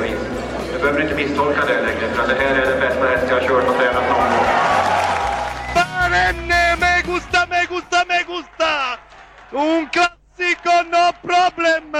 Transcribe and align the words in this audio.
vis. 0.00 0.20
Du 0.72 0.78
behöver 0.78 1.02
inte 1.02 1.14
misstolka 1.14 1.64
det 1.66 1.80
längre, 1.82 2.14
för 2.14 2.28
det 2.28 2.34
här 2.34 2.54
är 2.54 2.66
den 2.70 2.80
bästa 2.80 3.06
häst 3.06 3.26
jag 3.28 3.40
har 3.40 3.48
kört 3.48 3.68
och 3.68 3.76
tränat 3.76 4.08
någon 4.08 4.30
gång. 4.30 4.46
Barenne, 5.74 6.76
me 6.80 7.02
gusta, 7.02 7.46
me 7.50 7.64
gusta, 7.68 8.04
me 8.08 8.22
gusta! 8.32 8.98
Un 9.50 9.88
classico, 9.88 10.74
no 10.94 11.12
problem! 11.28 11.92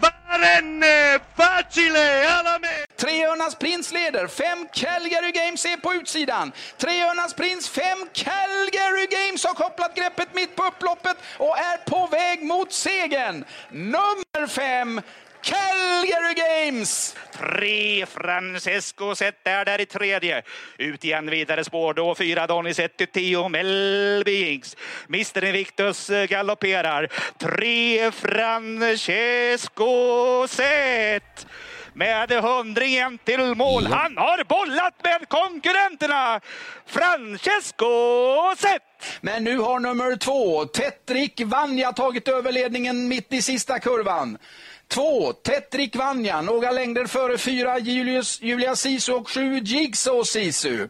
Barenne, 0.00 1.18
facile, 1.36 2.28
alla 2.28 2.58
me! 2.58 2.68
Treöarnas 2.96 3.54
prins 3.54 3.92
leder, 3.92 4.26
fem 4.26 4.68
Calgary 4.72 5.32
Games 5.32 5.64
är 5.64 5.76
på 5.76 5.94
utsidan. 5.94 6.52
Treöarnas 6.78 7.34
prins, 7.34 7.68
fem 7.68 7.98
Calgary 8.12 9.06
Games 9.06 9.44
har 9.44 9.54
kopplat 9.54 9.94
greppet 9.94 10.34
mitt 10.34 10.56
på 10.56 10.62
upploppet 10.64 11.16
och 11.38 11.58
är 11.58 11.76
på 11.90 12.06
väg 12.06 12.42
mot 12.42 12.72
segern. 12.72 13.44
Nummer 13.70 14.46
fem, 14.46 15.00
Calgary 15.42 16.34
Games! 16.34 17.16
Tre 17.32 18.06
Francesco 18.06 19.14
Zet 19.14 19.34
är 19.44 19.64
där 19.64 19.80
i 19.80 19.86
tredje. 19.86 20.42
Ut 20.78 21.04
igen 21.04 21.30
vidare 21.30 21.64
spår 21.64 21.94
då. 21.94 22.14
Fyra 22.14 22.46
Donny 22.46 22.74
Zet 22.74 23.12
Tio 23.12 23.48
Melbings. 23.48 24.76
Mr 25.08 25.44
Invictus 25.44 26.10
galopperar. 26.28 27.08
Tre 27.38 28.10
Francesco 28.10 29.86
Zet 30.48 31.46
med 31.94 32.30
hundringen 32.30 33.18
till 33.18 33.54
mål. 33.54 33.86
Han 33.86 34.16
har 34.16 34.44
bollat 34.44 34.94
med 35.04 35.28
konkurrenterna. 35.28 36.40
Francesco 36.86 37.86
Zet. 38.56 38.82
Men 39.20 39.44
nu 39.44 39.58
har 39.58 39.80
nummer 39.80 40.16
två, 40.16 40.64
Tetrik 40.64 41.40
Vanja, 41.44 41.92
tagit 41.92 42.28
över 42.28 42.52
ledningen 42.52 43.08
mitt 43.08 43.32
i 43.32 43.42
sista 43.42 43.78
kurvan. 43.78 44.38
Två, 44.94 45.32
Tetrik 45.32 45.96
Vanja, 45.96 46.40
några 46.40 46.70
längder 46.70 47.04
före 47.04 47.38
fyra, 47.38 47.78
Julius, 47.78 48.42
Julia 48.42 48.76
Sisu 48.76 49.12
och 49.12 49.28
sju, 49.28 49.58
Jigsaw 49.58 50.24
Sisu. 50.24 50.88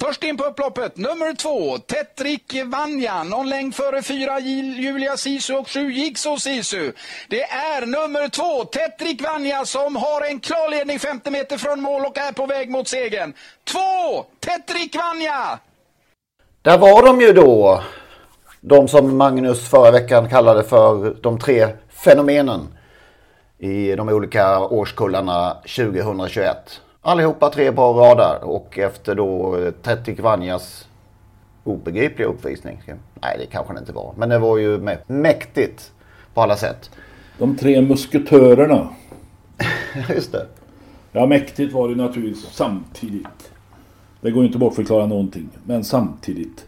Först 0.00 0.24
in 0.24 0.36
på 0.36 0.44
upploppet, 0.44 0.96
nummer 0.96 1.34
två, 1.34 1.78
Tetrik 1.78 2.56
Vanja, 2.64 3.22
någon 3.22 3.48
längd 3.48 3.74
före 3.74 4.02
fyra, 4.02 4.40
Julia 4.40 5.16
Sisu 5.16 5.54
och 5.54 5.68
sju, 5.68 5.92
Jigsaw 5.92 6.40
Sisu. 6.40 6.92
Det 7.28 7.42
är 7.42 7.86
nummer 7.86 8.28
två, 8.28 8.64
Tetrik 8.64 9.22
Vanja, 9.22 9.64
som 9.64 9.96
har 9.96 10.24
en 10.30 10.40
klar 10.40 10.70
ledning 10.70 10.98
50 10.98 11.30
meter 11.30 11.58
från 11.58 11.80
mål 11.80 12.06
och 12.06 12.18
är 12.18 12.32
på 12.32 12.46
väg 12.46 12.70
mot 12.70 12.88
segern. 12.88 13.32
Två, 13.64 14.24
Tetrik 14.40 14.96
Vanja! 14.96 15.58
Där 16.62 16.78
var 16.78 17.06
de 17.06 17.20
ju 17.20 17.32
då. 17.32 17.82
De 18.60 18.88
som 18.88 19.16
Magnus 19.16 19.70
förra 19.70 19.90
veckan 19.90 20.28
kallade 20.28 20.64
för 20.64 21.14
de 21.22 21.38
tre 21.38 21.68
fenomenen 22.04 22.77
i 23.58 23.96
de 23.96 24.08
olika 24.08 24.60
årskullarna 24.60 25.56
2021. 25.76 26.56
Allihopa 27.00 27.50
tre 27.50 27.70
bra 27.70 27.92
radar 27.92 28.44
och 28.44 28.78
efter 28.78 29.14
då 29.14 29.56
Tetrik 29.82 30.20
Vanjas 30.20 30.88
obegripliga 31.64 32.28
uppvisning. 32.28 32.82
Nej, 33.22 33.36
det 33.38 33.46
kanske 33.46 33.72
det 33.74 33.78
inte 33.78 33.92
var. 33.92 34.14
Men 34.16 34.28
det 34.28 34.38
var 34.38 34.58
ju 34.58 34.98
mäktigt 35.06 35.92
på 36.34 36.42
alla 36.42 36.56
sätt. 36.56 36.90
De 37.38 37.56
tre 37.56 37.82
musketörerna. 37.82 38.88
Just 40.08 40.32
det. 40.32 40.46
Ja, 41.12 41.26
mäktigt 41.26 41.72
var 41.72 41.88
det 41.88 41.94
naturligtvis 41.94 42.46
samtidigt. 42.52 43.52
Det 44.20 44.30
går 44.30 44.42
ju 44.42 44.46
inte 44.46 44.56
att 44.56 44.60
bortförklara 44.60 45.06
någonting. 45.06 45.48
Men 45.64 45.84
samtidigt. 45.84 46.66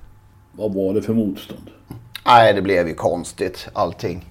Vad 0.52 0.74
var 0.74 0.94
det 0.94 1.02
för 1.02 1.14
motstånd? 1.14 1.70
Nej, 2.26 2.54
det 2.54 2.62
blev 2.62 2.88
ju 2.88 2.94
konstigt 2.94 3.68
allting. 3.72 4.29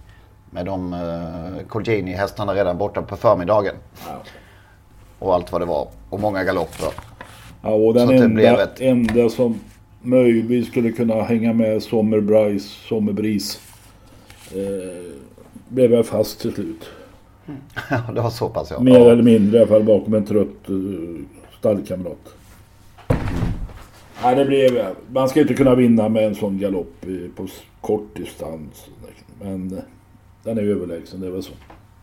Med 0.51 0.65
de 0.65 0.93
uh, 0.93 1.67
Colgjini-hästarna 1.67 2.53
redan 2.55 2.77
borta 2.77 3.01
på 3.01 3.15
förmiddagen. 3.15 3.75
Ja. 4.07 4.21
Och 5.19 5.33
allt 5.33 5.51
vad 5.51 5.61
det 5.61 5.65
var. 5.65 5.87
Och 6.09 6.19
många 6.19 6.43
galopper. 6.43 6.93
Ja, 7.61 7.69
och 7.69 7.93
den 7.93 8.09
enda, 8.09 8.63
ett- 8.63 8.81
enda 8.81 9.29
som 9.29 9.59
möjligtvis 10.01 10.67
skulle 10.67 10.91
kunna 10.91 11.21
hänga 11.23 11.53
med 11.53 11.83
Sommerbrise, 11.83 12.67
Sommerbris. 12.87 13.61
Eh, 14.51 15.13
blev 15.67 15.93
jag 15.93 16.05
fast 16.05 16.39
till 16.41 16.53
slut. 16.53 16.89
Ja, 17.89 18.01
det 18.15 18.21
var 18.21 18.29
så 18.29 18.49
pass 18.49 18.71
ja. 18.71 18.79
Mer 18.79 19.09
eller 19.09 19.23
mindre 19.23 19.57
i 19.57 19.61
alla 19.61 19.69
fall 19.69 19.83
bakom 19.83 20.13
en 20.13 20.25
trött 20.25 20.69
uh, 20.69 21.19
stallkamrat. 21.59 22.17
Nej, 24.23 24.35
det 24.35 24.45
blev... 24.45 24.85
Man 25.11 25.29
ska 25.29 25.41
inte 25.41 25.53
kunna 25.53 25.75
vinna 25.75 26.09
med 26.09 26.25
en 26.25 26.35
sån 26.35 26.59
galopp 26.59 27.05
på 27.35 27.47
kort 27.81 28.15
distans. 28.15 28.85
Men 29.41 29.73
eh, 29.77 29.83
den 30.43 30.57
är 30.57 30.61
överlägsen, 30.61 31.21
det 31.21 31.27
är 31.27 31.31
väl 31.31 31.43
så. 31.43 31.51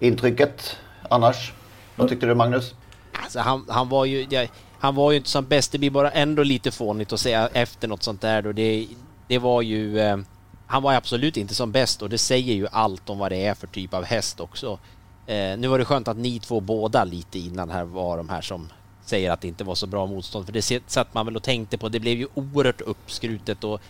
Intrycket 0.01 0.77
annars? 1.11 1.53
Vad 1.97 2.09
tyckte 2.09 2.27
du 2.27 2.35
Magnus? 2.35 2.75
Alltså 3.13 3.39
han, 3.39 3.65
han 3.69 3.89
var 3.89 4.05
ju... 4.05 4.27
Ja, 4.31 4.47
han 4.79 4.95
var 4.95 5.11
ju 5.11 5.17
inte 5.17 5.31
som 5.31 5.45
bäst. 5.45 5.73
Det 5.73 5.79
blir 5.79 5.91
bara 5.91 6.11
ändå 6.11 6.43
lite 6.43 6.71
fånigt 6.71 7.13
att 7.13 7.21
säga 7.21 7.49
efter 7.53 7.89
något 7.89 8.03
sånt 8.03 8.21
där 8.21 8.43
då. 8.43 8.53
Det, 8.53 8.87
det 9.29 9.39
var 9.39 9.63
ju... 9.63 10.01
Eh, 10.01 10.19
han 10.67 10.83
var 10.83 10.95
absolut 10.95 11.37
inte 11.37 11.55
som 11.55 11.73
bäst 11.73 12.03
och 12.03 12.09
det 12.09 12.19
säger 12.19 12.55
ju 12.55 12.67
allt 12.73 13.11
om 13.11 13.19
vad 13.19 13.33
det 13.33 13.47
är 13.47 13.55
för 13.55 13.67
typ 13.67 13.95
av 13.95 14.05
häst 14.05 14.41
också. 14.41 14.79
Eh, 15.27 15.59
nu 15.59 15.69
var 15.69 15.79
det 15.79 15.85
skönt 15.85 16.09
att 16.09 16.17
ni 16.17 16.39
två 16.39 16.61
båda 16.61 17.05
lite 17.05 17.39
innan 17.39 17.71
här 17.71 17.85
var 17.85 18.17
de 18.17 18.29
här 18.29 18.41
som 18.41 18.69
säger 19.05 19.31
att 19.31 19.41
det 19.41 19.49
inte 19.49 19.65
var 19.65 19.75
så 19.75 19.87
bra 19.87 20.07
motstånd. 20.07 20.47
För 20.47 20.53
det 20.53 20.83
satt 20.87 21.15
man 21.15 21.27
väl 21.27 21.37
och 21.37 21.43
tänkte 21.43 21.79
på. 21.79 21.89
Det 21.89 22.01
blev 22.01 22.19
ju 22.19 22.29
oerhört 22.35 22.81
uppskrutet 22.81 23.65
och 23.65 23.81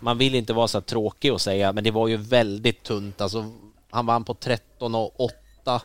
man 0.00 0.18
vill 0.18 0.34
inte 0.34 0.52
vara 0.52 0.68
så 0.68 0.80
tråkig 0.80 1.32
och 1.32 1.40
säga, 1.40 1.72
men 1.72 1.84
det 1.84 1.90
var 1.90 2.08
ju 2.08 2.16
väldigt 2.16 2.82
tunt. 2.82 3.20
Alltså, 3.20 3.44
han 3.90 4.06
vann 4.06 4.24
på 4.24 4.34
13 4.34 4.94
och 4.94 5.20
8. 5.20 5.82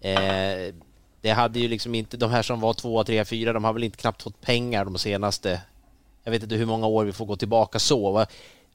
Eh, 0.00 0.74
det 1.20 1.30
hade 1.30 1.58
ju 1.58 1.68
liksom 1.68 1.94
inte, 1.94 2.16
de 2.16 2.30
här 2.30 2.42
som 2.42 2.60
var 2.60 2.72
2, 2.72 3.04
3, 3.04 3.24
4, 3.24 3.52
de 3.52 3.64
har 3.64 3.72
väl 3.72 3.84
inte 3.84 3.96
knappt 3.96 4.22
fått 4.22 4.40
pengar 4.40 4.84
de 4.84 4.98
senaste, 4.98 5.60
jag 6.24 6.30
vet 6.30 6.42
inte 6.42 6.54
hur 6.54 6.66
många 6.66 6.86
år 6.86 7.04
vi 7.04 7.12
får 7.12 7.26
gå 7.26 7.36
tillbaka 7.36 7.78
så. 7.78 8.12
Va? 8.12 8.26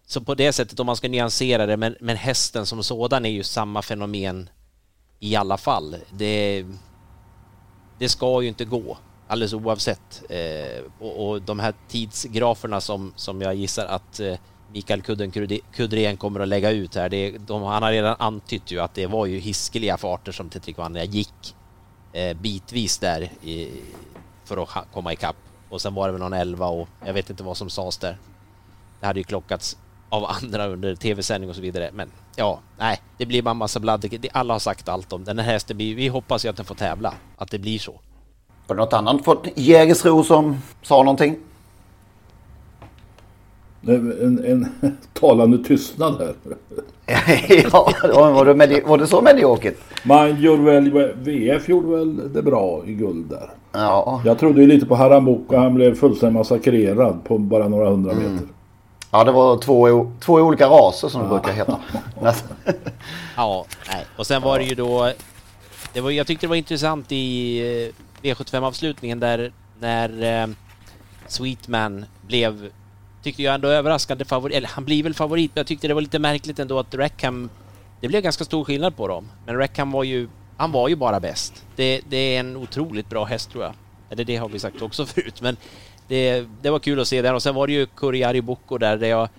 Så 0.06 0.22
på 0.22 0.35
det 0.35 0.53
sättet, 0.53 0.79
om 0.79 0.85
man 0.85 0.95
ska 0.95 1.07
nyansera 1.07 1.66
det, 1.66 1.78
men, 1.78 1.95
men 2.00 2.17
hästen 2.17 2.65
som 2.65 2.83
sådan 2.83 3.25
är 3.25 3.30
ju 3.30 3.44
samma 3.44 3.81
fenomen 3.81 4.50
i 5.19 5.36
alla 5.36 5.57
fall. 5.57 5.95
Det, 6.12 6.65
det 8.00 8.09
ska 8.09 8.42
ju 8.42 8.47
inte 8.47 8.65
gå, 8.65 8.97
alldeles 9.27 9.53
oavsett. 9.53 10.24
Eh, 10.30 10.83
och, 11.00 11.30
och 11.30 11.42
de 11.42 11.59
här 11.59 11.74
tidsgraferna 11.88 12.81
som, 12.81 13.13
som 13.15 13.42
jag 13.42 13.56
gissar 13.56 13.86
att 13.86 14.19
eh, 14.19 14.36
Mikael 14.73 15.01
Kudren 15.01 15.31
Kudrén 15.71 16.17
kommer 16.17 16.39
att 16.39 16.47
lägga 16.47 16.71
ut 16.71 16.95
här, 16.95 17.09
det, 17.09 17.37
de, 17.37 17.63
han 17.63 17.83
har 17.83 17.91
redan 17.91 18.15
antytt 18.19 18.71
ju 18.71 18.79
att 18.79 18.93
det 18.93 19.07
var 19.07 19.25
ju 19.25 19.39
hiskeliga 19.39 19.97
farter 19.97 20.31
som 20.31 20.49
Tetrikvania 20.49 21.03
gick 21.03 21.55
eh, 22.13 22.37
bitvis 22.37 22.97
där 22.97 23.21
i, 23.41 23.69
för 24.45 24.63
att 24.63 24.87
komma 24.93 25.13
ikapp. 25.13 25.35
Och 25.69 25.81
sen 25.81 25.93
var 25.93 26.07
det 26.07 26.11
väl 26.11 26.21
någon 26.21 26.33
11 26.33 26.67
och 26.67 26.87
jag 27.05 27.13
vet 27.13 27.29
inte 27.29 27.43
vad 27.43 27.57
som 27.57 27.69
sades 27.69 27.97
där. 27.97 28.17
Det 28.99 29.05
hade 29.05 29.19
ju 29.19 29.23
klockats 29.23 29.77
av 30.09 30.25
andra 30.25 30.67
under 30.67 30.95
tv-sändning 30.95 31.49
och 31.49 31.55
så 31.55 31.61
vidare. 31.61 31.89
Men 31.93 32.11
ja, 32.35 32.59
nej, 32.77 33.01
det 33.17 33.25
blir 33.25 33.41
bara 33.41 33.51
en 33.51 33.57
massa 33.57 33.79
bladd. 33.79 34.15
Alla 34.31 34.53
har 34.53 34.59
sagt 34.59 34.89
allt 34.89 35.13
om 35.13 35.23
den 35.23 35.39
här 35.39 35.51
hästen. 35.51 35.77
Vi, 35.77 35.93
vi 35.93 36.07
hoppas 36.07 36.45
ju 36.45 36.49
att 36.49 36.55
den 36.55 36.65
får 36.65 36.75
tävla, 36.75 37.13
att 37.37 37.51
det 37.51 37.59
blir 37.59 37.79
så. 37.79 37.99
Var 38.67 38.75
det 38.75 38.81
något 38.81 38.93
annat 38.93 39.27
Jägersro 39.55 40.23
som 40.23 40.61
sa 40.81 40.97
någonting? 40.97 41.37
En, 43.88 44.45
en 44.45 44.68
talande 45.13 45.63
tystnad 45.63 46.21
här. 46.21 46.33
ja, 47.71 47.94
var 48.33 48.45
det, 48.45 48.53
medi- 48.53 48.88
var 48.88 48.97
det 48.97 49.07
så 49.07 49.21
mediokert? 49.21 49.77
Man 50.03 50.41
gjorde 50.41 50.63
väl, 50.63 51.13
VF 51.15 51.69
gjorde 51.69 51.97
väl 51.97 52.33
det 52.33 52.41
bra 52.41 52.83
i 52.85 52.94
guld 52.94 53.30
där. 53.30 53.50
Ja. 53.71 54.21
Jag 54.25 54.39
trodde 54.39 54.62
ju 54.62 54.68
lite 54.68 54.85
på 54.85 54.95
Harambuco. 54.95 55.56
Han 55.56 55.74
blev 55.75 55.95
fullständigt 55.95 56.33
massakrerad 56.38 57.24
på 57.24 57.38
bara 57.38 57.68
några 57.68 57.89
hundra 57.89 58.13
meter. 58.13 58.47
Ja, 59.12 59.24
det 59.24 59.31
var 59.31 59.57
två, 59.57 60.12
två 60.19 60.33
olika 60.33 60.68
raser 60.68 61.07
som 61.07 61.21
det 61.21 61.27
brukar 61.27 61.51
heta. 61.51 61.80
Ja, 63.38 63.65
nej. 63.88 64.06
Och 64.18 64.27
sen 64.27 64.41
var 64.41 64.59
det 64.59 64.65
ju 64.65 64.75
då... 64.75 65.12
Det 65.94 66.01
var, 66.01 66.12
jag 66.12 66.27
tyckte 66.27 66.45
det 66.45 66.50
var 66.50 66.56
intressant 66.56 67.12
i 67.12 67.59
eh, 68.24 68.27
V75-avslutningen 68.27 69.19
där 69.19 69.51
när 69.80 70.41
eh, 70.44 70.47
Sweetman 71.27 72.06
blev, 72.27 72.69
tyckte 73.23 73.43
jag 73.43 73.55
ändå 73.55 73.67
överraskande 73.67 74.25
favorit. 74.25 74.57
Eller 74.57 74.67
han 74.67 74.85
blir 74.85 75.03
väl 75.03 75.13
favorit, 75.13 75.51
men 75.53 75.59
jag 75.59 75.67
tyckte 75.67 75.87
det 75.87 75.93
var 75.93 76.01
lite 76.01 76.19
märkligt 76.19 76.59
ändå 76.59 76.79
att 76.79 76.95
Rackham... 76.95 77.49
Det 78.01 78.07
blev 78.07 78.21
ganska 78.21 78.43
stor 78.43 78.63
skillnad 78.63 78.95
på 78.95 79.07
dem. 79.07 79.31
Men 79.45 79.57
Rackham 79.57 79.91
var 79.91 80.03
ju... 80.03 80.29
Han 80.57 80.71
var 80.71 80.89
ju 80.89 80.95
bara 80.95 81.19
bäst. 81.19 81.65
Det, 81.75 82.01
det 82.09 82.17
är 82.17 82.39
en 82.39 82.57
otroligt 82.57 83.09
bra 83.09 83.23
häst 83.23 83.51
tror 83.51 83.63
jag. 83.63 83.73
Eller 84.09 84.23
det 84.23 84.35
har 84.35 84.49
vi 84.49 84.59
sagt 84.59 84.81
också 84.81 85.05
förut, 85.05 85.41
men 85.41 85.57
det, 86.07 86.45
det 86.61 86.69
var 86.69 86.79
kul 86.79 86.99
att 86.99 87.07
se 87.07 87.21
den. 87.21 87.35
Och 87.35 87.43
sen 87.43 87.55
var 87.55 87.67
det 87.67 87.73
ju 87.73 87.85
Kurjari 87.85 88.41
Boko 88.41 88.77
där, 88.77 88.97
där 88.97 89.07
jag 89.07 89.29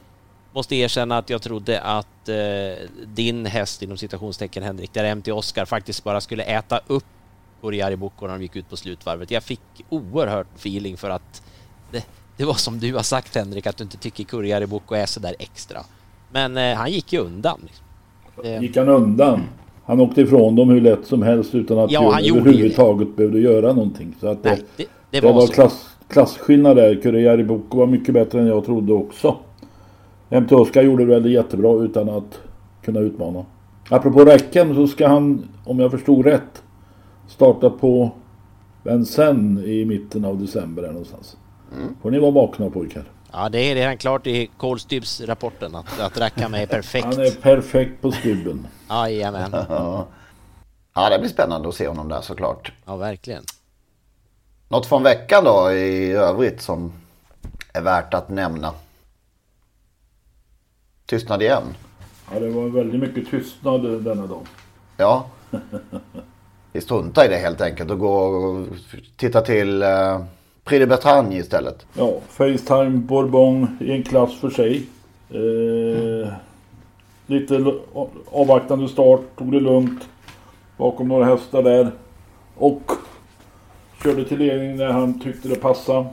måste 0.52 0.76
erkänna 0.76 1.18
att 1.18 1.30
jag 1.30 1.42
trodde 1.42 1.80
att 1.80 2.28
eh, 2.28 2.88
din 3.06 3.46
häst 3.46 3.82
inom 3.82 3.96
citationstecken 3.96 4.62
Henrik, 4.62 4.92
där 4.92 5.14
MT 5.14 5.28
Oscar 5.28 5.64
faktiskt 5.64 6.04
bara 6.04 6.20
skulle 6.20 6.42
äta 6.42 6.80
upp 6.86 7.04
Kurjari 7.60 7.96
Boko 7.96 8.26
när 8.26 8.32
de 8.32 8.42
gick 8.42 8.56
ut 8.56 8.70
på 8.70 8.76
slutvarvet. 8.76 9.30
Jag 9.30 9.42
fick 9.42 9.60
oerhört 9.88 10.46
feeling 10.56 10.96
för 10.96 11.10
att 11.10 11.42
det, 11.90 12.06
det 12.36 12.44
var 12.44 12.54
som 12.54 12.78
du 12.78 12.94
har 12.94 13.02
sagt 13.02 13.36
Henrik, 13.36 13.66
att 13.66 13.76
du 13.76 13.84
inte 13.84 13.96
tycker 13.96 14.24
Kurjari 14.24 14.66
Boko 14.66 14.94
är 14.94 15.06
så 15.06 15.20
där 15.20 15.34
extra. 15.38 15.78
Men 16.32 16.56
eh, 16.56 16.76
han 16.76 16.90
gick 16.90 17.12
ju 17.12 17.18
undan. 17.18 17.60
Liksom. 17.62 17.84
Det, 18.42 18.58
Gick 18.58 18.76
han 18.76 18.88
undan? 18.88 19.40
Han 19.84 20.00
åkte 20.00 20.20
ifrån 20.20 20.56
dem 20.56 20.68
hur 20.68 20.80
lätt 20.80 21.06
som 21.06 21.22
helst 21.22 21.54
utan 21.54 21.78
att 21.78 21.90
Ja, 21.90 22.10
han 22.12 22.24
överhuvudtaget 22.24 23.16
behövde 23.16 23.40
göra 23.40 23.72
någonting. 23.72 24.14
Så 24.20 24.28
att 24.28 24.44
Nej, 24.44 24.56
det, 24.56 24.62
det, 24.76 24.88
det, 25.10 25.20
det 25.20 25.32
var, 25.32 25.46
klass, 25.46 25.88
klasskillnad 26.08 26.76
där. 26.76 26.94
Kurre 26.94 27.44
Boko 27.44 27.78
var 27.78 27.86
mycket 27.86 28.14
bättre 28.14 28.40
än 28.40 28.46
jag 28.46 28.64
trodde 28.64 28.92
också. 28.92 29.36
MT 30.28 30.52
Oskar 30.52 30.82
gjorde 30.82 31.04
väl 31.04 31.22
det 31.22 31.30
jättebra 31.30 31.84
utan 31.84 32.08
att 32.08 32.40
kunna 32.82 33.00
utmana. 33.00 33.44
Apropå 33.88 34.24
räcken 34.24 34.74
så 34.74 34.86
ska 34.86 35.08
han, 35.08 35.48
om 35.64 35.78
jag 35.78 35.90
förstod 35.90 36.26
rätt, 36.26 36.62
starta 37.28 37.70
på 37.70 38.10
Vincennes 38.82 39.64
i 39.64 39.84
mitten 39.84 40.24
av 40.24 40.40
december 40.40 40.82
här 40.82 40.92
någonstans. 41.74 42.02
Får 42.02 42.10
ni 42.10 42.18
vara 42.18 42.30
vakna 42.30 42.70
pojkar. 42.70 43.04
Ja, 43.32 43.48
det 43.48 43.58
är 43.58 43.74
redan 43.74 43.96
klart 43.96 44.26
i 44.26 44.50
Kolstybs-rapporten 44.56 45.74
att, 45.74 46.00
att 46.00 46.18
Rackham 46.18 46.54
är 46.54 46.66
perfekt. 46.66 47.04
Han 47.04 47.20
är 47.20 47.30
perfekt 47.30 48.02
på 48.02 48.12
stubben. 48.12 48.66
Jajamän. 48.88 49.54
Ja. 50.96 51.10
det 51.10 51.18
blir 51.18 51.28
spännande 51.28 51.68
att 51.68 51.74
se 51.74 51.88
honom 51.88 52.08
där 52.08 52.20
såklart. 52.20 52.72
Ja, 52.84 52.96
verkligen. 52.96 53.42
Något 54.68 54.86
från 54.86 55.02
veckan 55.02 55.44
då 55.44 55.72
i 55.72 56.12
övrigt 56.12 56.62
som 56.62 56.92
är 57.72 57.82
värt 57.82 58.14
att 58.14 58.28
nämna? 58.28 58.72
Tystnad 61.06 61.42
igen. 61.42 61.62
Ja, 62.32 62.40
det 62.40 62.48
var 62.48 62.68
väldigt 62.68 63.00
mycket 63.00 63.30
tystnad 63.30 64.04
denna 64.04 64.26
dag. 64.26 64.46
Ja. 64.96 65.26
Vi 66.72 66.80
struntar 66.80 67.24
i 67.24 67.28
det 67.28 67.36
helt 67.36 67.60
enkelt 67.60 67.90
och 67.90 67.98
går 67.98 68.46
och 68.46 68.66
tittar 69.16 69.40
till 69.40 69.82
uh, 69.82 70.24
Prix 70.64 70.80
de 70.80 70.86
Bretagne 70.86 71.36
istället. 71.36 71.86
Ja, 71.94 72.12
Facetime 72.28 72.90
Bourbon 72.90 73.78
i 73.80 73.92
en 73.92 74.02
klass 74.02 74.40
för 74.40 74.50
sig. 74.50 74.86
Eh, 75.30 76.32
lite 77.26 77.74
avvaktande 78.30 78.88
start, 78.88 79.20
tog 79.38 79.52
det 79.52 79.60
lugnt. 79.60 80.08
Bakom 80.76 81.08
några 81.08 81.24
hästar 81.24 81.62
där. 81.62 81.90
Och 82.56 82.90
körde 84.02 84.24
till 84.24 84.38
ledning 84.38 84.76
när 84.76 84.92
han 84.92 85.20
tyckte 85.20 85.48
det 85.48 85.56
passade. 85.56 86.06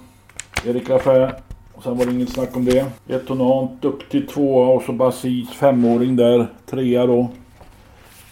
Erik 0.65 0.89
Lafay. 0.89 1.31
Och 1.73 1.83
sen 1.83 1.97
var 1.97 2.05
det 2.05 2.11
inget 2.11 2.29
snack 2.29 2.55
om 2.55 2.65
det. 2.65 2.85
Etonant, 3.07 3.81
duktig 3.81 4.29
tvåa 4.29 4.67
och 4.67 4.83
så 4.83 4.91
Basis 4.91 5.49
femåring 5.49 6.15
där. 6.15 6.47
Trea 6.65 7.05
då. 7.05 7.19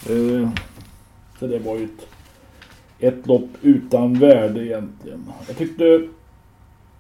Eh, 0.10 0.50
så 1.40 1.48
det 1.48 1.60
var 1.60 1.76
ju 1.76 1.84
ett, 1.84 2.08
ett 3.00 3.28
lopp 3.28 3.50
utan 3.62 4.14
värde 4.14 4.66
egentligen. 4.66 5.24
Jag 5.48 5.58
tyckte 5.58 6.02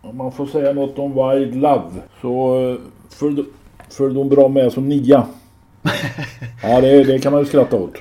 om 0.01 0.17
man 0.17 0.31
får 0.31 0.45
säga 0.45 0.73
något 0.73 0.99
om 0.99 1.11
Wild 1.11 1.55
Love 1.55 1.91
så 2.21 2.69
eh, 2.69 2.77
följde, 3.09 3.43
följde 3.89 4.19
hon 4.19 4.29
bra 4.29 4.47
med 4.47 4.71
som 4.73 4.89
nia. 4.89 5.27
Ja 6.63 6.81
det, 6.81 7.03
det 7.03 7.19
kan 7.19 7.31
man 7.31 7.41
ju 7.41 7.47
skratta 7.47 7.75
åt. 7.75 7.95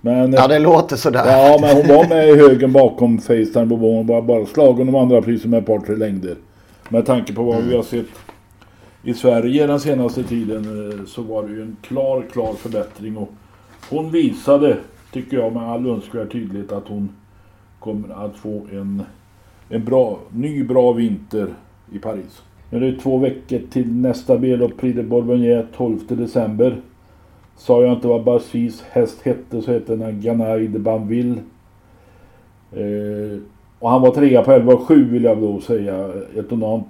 Men, 0.00 0.32
Ja, 0.32 0.48
det 0.48 0.58
låter 0.58 0.96
sådär. 0.96 1.24
Ja 1.26 1.58
men 1.60 1.76
hon 1.76 1.96
var 1.96 2.08
med 2.08 2.28
i 2.28 2.36
högen 2.36 2.72
bakom 2.72 3.18
Facetime 3.18 3.66
Bourbon. 3.66 3.94
Hon 3.96 4.06
var 4.06 4.22
bara 4.22 4.46
slagen 4.46 4.86
de 4.86 4.94
andra 4.94 5.22
priser 5.22 5.48
med 5.48 5.58
ett 5.60 5.66
par 5.66 5.78
tre 5.78 5.96
längder. 5.96 6.36
Med 6.88 7.06
tanke 7.06 7.32
på 7.32 7.42
vad 7.42 7.62
vi 7.62 7.76
har 7.76 7.82
sett 7.82 8.06
i 9.02 9.14
Sverige 9.14 9.66
den 9.66 9.80
senaste 9.80 10.22
tiden 10.22 10.90
eh, 10.90 11.06
så 11.06 11.22
var 11.22 11.42
det 11.42 11.52
ju 11.52 11.62
en 11.62 11.76
klar, 11.82 12.24
klar 12.32 12.52
förbättring. 12.52 13.16
Och 13.16 13.32
hon 13.90 14.10
visade, 14.10 14.76
tycker 15.12 15.36
jag 15.36 15.52
med 15.52 15.62
all 15.62 15.86
önskvärd 15.86 16.32
tydlighet 16.32 16.72
att 16.72 16.88
hon 16.88 17.08
kommer 17.84 18.26
att 18.26 18.36
få 18.36 18.62
en, 18.72 19.02
en 19.68 19.84
bra, 19.84 20.18
ny 20.30 20.64
bra 20.64 20.92
vinter 20.92 21.48
i 21.92 21.98
Paris. 21.98 22.42
Nu 22.70 22.76
är 22.76 22.92
det 22.92 22.98
två 22.98 23.18
veckor 23.18 23.60
till 23.70 23.92
nästa 23.92 24.38
B-lopp, 24.38 24.76
Prix 24.76 24.96
de 24.96 25.02
Bourgogne 25.02 25.66
12 25.76 25.98
december. 26.08 26.76
Sa 27.56 27.82
jag 27.82 27.92
inte 27.92 28.08
vad 28.08 28.24
Basis 28.24 28.84
häst 28.90 29.22
hette 29.22 29.62
så 29.62 29.72
hette 29.72 29.96
den 29.96 30.20
Ganaille 30.20 30.68
de 30.68 30.78
Banville. 30.78 31.40
Eh, 32.72 33.38
och 33.78 33.90
han 33.90 34.02
var 34.02 34.10
trea 34.10 34.42
på 34.42 34.52
11 34.52 34.72
och 34.72 34.80
7 34.80 35.04
vill 35.04 35.24
jag 35.24 35.40
då 35.40 35.60
säga. 35.60 36.12
Etonant 36.36 36.86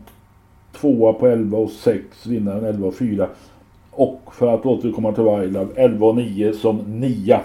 tvåa 0.80 1.12
på 1.12 1.26
11 1.26 1.58
och 1.58 1.70
6, 1.70 2.26
vinnaren 2.26 2.64
11 2.64 2.86
och 2.86 2.94
4. 2.94 3.28
Och 3.90 4.20
för 4.32 4.54
att 4.54 4.66
återkomma 4.66 5.12
till 5.12 5.24
Wildlove 5.24 5.72
11 5.74 6.06
och 6.06 6.16
9 6.16 6.52
som 6.52 6.76
nia. 6.76 7.40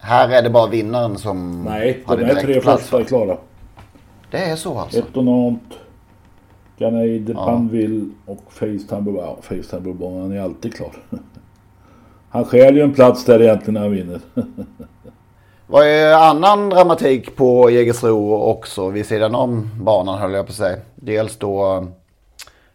Här 0.00 0.28
är 0.28 0.42
det 0.42 0.50
bara 0.50 0.66
vinnaren 0.66 1.18
som 1.18 1.64
Nej, 1.64 2.02
har 2.06 2.16
de 2.16 2.22
det 2.22 2.30
är 2.30 2.34
direkt 2.34 2.46
tre 2.46 2.60
första 2.60 3.00
är 3.00 3.04
klara. 3.04 3.36
Det 4.30 4.38
är 4.38 4.56
så 4.56 4.78
alltså? 4.78 4.98
Etonant, 4.98 5.78
Ganaille 6.78 7.18
de 7.18 7.32
Ja. 7.32 7.46
Banville 7.46 8.10
och 8.26 8.42
Facetime. 8.48 9.10
Ja, 9.16 9.36
Facetime 9.42 10.36
är 10.36 10.40
alltid 10.40 10.74
klar. 10.74 10.92
Han 12.30 12.44
stjäl 12.44 12.76
ju 12.76 12.82
en 12.82 12.94
plats 12.94 13.24
där 13.24 13.42
egentligen 13.42 13.74
när 13.74 13.80
han 13.80 13.90
vinner. 13.90 14.20
Vad 15.66 15.86
är 15.86 16.14
annan 16.14 16.70
dramatik 16.70 17.36
på 17.36 17.70
Jägersro 17.70 18.34
också 18.34 18.88
vid 18.88 19.06
sidan 19.06 19.34
om 19.34 19.70
banan 19.80 20.18
höll 20.18 20.32
jag 20.32 20.46
på 20.46 20.50
att 20.50 20.56
säga. 20.56 20.76
Dels 20.94 21.36
då 21.36 21.86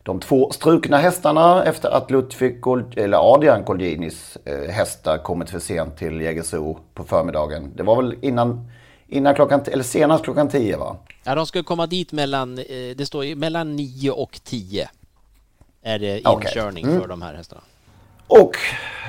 de 0.04 0.20
två 0.20 0.52
strukna 0.52 0.98
hästarna 0.98 1.64
efter 1.66 1.90
att 1.90 2.12
Ludvig 2.12 2.62
Gold, 2.62 2.98
eller 2.98 3.34
Adrian 3.34 3.64
Goldinis 3.66 4.38
eh, 4.46 4.72
hästar 4.74 5.18
kommit 5.18 5.50
för 5.50 5.60
sent 5.60 5.98
till 5.98 6.22
Jägersro 6.22 6.80
på 6.94 7.04
förmiddagen. 7.04 7.72
Det 7.76 7.84
var 7.84 7.96
väl 7.96 8.16
innan, 8.22 8.72
innan 9.08 9.36
klockan, 9.36 9.62
eller 9.72 9.84
senast 9.84 10.24
klockan 10.24 10.50
10 10.50 10.78
va? 10.78 10.96
Ja, 11.24 11.36
de 11.36 11.46
ska 11.46 11.64
komma 11.64 11.88
dit 11.88 12.12
mellan, 12.12 12.58
eh, 12.58 12.66
det 12.96 13.06
står 13.06 13.26
ju 13.26 13.36
mellan 13.36 13.76
9 13.76 14.12
och 14.12 14.40
10. 14.44 14.90
Är 15.84 16.00
det 16.00 16.18
inkörning 16.20 16.86
Mm. 16.86 17.02
för 17.02 17.08
de 17.08 17.22
här 17.22 17.34
hästarna. 17.34 17.62
Och 18.28 18.52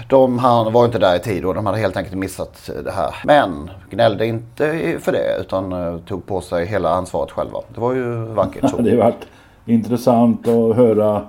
de 0.09 0.39
han 0.39 0.73
var 0.73 0.85
inte 0.85 0.99
där 0.99 1.17
i 1.17 1.19
tid 1.19 1.45
och 1.45 1.55
de 1.55 1.67
hade 1.67 1.79
helt 1.79 1.97
enkelt 1.97 2.17
missat 2.17 2.71
det 2.85 2.93
här. 2.93 3.15
Men 3.25 3.71
gnällde 3.91 4.27
inte 4.27 4.99
för 5.01 5.13
det 5.13 5.37
utan 5.41 5.73
eh, 5.73 5.99
tog 5.99 6.27
på 6.27 6.41
sig 6.41 6.67
hela 6.67 6.91
ansvaret 6.91 7.31
själva. 7.31 7.59
Det 7.75 7.81
var 7.81 7.93
ju 7.95 8.25
vackert 8.25 8.71
så. 8.71 8.77
det 8.83 8.91
har 8.91 8.97
varit 8.97 9.27
intressant 9.67 10.49
att 10.49 10.77
höra 10.77 11.23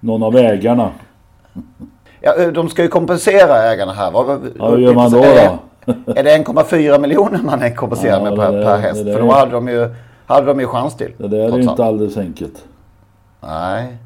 någon 0.00 0.22
av 0.22 0.36
ägarna. 0.36 0.90
Ja, 2.20 2.50
de 2.50 2.68
ska 2.68 2.82
ju 2.82 2.88
kompensera 2.88 3.62
ägarna 3.72 3.92
här. 3.92 4.10
Vad, 4.10 4.40
Ja, 4.58 4.68
hur 4.70 4.78
gör 4.78 4.94
man 4.94 5.10
då? 5.10 5.18
Är, 5.18 5.48
då? 5.86 5.92
är 6.12 6.22
det 6.24 6.36
1,4 6.38 6.98
miljoner 7.00 7.38
man 7.42 7.62
är 7.62 7.74
kompenserad 7.74 8.20
Ja, 8.20 8.24
med 8.30 8.38
per, 8.38 8.52
där- 8.52 8.64
per 8.64 8.78
häst? 8.78 9.02
För 9.04 9.20
då 9.20 9.30
hade 9.32 9.50
de 9.52 9.68
ju, 9.68 9.94
hade 10.26 10.46
de 10.46 10.60
ju 10.60 10.66
chans 10.66 10.96
till. 10.96 11.12
Det 11.18 11.28
där 11.28 11.38
är 11.52 11.56
ju 11.56 11.62
inte 11.62 11.84
alldeles 11.84 12.16
enkelt. 12.16 12.64
Nej. 13.40 13.96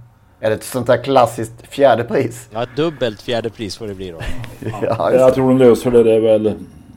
Är 0.41 0.49
det 0.51 0.55
ett 0.57 0.65
sånt 0.65 0.87
där 0.87 0.97
klassiskt 1.05 1.67
fjärde 1.69 2.05
pris? 2.05 2.49
Ja, 2.55 2.67
dubbelt 2.77 3.23
fjärde 3.23 3.51
pris 3.51 3.77
får 3.77 3.87
det 3.87 3.95
bli 3.95 4.11
då. 4.11 4.19
Ja, 4.83 5.13
jag 5.13 5.35
tror 5.35 5.49
de 5.49 5.59
löser 5.59 5.91
det. 5.91 6.03
Det 6.03 6.13
är 6.15 6.21
väl 6.21 6.53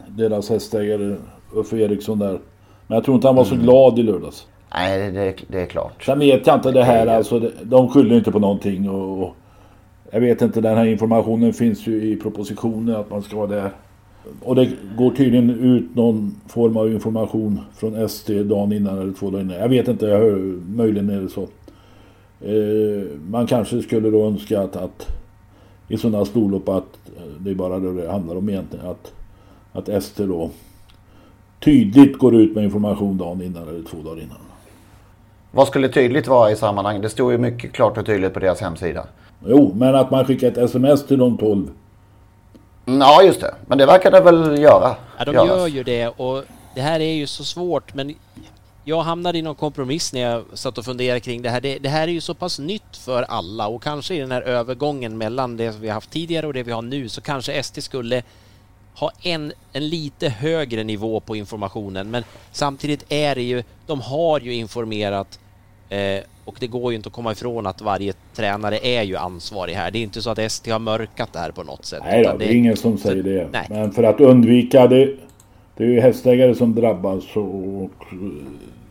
deras 0.08 0.50
hästägare 0.50 1.16
Uffe 1.54 1.78
Eriksson 1.78 2.20
där. 2.20 2.40
Men 2.88 2.96
jag 2.96 3.04
tror 3.04 3.16
inte 3.16 3.28
han 3.28 3.36
var 3.36 3.44
så 3.44 3.54
Mm. 3.54 3.64
glad 3.66 4.00
i 4.00 4.04
lördags. 4.04 4.48
Nej, 4.74 5.12
det, 5.12 5.36
det 5.48 5.62
är 5.62 5.66
klart. 5.66 6.04
Sen 6.04 6.20
vet 6.20 6.48
jag 6.48 6.56
inte 6.56 6.72
det 6.72 6.84
här 6.84 7.08
alltså. 7.08 7.52
De 7.64 7.90
skyller 7.90 8.16
inte 8.16 8.32
på 8.32 8.40
någonting 8.40 8.90
och, 8.90 9.24
och 9.24 9.36
jag 10.12 10.20
vet 10.22 10.42
inte, 10.42 10.62
den 10.62 10.78
här 10.78 10.86
informationen 10.86 11.54
finns 11.54 11.88
ju 11.88 12.12
i 12.12 12.16
propositionen 12.16 12.96
att 12.96 13.10
man 13.10 13.22
ska 13.22 13.38
vara 13.38 13.48
där. 13.48 13.72
Och 14.44 14.56
det 14.56 14.70
går 14.98 15.12
tydligen 15.12 15.50
ut 15.50 15.96
någon 15.96 16.36
form 16.48 16.78
av 16.78 16.94
information 16.94 17.60
från 17.76 18.10
SD 18.10 18.32
dagen 18.32 18.72
innan 18.72 19.02
eller 19.02 19.14
två 19.14 19.30
dagar 19.30 19.44
innan. 19.44 19.58
Jag 19.58 19.70
vet 19.70 19.88
inte, 19.88 20.06
jag 20.06 20.20
hör, 20.20 20.60
möjligen 20.76 21.10
är 21.10 21.22
det 21.22 21.30
så. 21.30 21.42
Eh, 22.42 23.20
man 23.30 23.48
kanske 23.48 23.82
skulle 23.82 24.10
då 24.10 24.26
önska 24.28 24.62
att, 24.62 24.76
att 24.76 25.08
i 25.88 25.98
sådana 25.98 26.26
storlopp 26.26 26.70
att 26.70 27.00
eh, 27.18 27.24
det 27.40 27.52
är 27.52 27.56
bara 27.56 27.80
det 27.80 28.02
det 28.02 28.12
handlar 28.12 28.36
om 28.36 28.50
egentligen. 28.50 28.86
Att, 28.86 29.14
att 29.72 29.90
Ester 29.90 30.28
då 30.28 30.50
tydligt 31.60 32.18
går 32.18 32.36
ut 32.36 32.56
med 32.56 32.64
information 32.64 33.18
dagen 33.18 33.42
innan 33.42 33.68
eller 33.68 33.84
två 33.84 33.98
dagar 33.98 34.22
innan. 34.22 34.49
Vad 35.52 35.68
skulle 35.68 35.90
tydligt 35.90 36.28
vara 36.28 36.52
i 36.52 36.56
sammanhanget? 36.56 37.02
Det 37.02 37.10
står 37.10 37.32
ju 37.32 37.38
mycket 37.38 37.74
klart 37.74 37.98
och 37.98 38.06
tydligt 38.06 38.34
på 38.34 38.40
deras 38.40 38.62
hemsida. 38.62 39.06
Jo, 39.46 39.74
men 39.76 39.96
att 39.96 40.12
man 40.12 40.26
skickar 40.26 40.48
ett 40.48 40.58
sms 40.58 41.06
till 41.08 41.18
de 41.20 41.38
12. 41.38 41.70
Mm, 42.86 43.02
Ja, 43.02 43.24
just 43.24 43.42
det. 43.42 43.56
Men 43.68 43.78
det 43.78 43.86
verkar 43.86 44.12
det 44.12 44.22
väl 44.22 44.60
göra. 44.62 44.96
Ja, 45.18 45.26
de 45.26 45.34
göras. 45.36 45.48
gör 45.48 45.68
ju 45.68 45.84
det 45.84 46.08
och 46.08 46.44
det 46.76 46.82
här 46.82 47.00
är 47.00 47.14
ju 47.14 47.28
så 47.28 47.44
svårt 47.44 47.94
men 47.94 48.16
jag 48.84 49.02
hamnade 49.02 49.38
i 49.38 49.42
någon 49.42 49.56
kompromiss 49.56 50.14
när 50.14 50.22
jag 50.22 50.44
satt 50.54 50.78
och 50.78 50.86
funderade 50.86 51.20
kring 51.20 51.42
det 51.42 51.50
här. 51.50 51.62
Det, 51.62 51.78
det 51.80 51.90
här 51.90 52.08
är 52.08 52.12
ju 52.12 52.22
så 52.22 52.34
pass 52.34 52.60
nytt 52.60 52.98
för 52.98 53.24
alla 53.24 53.68
och 53.68 53.84
kanske 53.84 54.16
i 54.16 54.20
den 54.20 54.32
här 54.32 54.42
övergången 54.42 55.18
mellan 55.18 55.58
det 55.58 55.76
vi 55.82 55.88
har 55.88 55.94
haft 55.94 56.12
tidigare 56.12 56.48
och 56.48 56.54
det 56.54 56.64
vi 56.64 56.72
har 56.72 56.82
nu 56.82 57.10
så 57.10 57.22
kanske 57.22 57.54
ST 57.54 57.82
skulle 57.82 58.22
ha 59.00 59.12
en, 59.24 59.54
en 59.74 59.90
lite 59.90 60.30
högre 60.30 60.84
nivå 60.84 61.20
på 61.20 61.36
informationen 61.36 62.12
men 62.12 62.24
samtidigt 62.52 63.06
är 63.10 63.36
det 63.36 63.42
ju, 63.42 63.64
de 63.88 64.02
har 64.02 64.40
ju 64.40 64.54
informerat 64.54 65.40
eh, 65.90 66.24
och 66.46 66.56
det 66.60 66.68
går 66.68 66.92
ju 66.92 66.96
inte 66.96 67.08
att 67.08 67.14
komma 67.14 67.32
ifrån 67.32 67.68
att 67.68 67.82
varje 67.82 68.14
tränare 68.34 68.80
är 68.84 69.04
ju 69.04 69.16
ansvarig 69.16 69.74
här. 69.74 69.92
Det 69.92 70.00
är 70.00 70.04
inte 70.04 70.22
så 70.22 70.30
att 70.30 70.40
ST 70.40 70.72
har 70.72 70.80
mörkat 70.80 71.34
det 71.34 71.40
här 71.40 71.52
på 71.52 71.64
något 71.64 71.86
sätt. 71.86 72.02
Nej 72.06 72.24
då, 72.24 72.38
det 72.38 72.46
är 72.46 72.56
ingen 72.56 72.78
som 72.78 72.98
säger 72.98 73.24
det. 73.24 73.48
nej. 73.52 73.66
Men 73.70 73.92
för 73.92 74.04
att 74.04 74.20
undvika 74.20 74.88
det. 74.88 75.16
Det 75.78 75.84
är 75.84 75.88
ju 75.88 76.00
hästägare 76.00 76.56
som 76.56 76.76
drabbas 76.76 77.24
och, 77.36 77.84
och 77.84 77.92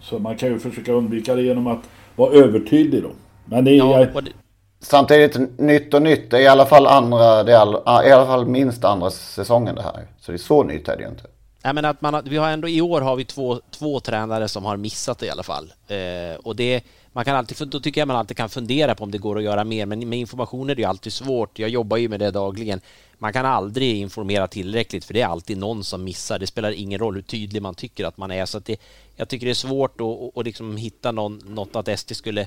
så 0.00 0.19
man 0.19 0.37
kan 0.37 0.49
ju 0.49 0.59
försöka 0.59 0.93
undvika 0.93 1.35
det 1.35 1.43
genom 1.43 1.67
att 1.67 1.81
vara 2.17 2.33
övertydlig 2.33 3.03
då. 3.03 3.11
Men 3.45 3.65
det 3.65 3.71
är, 3.71 3.75
Ja, 3.77 3.99
det, 3.99 4.31
Samtidigt, 4.80 5.58
nytt 5.58 5.94
och 5.94 6.02
nytt. 6.02 6.30
Det 6.30 6.37
är 6.37 6.40
i 6.40 6.47
alla 6.47 6.66
fall 6.66 6.87
andra, 6.87 7.42
det 7.42 7.52
är 7.52 7.58
all, 7.58 8.06
i 8.06 8.11
alla 8.11 8.26
fall 8.26 8.47
minst 8.47 8.85
andra 8.85 9.11
säsongen 9.11 9.75
det 9.75 9.82
här. 9.82 10.06
Så 10.20 10.32
det 10.32 10.37
är 10.37 10.38
så 10.38 10.62
nytt 10.62 10.88
är 10.88 10.97
det 10.97 11.02
ju 11.02 11.08
inte. 11.08 11.25
Nej, 11.64 11.75
men 11.75 11.85
att 11.85 12.00
man, 12.00 12.23
vi 12.25 12.37
har 12.37 12.49
ändå, 12.49 12.68
I 12.68 12.80
år 12.80 13.00
har 13.00 13.16
vi 13.16 13.25
två, 13.25 13.61
två 13.70 14.00
tränare 14.00 14.49
som 14.49 14.64
har 14.64 14.76
missat 14.76 15.18
det 15.18 15.26
i 15.26 15.30
alla 15.30 15.42
fall. 15.42 15.73
Eh, 15.88 16.38
och 16.42 16.56
det, 16.56 16.85
man 17.12 17.25
kan 17.25 17.37
alltid, 17.37 17.68
då 17.68 17.80
tycker 17.80 18.00
jag 18.00 18.08
man 18.08 18.16
alltid 18.16 18.37
kan 18.37 18.49
fundera 18.49 18.94
på 18.94 19.04
om 19.04 19.11
det 19.11 19.18
går 19.18 19.38
att 19.38 19.44
göra 19.44 19.64
mer, 19.64 19.87
men 19.87 20.08
med 20.08 20.18
information 20.18 20.70
är 20.70 20.75
det 20.75 20.82
ju 20.82 20.88
alltid 20.88 21.12
svårt. 21.12 21.58
Jag 21.58 21.70
jobbar 21.70 21.97
ju 21.97 22.08
med 22.08 22.20
det 22.20 22.30
dagligen. 22.30 22.80
Man 23.18 23.32
kan 23.32 23.47
aldrig 23.47 23.97
informera 23.97 24.49
tillräckligt 24.49 25.04
för 25.04 25.14
det 25.14 25.20
är 25.20 25.26
alltid 25.26 25.58
någon 25.58 25.85
som 25.85 26.04
missar. 26.04 26.38
Det 26.38 26.47
spelar 26.47 26.70
ingen 26.70 26.99
roll 26.99 27.14
hur 27.14 27.23
tydlig 27.23 27.62
man 27.62 27.75
tycker 27.75 28.04
att 28.04 28.16
man 28.16 28.30
är. 28.30 28.47
Så 28.47 28.58
att 28.58 28.64
det, 28.64 28.80
jag 29.16 29.28
tycker 29.28 29.47
det 29.47 29.52
är 29.52 29.54
svårt 29.54 29.94
att, 29.94 30.00
och, 30.00 30.37
och 30.37 30.44
liksom 30.44 30.76
hitta 30.76 31.12
någon, 31.12 31.42
något 31.47 31.76
att 31.76 31.99
SD 31.99 32.16
skulle... 32.16 32.47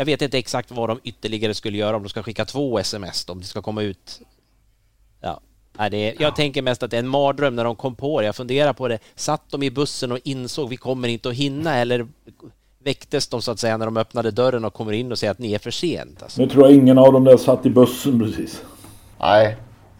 Jag 0.00 0.04
vet 0.04 0.22
inte 0.22 0.38
exakt 0.38 0.70
vad 0.70 0.88
de 0.88 1.00
ytterligare 1.04 1.54
skulle 1.54 1.78
göra 1.78 1.96
om 1.96 2.02
de 2.02 2.08
ska 2.08 2.22
skicka 2.22 2.44
två 2.44 2.78
sms 2.78 3.28
om 3.28 3.40
det 3.40 3.46
ska 3.46 3.62
komma 3.62 3.82
ut 3.82 4.20
Ja. 5.20 5.40
Nej, 5.78 5.90
det 5.90 5.96
är, 5.96 6.22
jag 6.22 6.36
tänker 6.36 6.62
mest 6.62 6.82
att 6.82 6.90
det 6.90 6.96
är 6.96 6.98
en 6.98 7.08
mardröm 7.08 7.56
när 7.56 7.64
de 7.64 7.76
kom 7.76 7.94
på 7.94 8.20
det. 8.20 8.26
Jag 8.26 8.36
funderar 8.36 8.72
på 8.72 8.88
det. 8.88 8.98
Satt 9.14 9.42
de 9.50 9.62
i 9.62 9.70
bussen 9.70 10.12
och 10.12 10.18
insåg 10.24 10.68
vi 10.68 10.76
kommer 10.76 11.08
inte 11.08 11.28
att 11.28 11.34
hinna 11.34 11.74
eller 11.76 12.06
väcktes 12.84 13.28
de 13.28 13.42
så 13.42 13.50
att 13.50 13.58
säga 13.58 13.76
när 13.76 13.86
de 13.86 13.96
öppnade 13.96 14.30
dörren 14.30 14.64
och 14.64 14.74
kommer 14.74 14.92
in 14.92 15.12
och 15.12 15.18
säger 15.18 15.30
att 15.30 15.38
ni 15.38 15.52
är 15.52 15.58
för 15.58 15.70
sent? 15.70 16.22
Alltså. 16.22 16.40
nu 16.42 16.48
tror 16.48 16.64
jag 16.66 16.74
ingen 16.74 16.98
av 16.98 17.12
dem 17.12 17.24
där 17.24 17.36
satt 17.36 17.66
i 17.66 17.70
bussen 17.70 18.18
precis. 18.20 18.62
Nej, 19.20 19.56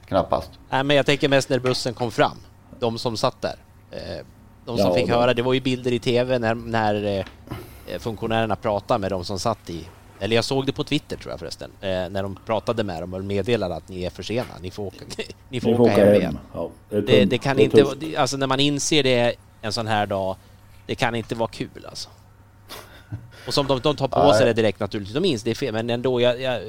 knappast. 0.09 0.51
Nej, 0.71 0.85
men 0.85 0.97
jag 0.97 1.07
tänker 1.07 1.29
mest 1.29 1.49
när 1.49 1.59
bussen 1.59 1.95
kom 1.95 2.11
fram. 2.11 2.37
De 2.79 2.99
som 2.99 3.17
satt 3.17 3.43
där. 3.43 3.57
Eh, 3.91 4.25
De 4.67 4.77
som 4.79 4.87
Ja, 4.89 4.95
fick 4.95 5.07
det- 5.07 5.13
höra, 5.13 5.35
det 5.35 5.43
var 5.43 5.53
ju 5.53 5.61
bilder 5.61 5.93
i 5.93 5.99
tv 5.99 6.39
när, 6.39 6.55
när 6.55 7.19
eh, 7.19 7.25
funktionärerna 7.99 8.57
pratade 8.57 9.01
med 9.01 9.11
de 9.13 9.25
som 9.25 9.39
satt 9.39 9.71
i 9.71 9.85
eller 10.23 10.37
jag 10.37 10.45
såg 10.45 10.67
det 10.67 10.73
på 10.73 10.85
Twitter 10.85 11.17
tror 11.17 11.31
jag 11.33 11.39
förresten, 11.41 11.71
eh, 11.81 11.89
när 11.89 12.23
de 12.23 12.39
pratade 12.47 12.85
med 12.85 13.03
dem 13.03 13.15
och 13.15 13.25
meddelade 13.25 13.75
att 13.75 13.89
ni 13.89 14.03
är 14.05 14.11
för 14.11 14.23
sena, 14.23 14.45
ni 14.61 14.71
får 14.71 14.83
åka, 14.87 15.05
ni 15.49 15.61
får 15.61 15.81
åka 15.81 15.91
hem 15.93 16.15
igen. 16.15 16.39
Ja, 16.55 16.71
det, 16.91 17.01
Det, 17.01 17.25
det 17.25 17.39
kan 17.39 17.57
Det 17.57 17.63
inte, 17.63 17.85
det- 18.01 18.17
alltså 18.17 18.37
när 18.37 18.47
man 18.47 18.61
inser 18.61 19.03
det 19.03 19.35
en 19.63 19.73
sån 19.73 19.87
här 19.87 20.07
dag, 20.07 20.37
det 20.87 20.95
kan 20.95 21.15
inte 21.15 21.35
vara 21.35 21.49
kul 21.49 21.87
alltså. 21.89 22.09
Och 23.47 23.55
som 23.55 23.67
de, 23.67 23.81
de 23.81 23.97
tar 23.97 24.09
på 24.09 24.33
sig 24.35 24.47
det 24.47 24.53
direkt 24.53 24.81
naturligtvis, 24.81 25.15
de 25.15 25.25
inser 25.25 25.45
det 25.45 25.51
är 25.51 25.55
fel, 25.55 25.73
men 25.73 25.91
ändå, 25.91 26.21
jag, 26.21 26.41
jag 26.41 26.61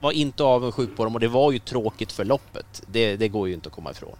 var 0.00 0.12
inte 0.12 0.44
avundsjuk 0.44 0.96
på 0.96 1.04
dem 1.04 1.14
och 1.14 1.20
det 1.20 1.28
var 1.28 1.52
ju 1.52 1.58
tråkigt 1.58 2.12
för 2.12 2.24
loppet. 2.24 2.82
Det, 2.86 3.16
det 3.16 3.28
går 3.28 3.48
ju 3.48 3.54
inte 3.54 3.68
att 3.68 3.74
komma 3.74 3.90
ifrån. 3.90 4.16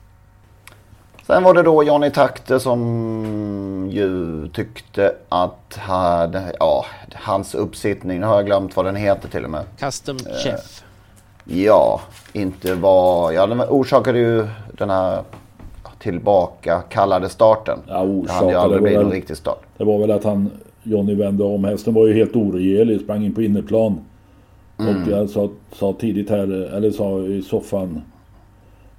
Sen 1.29 1.43
var 1.43 1.55
det 1.55 1.63
då 1.63 1.83
Johnny 1.83 2.11
Takte 2.11 2.61
som 2.61 3.89
ju 3.91 4.49
tyckte 4.49 5.15
att 5.29 5.77
hade, 5.79 6.43
ja, 6.59 6.85
hans 7.15 7.55
uppsittning, 7.55 8.21
nu 8.21 8.27
har 8.27 8.35
jag 8.35 8.47
glömt 8.47 8.77
vad 8.77 8.85
den 8.85 8.97
heter 8.97 9.29
till 9.29 9.45
och 9.45 9.51
med. 9.51 9.65
Custom 9.79 10.19
chef. 10.19 10.85
Ja, 11.45 12.01
inte 12.33 12.75
var, 12.75 13.33
ja 13.33 13.47
den 13.47 13.61
orsakade 13.61 14.19
ju 14.19 14.47
den 14.79 14.91
här 14.91 15.23
tillbaka 15.99 16.83
kallade 16.89 17.29
starten. 17.29 17.79
Ja, 17.87 17.93
det 17.93 17.99
hade 17.99 18.13
ju 18.13 18.21
orsakade 18.21 18.61
aldrig 18.61 18.83
blivit 18.83 19.13
riktig 19.13 19.37
start. 19.37 19.63
Det 19.77 19.85
var 19.85 19.99
väl 19.99 20.11
att 20.11 20.25
han, 20.25 20.51
Johnny 20.83 21.15
vände 21.15 21.45
om. 21.45 21.65
Hästen 21.65 21.95
var 21.95 22.07
ju 22.07 22.15
helt 22.15 22.37
oregerlig, 22.37 23.01
sprang 23.01 23.25
in 23.25 23.35
på 23.35 23.43
innerplan. 23.43 24.01
Mm. 24.79 25.03
Och 25.03 25.09
jag 25.09 25.31
sa, 25.31 25.49
sa 25.73 25.93
tidigt 26.01 26.31
här, 26.31 26.75
eller 26.77 26.91
sa 26.91 27.21
i 27.21 27.43
soffan, 27.43 28.03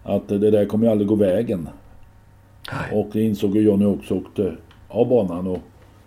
att 0.03 0.27
det 0.27 0.51
där 0.51 0.65
kommer 0.65 0.85
ju 0.85 0.91
aldrig 0.91 1.07
gå 1.07 1.15
vägen. 1.15 1.69
Och 2.93 3.07
det 3.13 3.21
insåg 3.23 3.55
ju 3.55 3.61
Johnny 3.61 3.85
också 3.85 4.15
åkte 4.15 4.55
av 4.87 5.07
banan 5.09 5.47
och 5.47 5.59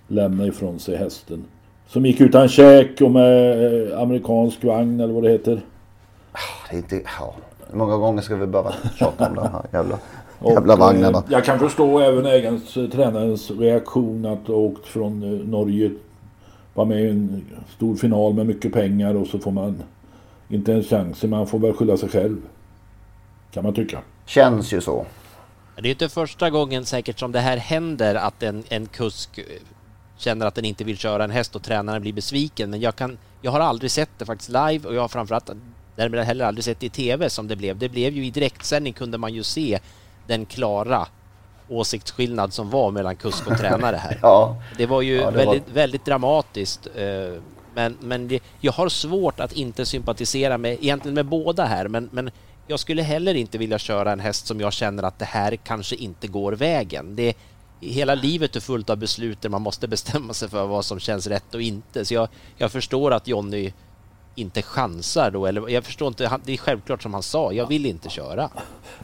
lämnade 0.09 0.49
ifrån 0.49 0.78
sig 0.78 0.97
hästen. 0.97 1.45
Som 1.87 2.07
gick 2.07 2.21
utan 2.21 2.49
käk 2.49 3.00
och 3.00 3.11
med 3.11 3.64
eh, 3.92 3.99
amerikansk 4.00 4.64
vagn 4.64 5.00
eller 5.00 5.14
vad 5.14 5.23
det 5.23 5.31
heter. 5.31 5.61
Det 6.71 6.76
är 6.76 6.78
inte, 6.78 7.02
ja, 7.19 7.35
hur 7.71 7.78
många 7.78 7.97
gånger 7.97 8.23
ska 8.23 8.37
vi 8.37 8.47
behöva 8.47 8.75
tjata 8.99 9.28
om 9.28 9.35
de 9.35 9.40
här 9.40 9.62
jävla, 9.73 9.99
Och, 10.38 10.52
jävla 10.52 10.76
vagnarna? 10.76 11.19
eh, 11.19 11.25
Jag 11.28 11.45
kan 11.45 11.59
förstå 11.59 11.99
även 12.00 12.26
ägarens, 12.26 12.76
eh, 12.76 12.88
tränarens 12.88 13.50
reaktion 13.50 14.26
att 14.26 14.47
ha 14.49 14.54
åkt 14.54 14.87
från 14.87 15.21
Norge. 15.50 15.90
Var 16.75 16.85
med 16.85 17.00
i 17.04 17.09
en 17.09 17.45
stor 17.76 17.95
final 17.97 18.35
med 18.35 18.47
mycket 18.47 18.73
pengar 18.73 19.14
och 19.14 19.26
så 19.26 19.38
får 19.38 19.50
man 19.50 19.83
inte 20.49 20.73
en 20.73 20.83
chans. 20.83 21.25
Man 21.25 21.47
får 21.47 21.59
väl 21.59 21.73
skylla 21.73 21.97
sig 21.97 22.09
själv. 22.09 22.37
Kan 23.50 23.64
man 23.64 23.75
tycka. 23.75 23.99
Känns 24.26 24.73
ju 24.73 24.81
så. 24.81 25.07
Det 25.76 25.88
är 25.88 25.91
inte 25.91 26.09
första 26.09 26.50
gången 26.50 26.85
säkert 26.87 27.19
som 27.19 27.33
det 27.33 27.41
här 27.41 27.57
händer 27.57 28.14
att 28.14 28.43
en, 28.43 28.64
en 28.69 28.87
kusk 28.87 29.38
eh, 29.38 29.45
känner 30.17 30.47
att 30.47 30.55
den 30.55 30.64
inte 30.64 30.85
vill 30.85 30.99
köra 30.99 31.25
en 31.25 31.31
häst 31.31 31.57
och 31.57 31.62
tränaren 31.62 32.02
blir 32.02 32.12
besviken. 32.12 32.71
Men 32.71 32.81
jag, 32.81 32.97
kan, 32.97 33.19
jag 33.43 33.50
har 33.50 33.61
aldrig 33.61 33.91
sett 33.91 34.11
det 34.19 34.25
faktiskt 34.26 34.50
live 34.50 34.88
och 34.88 34.95
jag 34.95 35.00
har 35.00 35.09
framförallt 35.09 35.50
därmed 35.97 36.25
heller 36.25 36.45
aldrig 36.45 36.64
sett 36.64 36.81
det 36.81 36.87
i 36.87 36.91
TV 36.91 37.31
som 37.31 37.49
det 37.49 37.57
blev. 37.57 37.79
Det 37.79 37.88
blev 37.88 38.12
ju 38.12 38.26
i 38.26 38.31
direktsändning 38.31 38.93
kunde 38.93 39.19
man 39.19 39.35
ju 39.35 39.43
se 39.43 39.79
den 40.26 40.47
klara 40.47 41.07
åsiktsskillnad 41.69 42.52
som 42.52 42.71
var 42.71 42.91
mellan 42.91 43.17
kusk 43.17 43.47
och 43.47 43.59
tränare 43.59 43.97
här. 43.97 44.19
Ja. 44.23 44.57
Det 44.76 44.87
var 44.87 45.02
ju 45.02 45.17
Ja, 45.17 45.31
det 45.31 45.37
var- 45.38 45.45
väldigt, 45.52 45.69
väldigt 45.75 46.05
dramatiskt. 46.05 46.87
eh, 46.97 47.43
Men, 47.75 47.97
men 48.00 48.29
det, 48.29 48.41
jag 48.61 48.73
har 48.73 48.88
svårt 48.88 49.41
att 49.41 49.52
inte 49.52 49.87
sympatisera 49.87 50.59
med, 50.59 50.73
egentligen 50.81 51.14
med 51.14 51.26
båda 51.26 51.64
här, 51.64 51.88
men, 51.88 52.09
men 52.12 52.31
jag 52.73 52.81
skulle 52.81 53.02
heller 53.02 53.35
inte 53.35 53.59
vilja 53.59 53.79
köra 53.79 54.12
en 54.12 54.21
häst 54.21 54.47
som 54.47 54.61
jag 54.61 54.73
känner 54.73 55.02
att 55.02 55.19
det 55.19 55.25
här 55.25 55.57
kanske 55.57 55.97
inte 55.97 56.26
går 56.26 56.52
vägen. 56.52 57.17
Det, 57.17 57.35
hela 57.81 58.14
livet 58.14 58.57
är 58.57 58.61
fullt 58.61 58.91
av 58.91 58.97
beslut 58.97 59.41
där 59.43 59.49
man 59.49 59.62
måste 59.62 59.88
bestämma 59.95 60.33
sig 60.33 60.49
för 60.49 60.67
vad 60.67 60.85
som 60.85 60.99
känns 61.00 61.26
rätt 61.26 61.55
och 61.55 61.62
inte. 61.62 62.05
Så 62.05 62.14
jag, 62.14 62.29
jag 62.57 62.73
förstår 62.73 63.11
att 63.11 63.29
Jonny 63.29 63.73
inte 64.35 64.62
chansar 64.62 65.31
då, 65.31 65.47
eller 65.47 65.69
jag 65.69 65.85
förstår 65.85 66.09
inte, 66.09 66.26
han- 66.26 66.41
det 66.45 66.52
är 66.52 66.57
självklart 66.57 67.02
som 67.02 67.14
han 67.14 67.23
sa, 67.23 67.52
jag 67.52 67.67
vill 67.67 67.87
inte 67.87 68.09
köra. 68.09 68.50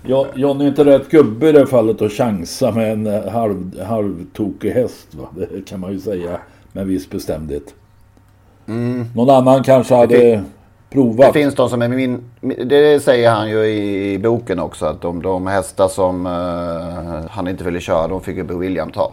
Ja, 0.07 0.27
Johnny 0.37 0.65
är 0.65 0.69
inte 0.69 0.85
rätt 0.85 1.11
gubbe 1.11 1.49
i 1.49 1.53
det 1.53 1.67
fallet 1.67 2.03
att 2.03 2.13
chansa 2.13 2.71
med 2.73 2.93
en 2.93 3.07
eh, 3.07 3.29
halv, 3.29 3.81
halvtokig 3.83 4.71
häst. 4.71 5.07
Va? 5.15 5.29
Det 5.53 5.67
kan 5.69 5.81
man 5.81 5.93
ju 5.93 6.01
säga 6.01 6.41
med 6.73 6.87
viss 6.87 7.11
bestämdhet. 7.11 7.75
Någon 9.15 9.31
annan 9.31 9.63
kanske 9.65 9.95
hade 9.95 10.45
provat. 10.91 11.27
Det 11.27 11.33
finns 11.41 11.55
de 11.55 11.69
som 11.69 11.83
är 11.83 11.89
min, 11.89 12.25
det 12.67 13.03
säger 13.03 13.31
han 13.31 13.51
ju 13.51 13.65
i 13.67 14.19
boken 14.19 14.59
också 14.59 14.87
att 14.87 15.01
de, 15.01 15.23
de 15.23 15.47
hästar 15.47 15.89
som 15.89 16.27
eh, 16.27 17.31
han 17.31 17.49
inte 17.49 17.65
ville 17.65 17.81
köra 17.81 18.09
de 18.09 18.21
fick 18.21 18.37
ju 18.37 18.43
Bo 18.43 18.59
William 18.59 18.91
ta. 18.91 19.13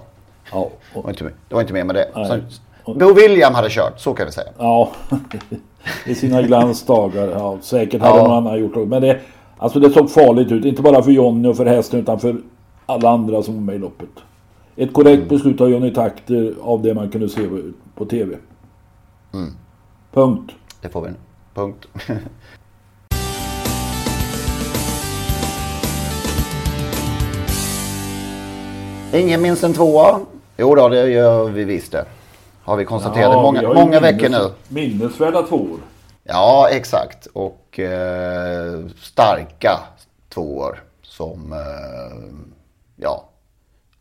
Ja, 0.52 0.70
Det 0.94 1.02
var 1.02 1.10
inte, 1.10 1.24
det 1.24 1.56
var 1.56 1.62
inte 1.62 1.74
mer 1.74 1.84
med 1.84 1.96
det. 1.96 2.10
Nej. 2.16 2.44
Så, 2.86 2.94
Bo 2.94 3.14
William 3.14 3.54
hade 3.54 3.70
kört, 3.70 4.00
så 4.00 4.14
kan 4.14 4.26
vi 4.26 4.32
säga. 4.32 4.48
Ja, 4.58 4.92
i 6.06 6.16
sina 6.16 6.42
glansdagar. 6.42 7.28
Ja, 7.28 7.58
säkert 7.62 8.02
hade 8.02 8.18
Ja. 8.18 8.24
någon 8.28 8.38
annan 8.38 8.60
gjort 8.60 8.74
det. 8.74 8.86
Men 8.86 9.02
det, 9.02 9.20
alltså 9.58 9.80
det 9.80 9.90
såg 9.90 10.12
farligt 10.12 10.52
ut. 10.52 10.66
Inte 10.66 10.82
bara 10.82 11.04
för 11.04 11.12
Jonny 11.12 11.48
och 11.50 11.58
för 11.58 11.66
hästen 11.66 12.00
utan 12.00 12.20
för 12.20 12.36
alla 12.86 13.10
andra 13.10 13.44
som 13.44 13.54
var 13.56 13.62
med 13.62 13.76
i 13.76 13.78
loppet. 13.78 14.10
Ett 14.76 14.94
korrekt 14.94 15.18
Mm. 15.18 15.28
beslut 15.28 15.62
av 15.62 15.70
Johnny 15.70 15.94
Takter 15.94 16.54
av 16.62 16.82
det 16.82 16.94
man 16.94 17.10
kunde 17.10 17.30
se 17.30 17.42
på 17.96 18.06
TV. 18.06 18.36
Mm. 19.34 19.50
Punkt. 20.14 20.52
Det 20.82 20.90
får 20.90 21.02
vi 21.02 21.08
nu. 21.08 21.16
Punkt. 21.56 21.86
Ingen 29.14 29.42
minns 29.42 29.64
en 29.64 29.74
tvåa? 29.74 30.20
Jo 30.58 30.76
då, 30.76 30.90
det 30.90 31.10
gör 31.10 31.46
vi 31.46 31.64
visst 31.64 31.92
det. 31.92 32.06
Har 32.64 32.76
vi 32.76 32.86
konstaterat 32.86 33.32
ja, 33.32 33.42
många, 33.42 33.74
många 33.74 34.00
veckor 34.00 34.30
nu. 34.30 34.52
Minnesvärda 34.68 35.42
tvåor. 35.42 35.80
Ja, 36.24 36.70
exakt. 36.72 37.26
Och 37.26 37.80
eh, 37.80 38.80
starka 39.02 39.80
tvåor 40.30 40.84
som 41.02 41.54
eh, 41.54 41.58
ja, 42.96 43.30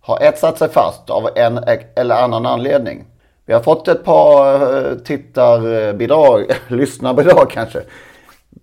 har 0.00 0.20
etsat 0.20 0.58
sig 0.58 0.68
fast 0.68 1.10
av 1.10 1.28
en 1.36 1.60
eller 1.96 2.22
annan 2.22 2.46
anledning. 2.46 3.04
Vi 3.46 3.52
har 3.52 3.60
fått 3.60 3.88
ett 3.88 4.04
par 4.04 4.54
eh, 4.76 4.94
tittarbidrag, 4.94 6.44
lyssnarbidrag 6.68 7.50
kanske. 7.50 7.82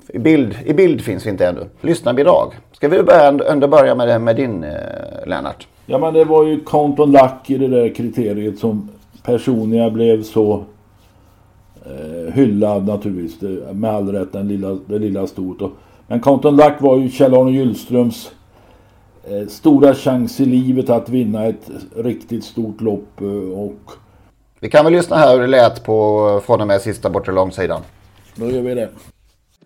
I 0.07 0.19
bild, 0.19 0.55
I 0.65 0.73
bild 0.73 1.01
finns 1.01 1.25
vi 1.25 1.29
inte 1.29 1.47
ännu. 1.47 1.69
Lyssnarbidrag. 1.81 2.53
Ska 2.71 2.87
vi 2.87 3.03
börja, 3.03 3.27
ändå 3.27 3.67
börja 3.67 3.95
med, 3.95 4.21
med 4.21 4.35
din 4.35 4.63
eh, 4.63 4.71
Lennart? 5.25 5.67
Ja 5.85 5.97
men 5.97 6.13
det 6.13 6.25
var 6.25 6.45
ju 6.45 6.59
Count 6.59 6.99
on 6.99 7.11
Luck 7.11 7.49
i 7.49 7.57
det 7.57 7.67
där 7.67 7.95
kriteriet 7.95 8.59
som 8.59 8.89
personligen 9.23 9.93
blev 9.93 10.23
så 10.23 10.63
eh, 11.85 12.33
hyllad 12.33 12.87
naturligtvis. 12.87 13.39
Det, 13.39 13.73
med 13.73 13.91
all 13.91 14.11
rätt 14.11 14.33
den 14.33 14.47
lilla, 14.47 14.77
det 14.85 14.99
lilla 14.99 15.27
stort. 15.27 15.61
Och, 15.61 15.71
men 16.07 16.21
Count 16.21 16.45
on 16.45 16.55
Luck 16.55 16.73
var 16.79 16.97
ju 16.97 17.09
Kjell-Arne 17.09 17.51
Gyllströms 17.51 18.31
eh, 19.23 19.47
stora 19.47 19.93
chans 19.93 20.39
i 20.39 20.45
livet 20.45 20.89
att 20.89 21.09
vinna 21.09 21.45
ett 21.45 21.69
riktigt 21.95 22.43
stort 22.43 22.81
lopp. 22.81 23.21
Eh, 23.21 23.59
och... 23.59 23.91
Vi 24.63 24.69
kan 24.69 24.85
väl 24.85 24.93
lyssna 24.93 25.17
här 25.17 25.33
hur 25.33 25.41
det 25.41 25.47
lät 25.47 25.83
på 25.83 26.41
från 26.45 26.61
och 26.61 26.67
med 26.67 26.81
sista 26.81 27.09
bortre 27.09 27.31
långsidan. 27.31 27.81
Då 28.35 28.49
gör 28.49 28.61
vi 28.61 28.75
det. 28.75 28.89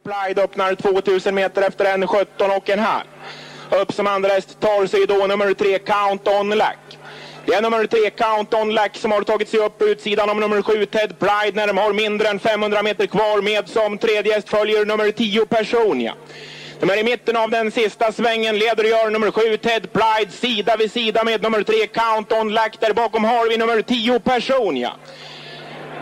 Pride 0.04 0.44
öppnar 0.44 0.76
2000 0.76 1.36
meter 1.36 1.62
efter 1.62 1.94
en 1.94 2.08
17 2.08 2.52
och 2.52 2.70
en 2.70 2.80
halv. 2.80 3.06
Upp 3.82 3.94
som 3.94 4.08
andra 4.08 4.30
häst 4.30 4.60
tar 4.60 4.86
sig 4.86 5.06
då 5.08 5.28
nummer 5.28 5.54
tre 5.54 5.80
Count 5.80 6.28
On 6.28 6.50
Lack. 6.50 6.98
Det 7.46 7.54
är 7.54 7.62
nummer 7.62 7.86
tre 7.86 8.10
Count 8.10 8.54
On 8.54 8.74
Lack 8.74 8.98
som 8.98 9.12
har 9.12 9.22
tagit 9.22 9.50
sig 9.50 9.60
upp 9.60 9.78
på 9.78 9.86
utsidan 9.86 10.30
om 10.30 10.40
nummer 10.40 10.62
sju 10.62 10.86
Ted 10.86 11.20
Pride 11.20 11.56
när 11.56 11.68
de 11.68 11.78
har 11.78 11.94
mindre 11.94 12.28
än 12.28 12.40
500 12.40 12.84
meter 12.84 13.06
kvar 13.06 13.42
med 13.42 13.70
som 13.70 13.98
tredje 13.98 14.34
häst 14.34 14.50
följer 14.50 14.86
nummer 14.86 15.12
10 15.12 15.46
Personia. 15.46 16.14
De 16.80 16.90
är 16.90 16.98
i 16.98 17.04
mitten 17.04 17.36
av 17.36 17.50
den 17.50 17.72
sista 17.72 18.12
svängen. 18.12 18.58
Leder 18.58 18.84
och 18.84 18.90
gör 18.90 19.10
nummer 19.10 19.32
sju 19.32 19.58
Ted 19.58 19.94
Pride 19.94 20.32
sida 20.32 20.76
vid 20.78 20.92
sida 20.92 21.24
med 21.24 21.42
nummer 21.42 21.64
tre 21.64 21.88
Count 21.88 22.32
On 22.32 22.54
Lack. 22.54 22.80
Där 22.80 22.94
bakom 22.94 23.24
har 23.24 23.50
vi 23.50 23.58
nummer 23.58 23.82
10 23.82 24.20
Personia. 24.20 24.94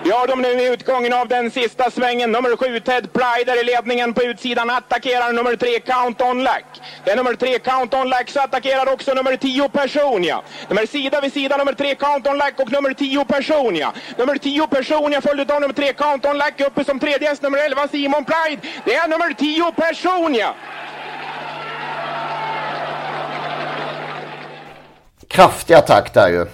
Vi 0.06 0.12
har 0.12 0.28
dem 0.28 0.42
nu 0.42 0.48
i 0.48 0.74
utgången 0.74 1.14
av 1.14 1.28
den 1.28 1.52
sista 1.52 1.92
svängen. 1.92 2.32
Nummer 2.32 2.56
7 2.56 2.80
Ted 2.80 3.14
Pryder 3.14 3.62
i 3.62 3.64
ledningen 3.64 4.14
på 4.14 4.24
utsidan. 4.24 4.70
Attackerar 4.70 5.34
nummer 5.34 5.56
3 5.56 5.80
Count 5.80 6.22
On 6.22 6.44
Lack. 6.44 6.66
Det 7.06 7.12
är 7.12 7.16
nummer 7.16 7.34
3 7.36 7.60
Count 7.60 7.94
On 7.94 8.10
Lack 8.10 8.30
så 8.30 8.40
attackerar 8.40 8.94
också 8.94 9.14
nummer 9.14 9.36
10 9.36 9.70
Personia. 9.70 10.42
Nummer 10.70 10.86
sida 10.86 11.22
vid 11.22 11.34
sida 11.34 11.58
nummer 11.58 11.74
3 11.74 11.96
Count 11.96 12.28
On 12.28 12.38
Lack 12.38 12.60
och 12.60 12.72
nummer 12.72 12.94
10 12.94 13.26
Personia. 13.26 13.94
Nummer 14.18 14.36
10 14.36 14.68
Personia 14.68 15.22
följt 15.22 15.52
av 15.52 15.62
nummer 15.62 15.74
3 15.74 15.94
Count 15.94 16.26
On 16.26 16.38
Lack 16.38 16.62
uppe 16.62 16.84
som 16.84 17.00
tredje 17.00 17.30
häst 17.30 17.42
nummer 17.42 17.58
11 17.58 17.88
Simon 17.88 18.26
Pride. 18.26 18.62
Det 18.86 18.96
är 18.96 19.08
nummer 19.08 19.34
10 19.34 19.72
Personia. 19.72 20.54
Kraftig 25.28 25.74
attack 25.74 26.14
där 26.14 26.30
ju. 26.30 26.46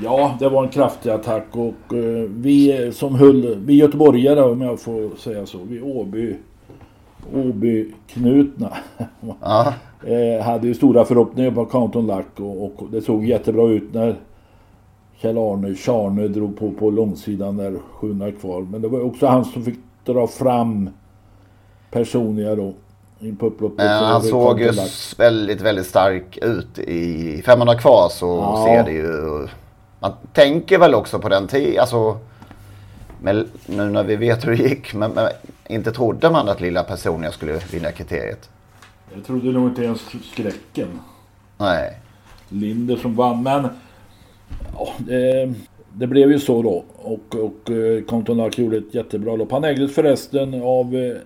Ja, 0.00 0.36
det 0.38 0.48
var 0.48 0.64
en 0.64 0.68
kraftig 0.68 1.10
attack 1.10 1.46
och 1.52 1.94
eh, 1.94 2.28
vi 2.28 2.90
som 2.94 3.14
höll, 3.14 3.56
vi 3.56 3.74
göteborgare 3.74 4.42
om 4.42 4.60
jag 4.60 4.80
får 4.80 5.16
säga 5.16 5.46
så, 5.46 5.58
vi 5.58 5.80
Åby, 5.80 6.36
Åby-knutna. 7.34 8.76
Eh, 10.06 10.44
hade 10.44 10.66
ju 10.66 10.74
stora 10.74 11.04
förhoppningar 11.04 11.50
på 11.50 11.64
Counton 11.64 12.06
Lack 12.06 12.40
och, 12.40 12.64
och, 12.64 12.90
det 12.90 13.02
såg 13.02 13.24
jättebra 13.24 13.68
ut 13.68 13.94
när 13.94 14.16
Kjell-Arne 15.20 15.74
Tjarne 15.74 16.28
drog 16.28 16.58
på 16.58 16.70
på 16.70 16.90
långsidan 16.90 17.56
där 17.56 17.74
700 17.92 18.32
kvar. 18.32 18.62
Men 18.62 18.82
det 18.82 18.88
var 18.88 19.00
också 19.00 19.26
han 19.26 19.44
som 19.44 19.64
fick 19.64 19.78
dra 20.04 20.26
fram 20.26 20.90
personliga 21.90 22.54
då. 22.54 22.72
In 23.20 23.36
på 23.36 23.46
upploppet. 23.46 23.90
han 23.90 24.22
såg 24.22 24.60
ju 24.60 24.72
väldigt, 25.18 25.60
väldigt 25.60 25.86
stark 25.86 26.38
ut 26.42 26.78
i 26.78 27.42
500 27.46 27.74
kvar 27.74 28.08
så 28.08 28.26
ja. 28.26 28.64
ser 28.66 28.84
det 28.84 28.92
ju 28.92 29.48
man 30.02 30.12
tänker 30.32 30.78
väl 30.78 30.94
också 30.94 31.18
på 31.18 31.28
den 31.28 31.46
tiden, 31.48 31.80
alltså 31.80 32.18
men 33.22 33.48
nu 33.66 33.90
när 33.90 34.04
vi 34.04 34.16
vet 34.16 34.46
hur 34.46 34.56
det 34.56 34.62
gick, 34.62 34.94
men, 34.94 35.10
men 35.10 35.28
inte 35.68 35.92
trodde 35.92 36.30
man 36.30 36.48
att 36.48 36.60
lilla 36.60 36.82
personen 36.82 37.32
skulle 37.32 37.60
vinna 37.72 37.92
kriteriet? 37.92 38.50
Jag 39.14 39.24
trodde 39.24 39.52
nog 39.52 39.68
inte 39.68 39.84
ens 39.84 40.00
skräcken. 40.32 40.88
Nej. 41.58 41.98
Linder 42.48 42.96
som 42.96 43.14
vann, 43.14 43.42
men 43.42 43.68
ja, 44.74 44.88
det, 44.98 45.54
det, 45.92 46.06
blev 46.06 46.30
ju 46.30 46.38
så 46.38 46.62
då. 46.62 46.84
Och, 46.96 47.34
och 47.34 47.70
eh, 47.70 48.04
Contonac 48.04 48.58
gjorde 48.58 48.76
ett 48.76 48.94
jättebra 48.94 49.36
lopp. 49.36 49.50
Han 49.50 49.64
ägdes 49.64 49.94
förresten 49.94 50.62
av 50.62 50.94
eh, 50.94 51.16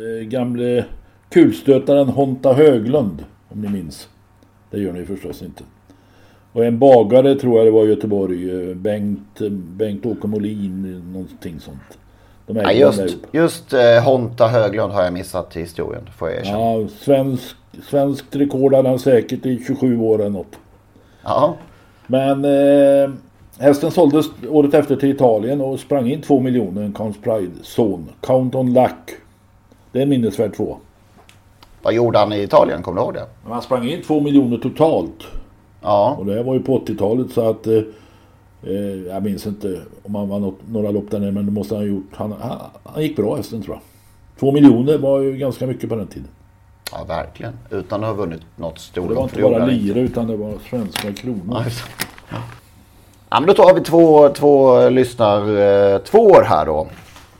eh, 0.00 0.24
gamle 0.24 0.84
kulstötaren 1.28 2.08
Honta 2.08 2.52
Höglund, 2.52 3.24
om 3.48 3.60
ni 3.60 3.68
minns. 3.68 4.08
Det 4.70 4.78
gör 4.78 4.92
ni 4.92 5.04
förstås 5.04 5.42
inte. 5.42 5.64
Och 6.52 6.64
en 6.64 6.78
bagare 6.78 7.34
tror 7.34 7.58
jag 7.58 7.66
det 7.66 7.70
var 7.70 7.84
i 7.84 7.88
Göteborg. 7.88 8.70
Eh, 8.70 8.76
Bengt, 8.76 9.40
Bengt-Åke 9.50 10.26
Molin, 10.26 11.02
någonting 11.12 11.60
sånt. 11.60 11.98
Ja, 12.46 12.72
just 12.72 13.16
just 13.32 13.72
eh, 13.72 14.04
Honta 14.04 14.46
Höglund 14.46 14.92
har 14.92 15.02
jag 15.02 15.12
missat 15.12 15.56
i 15.56 15.60
historien, 15.60 16.02
får 16.18 16.30
jag 16.30 16.38
erkänna. 16.38 16.58
Ja, 16.58 16.88
svensk, 17.00 17.56
svenskt 17.82 18.36
rekord 18.36 18.74
hade 18.74 18.88
han 18.88 18.98
säkert 18.98 19.46
i 19.46 19.64
27 19.66 20.00
år 20.00 20.20
eller 20.20 20.30
något. 20.30 20.58
Ja. 21.22 21.54
Men 22.06 22.44
eh, 22.44 23.10
hästen 23.58 23.90
såldes 23.90 24.26
året 24.48 24.74
efter 24.74 24.96
till 24.96 25.10
Italien 25.10 25.60
och 25.60 25.80
sprang 25.80 26.10
in 26.10 26.22
2 26.22 26.40
miljoner, 26.40 26.82
en 26.82 26.92
Count 26.92 27.22
Pride-son. 27.22 28.08
Count 28.20 28.54
on 28.54 28.74
Luck. 28.74 29.10
Det 29.92 29.98
är 29.98 30.02
en 30.02 30.08
minnesvärd 30.08 30.56
två. 30.56 30.76
Vad 31.82 31.94
gjorde 31.94 32.18
han 32.18 32.32
i 32.32 32.42
Italien, 32.42 32.82
kommer 32.82 33.00
du 33.00 33.04
ihåg 33.04 33.14
det? 33.14 33.26
Han 33.44 33.62
sprang 33.62 33.88
in 33.88 34.02
2 34.02 34.20
miljoner 34.20 34.58
totalt. 34.58 35.26
Ja. 35.82 36.16
Och 36.18 36.26
det 36.26 36.42
var 36.42 36.54
ju 36.54 36.62
på 36.62 36.78
80-talet 36.78 37.32
så 37.32 37.50
att 37.50 37.66
eh, 37.66 37.82
eh, 38.62 38.72
jag 39.08 39.22
minns 39.22 39.46
inte 39.46 39.80
om 40.02 40.14
han 40.14 40.28
var 40.28 40.38
något, 40.38 40.58
några 40.68 40.90
lopp 40.90 41.10
där 41.10 41.20
nere 41.20 41.32
men 41.32 41.46
det 41.46 41.52
måste 41.52 41.74
han 41.74 41.82
ha 41.82 41.88
gjort. 41.88 42.10
Han, 42.12 42.32
han, 42.40 42.58
han, 42.84 43.02
gick 43.02 43.16
bra 43.16 43.36
hästen 43.36 43.62
tror 43.62 43.74
jag. 43.74 43.82
Två 44.40 44.52
miljoner 44.52 44.98
var 44.98 45.20
ju 45.20 45.36
ganska 45.36 45.66
mycket 45.66 45.88
på 45.88 45.96
den 45.96 46.06
tiden. 46.06 46.28
Ja 46.92 47.04
verkligen. 47.04 47.52
Utan 47.70 48.04
att 48.04 48.08
ha 48.08 48.14
vunnit 48.14 48.42
något 48.56 48.78
stort. 48.78 49.08
Det 49.08 49.14
var 49.14 49.22
inte 49.22 49.42
bara 49.42 49.66
lira 49.66 50.00
utan 50.00 50.26
det 50.26 50.36
var 50.36 50.54
svenska 50.70 51.12
kronor. 51.12 51.64
Ja. 52.30 52.36
ja 53.30 53.40
men 53.40 53.46
då 53.46 53.54
tar 53.54 53.74
vi 53.74 53.80
två, 53.80 54.28
två 54.28 54.88
lyssnar 54.88 55.38
eh, 55.94 55.98
två 55.98 56.18
år 56.18 56.42
här 56.42 56.66
då. 56.66 56.88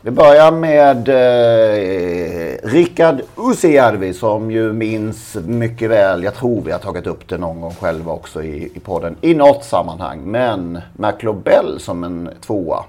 Vi 0.05 0.11
börjar 0.11 0.53
med 0.53 1.09
eh, 1.09 2.69
Rickard 2.69 3.21
Usijärvi 3.37 4.15
som 4.15 4.51
ju 4.51 4.73
minns 4.73 5.35
mycket 5.35 5.91
väl. 5.91 6.25
Jag 6.25 6.35
tror 6.35 6.63
vi 6.63 6.73
har 6.73 6.79
tagit 6.79 7.07
upp 7.07 7.29
det 7.29 7.39
någon 7.39 7.61
gång 7.61 7.75
själva 7.75 8.13
också 8.13 8.43
i, 8.43 8.73
i 8.75 8.81
podden. 8.81 9.17
I 9.21 9.35
något 9.35 9.65
sammanhang. 9.65 10.21
Men 10.25 10.81
McLobell 10.97 11.81
som 11.81 12.05
en 12.05 12.31
tvåa. 12.41 12.85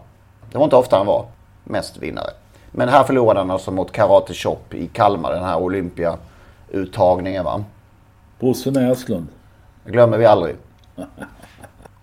Det 0.52 0.58
var 0.58 0.64
inte 0.64 0.76
ofta 0.76 0.98
han 0.98 1.06
var 1.06 1.26
mest 1.64 1.98
vinnare. 1.98 2.30
Men 2.72 2.90
här 2.90 3.04
förlorade 3.04 3.40
han 3.40 3.52
alltså 3.52 3.72
mot 3.72 3.92
Karate 3.92 4.34
Shop 4.34 4.64
i 4.72 4.88
Kalmar. 4.88 5.34
Den 5.34 5.44
här 5.44 5.58
Olympia-uttagningen 5.58 7.44
va. 7.44 7.64
Bosse 8.40 8.72
Näslund. 8.72 9.28
Det 9.86 9.92
glömmer 9.92 10.18
vi 10.18 10.26
aldrig. 10.26 10.56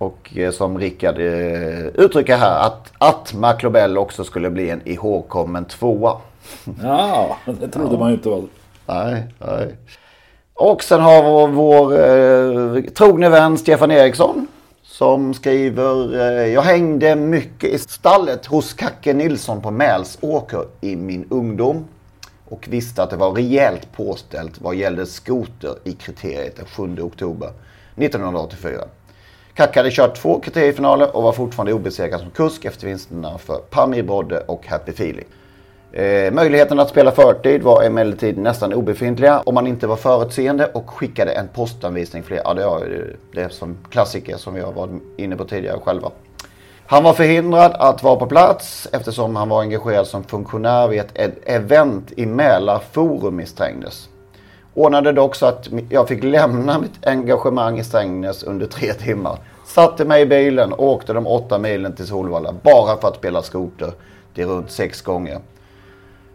Och 0.01 0.37
eh, 0.37 0.51
som 0.51 0.79
Rickard 0.79 1.19
eh, 1.19 1.87
uttrycker 1.87 2.37
här 2.37 2.67
att, 2.67 2.93
att 2.99 3.35
McLobell 3.35 3.99
också 3.99 4.25
skulle 4.25 4.51
bli 4.51 4.71
en 4.71 4.89
ihågkommen 4.89 5.65
tvåa. 5.65 6.17
Ja, 6.83 7.37
det 7.61 7.69
trodde 7.69 7.95
ja. 7.95 7.99
man 7.99 8.09
ju 8.09 8.15
inte 8.15 8.29
var. 8.29 8.43
Nej, 8.87 9.25
nej. 9.39 9.77
Och 10.55 10.83
sen 10.83 11.01
har 11.01 11.23
vår, 11.23 11.49
vår 11.49 11.93
eh, 12.79 12.83
trogne 12.83 13.29
vän 13.29 13.59
Stefan 13.59 13.91
Eriksson. 13.91 14.47
Som 14.83 15.35
skriver, 15.35 16.21
eh, 16.21 16.47
jag 16.47 16.63
hängde 16.63 17.17
mycket 17.17 17.71
i 17.71 17.79
stallet 17.79 18.47
hos 18.47 18.75
Kacke 18.75 19.15
Nilsson 19.15 19.63
på 19.63 19.71
Mälsåker 19.71 20.65
i 20.81 20.97
min 20.97 21.27
ungdom. 21.31 21.85
Och 22.49 22.69
visste 22.71 23.03
att 23.03 23.11
det 23.11 23.17
var 23.17 23.33
rejält 23.33 23.93
påställt 23.93 24.61
vad 24.61 24.75
gällde 24.75 25.07
skoter 25.07 25.75
i 25.85 25.93
kriteriet 25.93 26.57
den 26.57 26.67
7 26.67 27.03
oktober 27.03 27.51
1984. 27.97 28.81
Kack 29.61 29.77
hade 29.77 29.91
kört 29.91 30.15
två 30.15 30.41
kriteriefinaler 30.41 31.17
och 31.17 31.23
var 31.23 31.33
fortfarande 31.33 31.73
obesegrad 31.73 32.21
som 32.21 32.31
kusk 32.31 32.65
efter 32.65 32.87
vinsterna 32.87 33.39
för 33.39 33.57
Pamir 33.57 34.03
Brodde 34.03 34.41
och 34.41 34.67
Happy 34.67 34.91
Feeling. 34.93 35.25
Eh, 35.93 36.33
möjligheten 36.33 36.79
att 36.79 36.89
spela 36.89 37.11
förtid 37.11 37.63
var 37.63 37.83
emellertid 37.83 38.39
nästan 38.39 38.75
obefintliga 38.75 39.41
om 39.47 39.55
man 39.55 39.67
inte 39.67 39.87
var 39.87 39.97
förutseende 39.97 40.67
och 40.67 40.91
skickade 40.91 41.33
en 41.33 41.49
postanvisning 41.49 42.23
fler. 42.23 42.41
Ja, 42.45 42.55
det 42.55 42.63
är 42.63 43.17
det 43.33 43.53
som 43.53 43.79
klassiker 43.91 44.37
som 44.37 44.55
vi 44.55 44.61
har 44.61 44.73
varit 44.73 45.03
inne 45.17 45.37
på 45.37 45.45
tidigare 45.45 45.79
själva. 45.85 46.11
Han 46.87 47.05
var 47.05 47.13
förhindrad 47.13 47.73
att 47.75 48.03
vara 48.03 48.17
på 48.17 48.27
plats 48.27 48.89
eftersom 48.93 49.37
han 49.37 49.49
var 49.49 49.61
engagerad 49.61 50.07
som 50.07 50.25
funktionär 50.25 50.89
vid 50.89 51.01
ett 51.01 51.13
e- 51.15 51.31
event 51.45 52.13
i 52.17 52.27
Mälarforum 52.27 53.37
misstänktes. 53.37 54.09
Ordnade 54.75 55.13
dock 55.13 55.35
så 55.35 55.47
att 55.47 55.69
jag 55.89 56.09
fick 56.09 56.25
lämna 56.25 56.79
mitt 56.79 57.07
engagemang 57.07 57.79
i 57.79 57.85
Strängnäs 57.85 58.43
under 58.43 58.67
tre 58.67 58.93
timmar 58.93 59.39
Satte 59.67 60.05
mig 60.05 60.23
i 60.23 60.27
bilen 60.27 60.73
och 60.73 60.85
åkte 60.89 61.13
de 61.13 61.27
åtta 61.27 61.59
milen 61.59 61.93
till 61.95 62.07
Solvalla 62.07 62.53
bara 62.63 62.97
för 63.01 63.09
att 63.09 63.17
spela 63.17 63.43
skoter. 63.43 63.93
Det 64.35 64.43
är 64.43 64.47
runt 64.47 64.71
sex 64.71 65.03
gånger. 65.03 65.41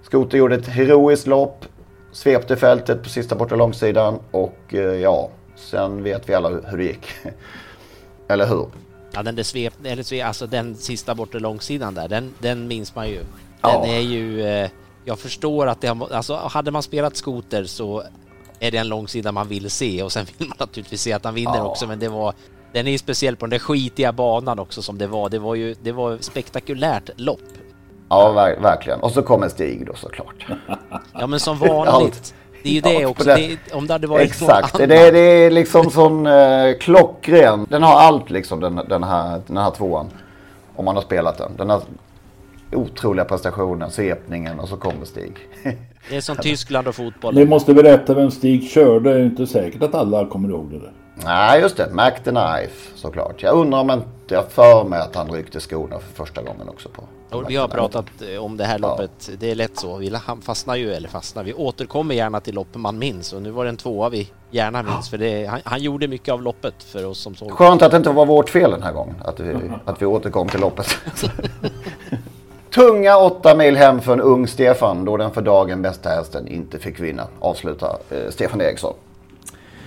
Skoter 0.04 0.38
gjorde 0.38 0.56
ett 0.56 0.68
heroiskt 0.68 1.28
lopp. 1.28 1.66
Svepte 2.12 2.56
fältet 2.56 3.04
på 3.04 3.10
sista 3.10 3.36
borta 3.36 3.56
långsidan 3.56 4.20
och 4.32 4.58
eh, 4.70 4.80
ja, 4.80 5.30
sen 5.56 6.04
vet 6.04 6.30
vi 6.30 6.34
alla 6.34 6.50
hur 6.50 6.78
det 6.78 6.84
gick. 6.84 7.08
Eller 8.28 8.48
hur? 8.48 8.68
Ja, 9.12 9.24
den 9.24 9.36
där 9.36 9.44
svep, 9.44 9.74
eller 9.84 10.04
svep, 10.04 10.26
alltså 10.28 10.48
den 10.48 10.76
sista 10.76 11.16
bortre 11.16 11.40
långsidan 11.40 11.94
där, 11.94 12.08
den, 12.08 12.34
den 12.40 12.68
minns 12.68 12.96
man 12.96 13.10
ju. 13.10 13.18
Den 13.18 13.26
Ja. 13.62 13.86
är 13.88 14.00
ju... 14.00 14.46
Eh, 14.48 14.70
jag 15.06 15.20
förstår 15.20 15.68
att 15.68 15.82
det 15.82 15.88
har... 15.88 16.14
Alltså 16.14 16.36
hade 16.36 16.72
man 16.72 16.84
spelat 16.84 17.16
skoter 17.18 17.64
så 17.64 18.04
är 18.60 18.72
det 18.72 18.78
en 18.78 18.88
långsida 18.88 19.32
man 19.32 19.48
vill 19.48 19.70
se 19.72 20.04
och 20.04 20.12
sen 20.12 20.26
vill 20.38 20.48
man 20.48 20.58
naturligtvis 20.60 21.02
se 21.02 21.14
att 21.14 21.26
han 21.26 21.34
vinner 21.34 21.58
Ja. 21.58 21.64
också 21.68 21.88
men 21.88 22.00
det 22.00 22.08
var... 22.10 22.34
Den 22.74 22.88
är 22.88 22.92
ju 22.92 22.98
speciell 22.98 23.36
på 23.36 23.46
den 23.46 23.50
där 23.50 23.60
skitiga 23.60 24.12
banan 24.12 24.60
också 24.60 24.82
som 24.82 24.98
det 24.98 25.08
var. 25.08 25.30
Det 25.30 25.40
var 25.40 25.56
ju 25.56 25.76
det 25.84 25.92
var 25.92 26.18
spektakulärt 26.20 27.10
lopp. 27.16 27.40
Ja, 28.10 28.32
ver- 28.34 28.62
verkligen. 28.62 29.00
Och 29.00 29.12
så 29.12 29.22
kommer 29.22 29.50
Stig 29.50 29.86
då 29.88 29.94
såklart. 29.96 30.46
Ja 31.14 31.28
men 31.28 31.40
som 31.40 31.58
vanligt. 31.60 32.34
Det 32.64 32.70
är 32.70 32.74
ju 32.74 32.82
det 32.82 33.06
också. 33.06 33.24
det- 33.24 33.74
om 33.74 33.88
det 33.88 33.94
hade 33.94 34.08
varit 34.08 34.30
Exakt, 34.30 34.78
det, 34.78 34.84
annan. 34.84 35.14
det 35.14 35.20
är 35.20 35.52
liksom 35.52 35.90
sån 35.92 36.28
eh, 36.28 36.74
klockren. 36.80 37.66
Den 37.70 37.84
har 37.84 37.94
allt 37.94 38.30
liksom 38.30 38.60
den, 38.60 38.76
den, 38.90 39.04
här, 39.04 39.42
den 39.48 39.58
här 39.58 39.72
tvåan. 39.72 40.10
Om 40.76 40.86
man 40.86 40.96
har 40.96 41.04
spelat 41.04 41.38
den. 41.38 41.52
Den 41.58 41.70
har 41.70 41.82
otroliga 42.72 43.26
prestationen, 43.26 43.92
svepningen 43.92 44.60
och 44.60 44.70
så 44.70 44.78
kommer 44.78 45.06
Stig. 45.06 45.34
Det 46.10 46.16
är 46.16 46.22
som 46.22 46.38
Tyskland 46.38 46.88
och 46.88 46.96
fotboll. 46.96 47.36
Ni 47.36 47.46
måste 47.46 47.74
berätta 47.74 48.14
vem 48.14 48.32
Stig 48.32 48.70
körde. 48.70 49.14
Det 49.14 49.20
är 49.20 49.26
inte 49.26 49.48
säkert 49.48 49.84
att 49.84 49.96
alla 49.96 50.26
kommer 50.26 50.50
ihåg 50.50 50.72
det 50.72 50.80
där. 50.80 50.92
Nej, 51.24 51.62
just 51.62 51.78
det. 51.78 51.90
Mac 51.94 52.12
the 52.12 52.32
Knife 52.32 52.92
såklart. 52.96 53.44
Jag 53.44 53.56
undrar 53.56 53.80
om 53.80 53.92
inte 53.92 54.08
jag 54.28 54.52
för 54.52 54.84
mig 54.84 55.00
att 55.00 55.16
han 55.16 55.32
ryckte 55.32 55.60
skorna 55.60 56.00
för 56.00 56.26
första 56.26 56.42
gången 56.42 56.70
också 56.70 56.90
på. 56.90 57.04
Och 57.38 57.50
vi 57.50 57.56
har 57.56 57.68
pratat 57.68 58.06
eh, 58.34 58.44
om 58.44 58.58
det 58.58 58.64
här 58.66 58.80
loppet. 58.80 59.30
Det 59.40 59.52
är 59.52 59.56
lätt 59.56 59.78
så. 59.78 59.98
Vi 59.98 60.16
han 60.16 60.42
fastnar 60.42 60.76
ju, 60.76 60.94
eller 60.94 61.10
fastnar, 61.10 61.44
vi 61.44 61.54
återkommer 61.54 62.16
gärna 62.16 62.40
till 62.40 62.56
lopp 62.56 62.76
man 62.76 63.00
minns 63.00 63.34
och 63.34 63.42
nu 63.42 63.52
var 63.52 63.64
det 63.64 63.70
en 63.70 63.78
tvåa 63.78 64.10
vi 64.10 64.30
gärna 64.52 64.84
minns 64.84 65.10
för 65.10 65.18
det, 65.18 65.46
han, 65.46 65.60
han 65.64 65.82
gjorde 65.82 66.08
mycket 66.08 66.34
av 66.34 66.42
loppet 66.42 66.84
för 66.84 67.06
oss 67.06 67.20
som 67.20 67.36
såg. 67.36 67.52
Skönt 67.52 67.82
att 67.82 67.92
det 67.92 67.98
inte 67.98 68.10
var 68.10 68.26
vårt 68.26 68.50
fel 68.50 68.72
den 68.72 68.84
här 68.84 68.94
gången. 68.94 69.16
Att 69.26 69.40
vi, 69.40 69.56
att 69.86 70.02
vi 70.02 70.06
återkom 70.06 70.50
till 70.50 70.60
loppet. 70.60 70.98
Tunga 72.76 73.18
åtta 73.18 73.56
mil 73.56 73.76
hem 73.76 74.02
för 74.02 74.14
en 74.14 74.22
ung 74.22 74.48
Stefan 74.48 75.06
då 75.06 75.18
den 75.18 75.32
för 75.32 75.42
dagen 75.42 75.82
bästa 75.82 76.10
hästen 76.10 76.48
inte 76.48 76.80
fick 76.80 77.00
vinna. 77.00 77.28
Avslutar 77.40 77.98
eh, 78.10 78.30
Stefan 78.30 78.62
Eriksson. 78.62 78.94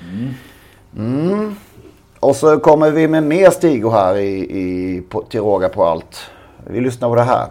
Mm. 0.09 0.35
mm. 0.97 1.57
Och 2.21 2.37
så 2.37 2.59
kommer 2.59 2.91
vi 2.91 3.09
med 3.09 3.23
mer 3.23 3.51
Stigo 3.51 3.91
här 3.91 4.17
i, 4.17 4.39
i, 4.39 5.03
på, 5.09 5.23
till 5.23 5.41
råga 5.41 5.69
på 5.69 5.85
allt. 5.85 6.31
Vi 6.67 6.81
lyssnar 6.81 7.09
på 7.09 7.15
det 7.15 7.23
här. 7.23 7.47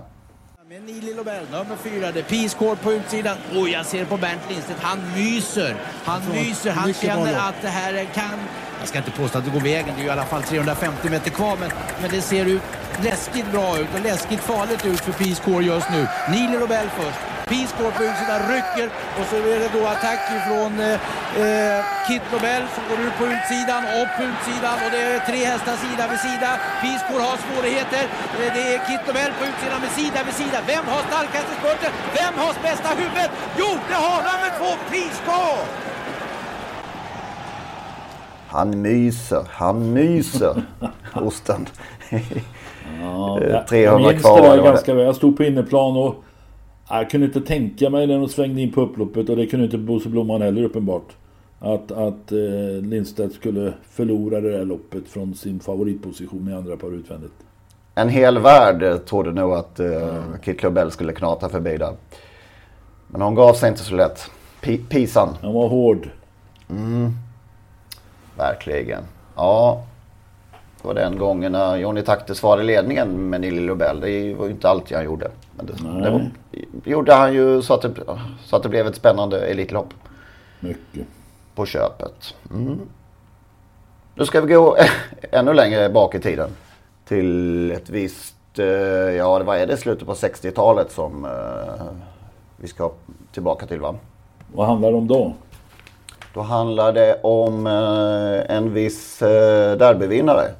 Nili 1.02 1.14
Lobel, 1.14 1.46
nummer 1.52 1.76
fyra. 1.76 2.12
Det 2.12 2.20
är 2.20 2.50
Corps 2.58 2.80
på 2.80 2.94
utsidan. 2.94 3.38
Oj, 3.54 3.72
jag 3.72 3.86
ser 3.86 4.06
på 4.06 4.18
Bernt 4.18 4.42
Lindstedt. 4.50 4.80
Han 4.82 5.00
myser. 5.16 5.76
Han 6.06 6.22
myser. 6.32 6.72
Han 6.72 6.94
känner 6.94 7.50
att 7.50 7.62
det 7.62 7.68
här 7.68 8.08
kan... 8.14 8.40
Jag 8.80 8.88
ska 8.88 8.98
inte 8.98 9.12
påstå 9.12 9.38
att 9.38 9.46
det 9.46 9.52
går 9.52 9.60
vägen. 9.60 9.94
Det 9.96 10.02
är 10.02 10.04
ju 10.04 10.08
i 10.08 10.10
alla 10.10 10.26
fall 10.26 10.44
350 10.44 11.10
meter 11.10 11.30
kvar. 11.30 11.58
Men, 11.60 11.72
men 12.02 12.12
det 12.12 12.22
ser 12.22 12.46
ut 12.46 12.62
läskigt 13.04 13.52
bra 13.52 13.80
ut 13.80 13.88
och 13.96 14.02
läskigt 14.02 14.40
farligt 14.40 14.86
ut 14.86 15.00
för 15.00 15.44
Corps 15.44 15.66
just 15.66 15.90
nu. 15.90 16.08
Nili 16.32 16.60
Lobel 16.60 16.90
först. 16.90 17.37
Peace 17.50 17.72
Corps 17.78 17.96
på 17.98 18.04
utsidan 18.10 18.42
rycker 18.54 18.88
och 19.20 19.26
så 19.32 19.36
är 19.54 19.60
det 19.64 19.70
då 19.78 19.82
attack 19.94 20.22
ifrån 20.38 20.74
eh, 20.90 20.98
eh, 21.44 21.80
Kit 22.08 22.26
Lobel 22.34 22.64
som 22.76 22.84
går 22.90 23.00
ut 23.08 23.16
på 23.22 23.26
utsidan 23.36 23.82
och 24.00 24.08
på 24.18 24.22
utsidan 24.32 24.76
och 24.84 24.92
det 24.96 25.02
är 25.14 25.20
tre 25.30 25.40
hästar 25.52 25.76
sida 25.86 26.04
vid 26.12 26.22
sida. 26.28 26.50
Peace 26.82 27.04
Corps 27.08 27.26
har 27.30 27.38
svårigheter. 27.46 28.04
Eh, 28.40 28.50
det 28.56 28.64
är 28.74 28.78
Kit 28.88 29.04
Lobel 29.10 29.32
på 29.40 29.44
utsidan 29.52 29.80
med 29.86 29.92
sida 30.00 30.20
vid 30.28 30.36
sida. 30.42 30.58
Vem 30.74 30.86
har 30.94 31.02
starkast 31.12 31.48
i 31.54 31.56
spurten? 31.62 31.92
Vem 32.20 32.34
har 32.42 32.52
bästa 32.70 32.90
huvudet? 33.02 33.32
Jo, 33.62 33.70
det 33.90 33.98
har 34.08 34.20
nummer 34.30 34.52
två 34.60 34.70
Peace 34.92 35.20
Corps! 35.28 35.66
Han 38.50 38.82
myser, 38.82 39.44
han 39.52 39.94
myser. 39.94 40.62
Osten. 41.14 41.68
Ja, 43.02 43.40
Eh, 43.42 43.50
jag- 43.50 43.68
300 43.68 44.02
jag 44.02 44.02
minns 44.12 44.22
kvar, 44.24 44.36
det 44.38 44.44
det 44.44 44.50
där 44.56 44.58
var 44.58 44.70
ganska 44.70 44.94
väl. 44.94 45.06
Jag 45.06 45.16
stod 45.16 45.38
på 45.38 45.44
inneplan 45.44 45.98
och 45.98 46.24
jag 46.89 47.10
kunde 47.10 47.28
inte 47.28 47.41
tänka 47.41 47.89
mig 47.89 48.08
när 48.08 48.17
de 48.19 48.28
svängde 48.30 48.62
in 48.62 48.71
på 48.71 48.82
upploppet 48.82 49.30
och 49.30 49.36
det 49.36 49.47
kunde 49.47 49.65
inte 49.65 49.78
Bosse 49.78 50.10
Blomman 50.10 50.41
heller 50.41 50.63
uppenbart. 50.63 51.15
Att, 51.60 51.91
att 51.91 52.32
eh, 52.32 52.82
Lindstedt 52.82 53.34
skulle 53.34 53.73
förlora 53.91 54.41
det 54.41 54.52
där 54.58 54.65
loppet 54.65 55.08
från 55.08 55.36
sin 55.36 55.60
favoritposition 55.60 56.50
i 56.50 56.54
andra 56.54 56.78
par 56.78 56.91
utvändigt. 56.91 57.34
En 57.95 58.10
hel 58.10 58.39
värld 58.39 58.84
eh, 58.84 58.97
trodde 58.97 59.32
nog 59.32 59.54
att 59.54 59.80
uh, 59.80 60.23
Kit 60.43 60.60
Clubell 60.60 60.91
skulle 60.91 61.13
knata 61.13 61.50
förbi 61.50 61.78
där. 61.78 61.93
Men 63.08 63.21
hon 63.21 63.36
gav 63.36 63.54
sig 63.54 63.69
inte 63.69 63.82
så 63.84 63.95
lätt. 63.95 64.32
Pi- 64.62 64.86
Pisan. 64.89 65.30
Han 65.41 65.54
var 65.54 65.67
hård. 65.67 66.10
Mm. 66.69 67.12
Verkligen. 68.38 69.04
Ja. 69.36 69.84
Var 70.88 70.93
den 70.93 71.17
gången 71.17 71.52
när 71.52 71.78
Johnny 71.78 72.02
Takter 72.02 72.34
svarade 72.34 72.63
ledningen 72.63 73.30
med 73.30 73.41
Nili 73.41 73.62
Lobel. 73.62 74.00
Det 74.00 74.34
var 74.34 74.45
ju 74.45 74.52
inte 74.52 74.69
alltid 74.69 74.97
han 74.97 75.06
gjorde. 75.06 75.32
Men 75.56 75.65
det, 75.65 75.73
det, 76.04 76.10
var, 76.10 76.32
gjorde 76.84 77.13
han 77.13 77.34
ju 77.34 77.62
så 77.62 77.73
att, 77.73 77.82
det, 77.82 77.91
så 78.43 78.56
att 78.56 78.63
det 78.63 78.69
blev 78.69 78.88
ett 78.88 78.95
spännande 78.95 79.39
Elitlopp. 79.39 79.93
Mycket. 80.60 81.08
På 81.56 81.65
köpet. 81.65 82.36
Mm. 82.52 82.80
Nu 84.15 84.26
ska 84.26 84.41
vi 84.41 84.54
gå 84.54 84.78
ännu 85.32 85.54
längre 85.54 85.89
bak 85.89 86.15
i 86.15 86.19
tiden. 86.19 86.50
Till 87.06 87.71
ett 87.71 87.89
visst, 87.89 88.60
eh, 88.60 88.65
ja 88.65 89.43
vad 89.43 89.58
är 89.58 89.67
det, 89.67 89.78
slutet 89.78 90.08
på 90.08 90.13
60-talet 90.13 90.91
som 90.91 91.26
eh, 91.26 91.86
vi 92.58 92.67
ska 92.67 92.91
tillbaka 93.32 93.65
till 93.65 93.80
va? 93.80 93.95
Vad 94.54 94.67
handlar 94.67 94.91
det 94.91 94.97
om 94.97 95.08
då? 95.08 95.34
Då 96.34 96.41
handlar 96.41 96.93
det 96.93 97.19
om 97.21 97.67
eh, 97.67 98.56
en 98.56 98.73
viss 98.73 99.21
eh, 99.21 99.78
derbyvinnare. 99.78 100.52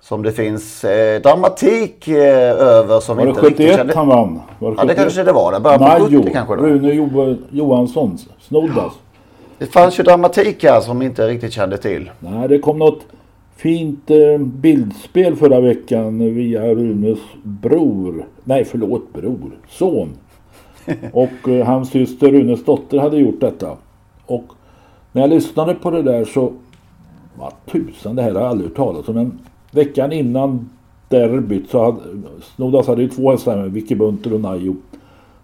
Som 0.00 0.22
det 0.22 0.32
finns 0.32 0.84
eh, 0.84 1.22
dramatik 1.22 2.08
eh, 2.08 2.50
över 2.50 3.00
som 3.00 3.16
Var 3.16 3.24
det 3.24 3.30
inte 3.30 3.40
riktigt 3.40 3.66
71 3.66 3.76
kände... 3.76 3.94
han 3.94 4.08
vann? 4.08 4.40
Var 4.58 4.74
Ja 4.78 4.84
det 4.84 4.94
kanske 4.94 5.22
det 5.22 5.32
var. 5.32 5.52
Det 5.52 5.60
började 5.60 5.84
på 5.84 5.90
Majo, 5.90 6.22
70 6.22 6.32
kanske 6.32 6.56
då. 6.56 6.62
Rune 6.62 6.92
jo 6.92 7.36
Johansson, 7.50 8.18
Snoddas. 8.40 8.92
Det 9.58 9.66
fanns 9.66 9.98
ju 9.98 10.02
dramatik 10.02 10.64
här 10.64 10.80
som 10.80 11.02
inte 11.02 11.28
riktigt 11.28 11.52
kände 11.52 11.78
till. 11.78 12.10
Nej, 12.18 12.48
det 12.48 12.58
kom 12.58 12.78
något 12.78 13.00
fint 13.56 14.10
eh, 14.10 14.38
bildspel 14.38 15.36
förra 15.36 15.60
veckan 15.60 16.34
via 16.34 16.74
Runes 16.74 17.18
bror. 17.42 18.26
Nej, 18.44 18.64
förlåt, 18.64 19.12
bror. 19.12 19.50
Son. 19.68 20.08
Och 21.12 21.48
eh, 21.48 21.66
hans 21.66 21.90
syster 21.90 22.30
Runes 22.30 22.64
dotter 22.64 22.98
hade 22.98 23.16
gjort 23.16 23.40
detta. 23.40 23.76
Och 24.26 24.44
när 25.12 25.22
jag 25.22 25.30
lyssnade 25.30 25.74
på 25.74 25.90
det 25.90 26.02
där 26.02 26.24
så... 26.24 26.52
Vad 27.34 27.52
tusan, 27.66 28.16
det 28.16 28.22
här 28.22 28.32
har 28.32 28.40
jag 28.40 28.50
aldrig 28.50 28.70
hört 28.70 28.76
talas 28.76 29.08
om. 29.08 29.14
Men 29.14 29.38
veckan 29.70 30.12
innan 30.12 30.70
derbyt 31.08 31.70
så 31.70 31.84
hade... 31.84 32.00
Snoddas 32.56 32.86
hade 32.86 33.02
ju 33.02 33.08
två 33.08 33.30
hästar 33.30 33.56
med, 33.56 33.72
Vicky 33.72 33.94
Bunter 33.94 34.34
och 34.34 34.40
Najo. 34.40 34.76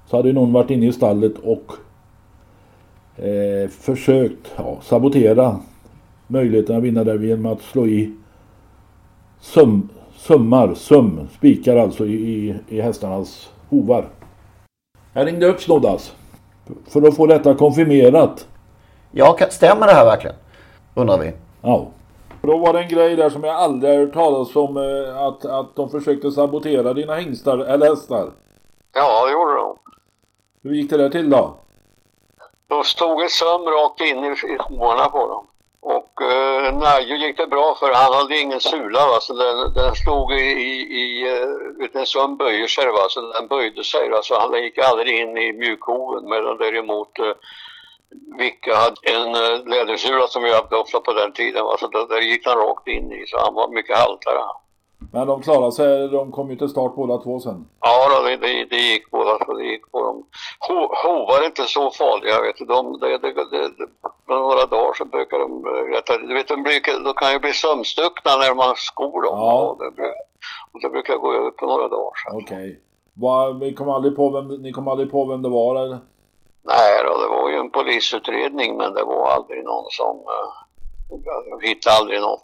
Så 0.06 0.16
hade 0.16 0.28
ju 0.28 0.34
någon 0.34 0.52
varit 0.52 0.70
inne 0.70 0.86
i 0.86 0.92
stallet 0.92 1.34
och 1.38 1.72
eh, 3.24 3.68
försökt 3.68 4.52
ja, 4.56 4.78
sabotera 4.82 5.56
möjligheten 6.26 6.76
att 6.76 6.82
vinna 6.82 7.04
där 7.04 7.18
genom 7.18 7.52
att 7.52 7.62
slå 7.62 7.86
i 7.86 8.12
söm, 9.40 9.88
sömmar, 10.16 10.74
söm, 10.74 11.28
spikar 11.36 11.76
alltså 11.76 12.06
i, 12.06 12.54
i, 12.68 12.80
hästarnas 12.80 13.50
hovar. 13.68 14.08
Jag 15.12 15.26
ringde 15.26 15.46
upp 15.46 15.60
Snoddas 15.60 16.14
för 16.88 17.08
att 17.08 17.16
få 17.16 17.26
detta 17.26 17.54
konfirmerat. 17.54 18.48
Ja, 19.12 19.38
stämmer 19.50 19.86
det 19.86 19.92
här 19.92 20.04
verkligen? 20.04 20.36
Undrar 20.94 21.18
vi. 21.18 21.32
Ja. 21.62 21.88
Då 22.46 22.59
var 22.59 22.72
det 22.72 22.78
en 22.78 22.88
grej 22.88 23.16
där 23.16 23.30
som 23.30 23.44
jag 23.44 23.56
aldrig 23.56 23.92
har 23.92 24.00
hört 24.00 24.14
talas 24.14 24.56
om 24.56 24.76
eh, 24.76 25.22
att, 25.22 25.44
att 25.44 25.76
de 25.76 25.90
försökte 25.90 26.30
sabotera 26.30 26.92
dina 26.94 27.14
hingstar 27.14 27.59
eller 27.59 27.87
hästar. 27.88 28.30
Ja, 28.94 29.26
det 29.26 29.32
gjorde 29.32 29.54
de. 29.54 29.78
Hur 30.62 30.74
gick 30.74 30.90
det 30.90 30.96
där 30.96 31.09
till 31.09 31.30
då? 31.30 31.56
Då 32.68 32.82
stod 32.82 33.22
ett 33.22 33.30
söm 33.30 33.64
rakt 33.64 34.00
in 34.00 34.24
i, 34.24 34.28
i 34.28 34.56
hovarna 34.61 35.09
på 35.09 35.28
dem. 35.28 35.46
Och 35.80 36.22
eh, 36.22 36.78
Najo 36.78 37.16
gick 37.16 37.37
det 37.37 37.46
bra 37.46 37.76
för 37.80 37.92
han 37.94 38.14
hade 38.14 38.38
ingen 38.38 38.61
sula 38.61 39.06
va, 39.06 39.18
så 39.20 39.35
den, 39.35 39.72
den 39.74 39.94
slog 39.94 40.32
i, 40.32 40.44
i, 40.44 40.72
i 41.02 41.32
eh, 41.82 42.00
en 42.00 42.06
söm 42.06 42.37
böjer 42.37 42.66
sig 42.66 42.87
va, 42.87 43.06
så 43.09 43.20
den 43.20 43.48
böjde 43.48 43.85
sig 43.85 44.11
va, 44.11 44.20
så 44.22 44.40
han 44.40 44.62
gick 44.62 44.78
aldrig 44.78 45.20
in 45.20 45.37
i 45.37 45.52
mjukhoven 45.52 46.28
medan 46.28 46.56
däremot 46.56 47.18
eh, 47.18 47.35
Vicka 48.38 48.74
hade 48.74 48.96
en 49.16 49.29
eh, 49.35 49.64
lädersula 49.74 50.26
som 50.26 50.42
jag 50.44 50.55
hade 50.55 51.00
på 51.05 51.12
den 51.12 51.33
tiden 51.33 51.64
va, 51.64 51.76
så 51.81 51.87
där, 51.88 52.07
där 52.09 52.20
gick 52.20 52.46
han 52.46 52.57
rakt 52.59 52.88
in 52.88 53.12
i 53.12 53.24
så 53.26 53.38
han 53.38 53.55
var 53.55 53.68
mycket 53.68 53.96
haltare. 53.98 54.42
Men 55.12 55.26
de 55.26 55.42
klarade 55.42 55.72
sig, 55.72 56.09
de 56.09 56.33
kom 56.33 56.50
ju 56.50 56.57
till 56.57 56.68
start 56.68 56.94
båda 56.96 57.18
två 57.18 57.40
sen. 57.40 57.66
Ja, 57.81 58.09
då, 58.20 58.26
det, 58.26 58.37
det, 58.37 58.64
det 58.70 58.76
gick 58.76 59.11
båda 59.11 59.44
två. 59.44 59.52
Det 59.55 59.64
gick 59.64 59.90
på 59.92 60.02
dem. 60.05 60.26
Ho, 60.68 60.74
hovar 61.02 61.42
är 61.42 61.46
inte 61.46 61.62
så 61.62 61.90
farliga, 61.90 62.40
vet 62.42 62.57
du. 62.59 62.64
De, 62.64 62.98
det, 63.00 63.18
det, 63.18 63.33
det, 63.33 63.87
med 64.29 64.37
några 64.38 64.66
dagar 64.66 64.92
så 64.94 65.05
brukar 65.05 65.38
de 65.38 65.66
eh, 65.66 65.96
rätt 65.96 66.11
att 66.11 66.29
du 66.29 66.35
vet, 66.35 66.48
de, 66.48 66.62
brukar, 66.62 67.05
de 67.05 67.14
kan 67.14 67.33
ju 67.33 67.38
bli 67.38 67.52
sömnstuckna 67.52 68.37
när 68.37 68.55
man 68.55 68.74
skor 68.76 69.22
dem. 69.22 69.38
Ja. 69.38 69.61
Och, 69.62 69.79
det, 69.79 70.02
och 70.72 70.81
det 70.83 70.88
brukar 70.88 71.16
gå 71.16 71.33
över 71.33 71.50
på 71.50 71.66
några 71.66 71.88
dagar. 71.88 72.12
Okej. 72.33 72.81
Vad- 73.14 73.57
Ni 73.61 73.74
kom 73.74 73.88
aldrig 73.88 74.16
på 74.16 74.31
vem, 74.31 74.48
ni 74.48 74.72
kom 74.72 74.88
aldrig 74.88 75.11
på 75.11 75.24
vem 75.24 75.42
det 75.42 75.48
var 75.48 75.76
eller? 75.76 75.98
Nej 76.66 77.05
då, 77.05 77.20
det 77.20 77.29
var 77.29 77.50
ju 77.50 77.57
en 77.57 77.70
polisutredning 77.70 78.76
men 78.76 78.94
det 78.94 79.05
var 79.05 79.31
aldrig 79.31 79.64
någon 79.64 79.90
som... 79.90 80.16
Uh, 80.16 80.52
jag 81.50 81.68
hittade 81.68 81.96
aldrig 81.96 82.20
något. 82.20 82.42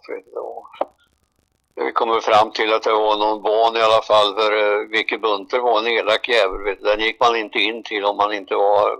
vi 1.75 1.91
kommer 1.91 2.19
fram 2.19 2.51
till 2.51 2.73
att 2.73 2.83
det 2.83 2.93
var 2.93 3.17
någon 3.17 3.41
van 3.41 3.75
i 3.75 3.81
alla 3.81 4.01
fall 4.01 4.35
för 4.35 4.51
uh, 4.53 4.89
Micke 4.89 5.21
Bunter 5.21 5.59
var 5.59 5.79
en 5.79 5.87
elak 5.87 6.29
jävel. 6.29 6.77
Den 6.81 6.99
gick 6.99 7.19
man 7.19 7.35
inte 7.35 7.59
in 7.59 7.83
till 7.83 8.05
om 8.05 8.17
man 8.17 8.33
inte 8.33 8.55
var 8.55 8.97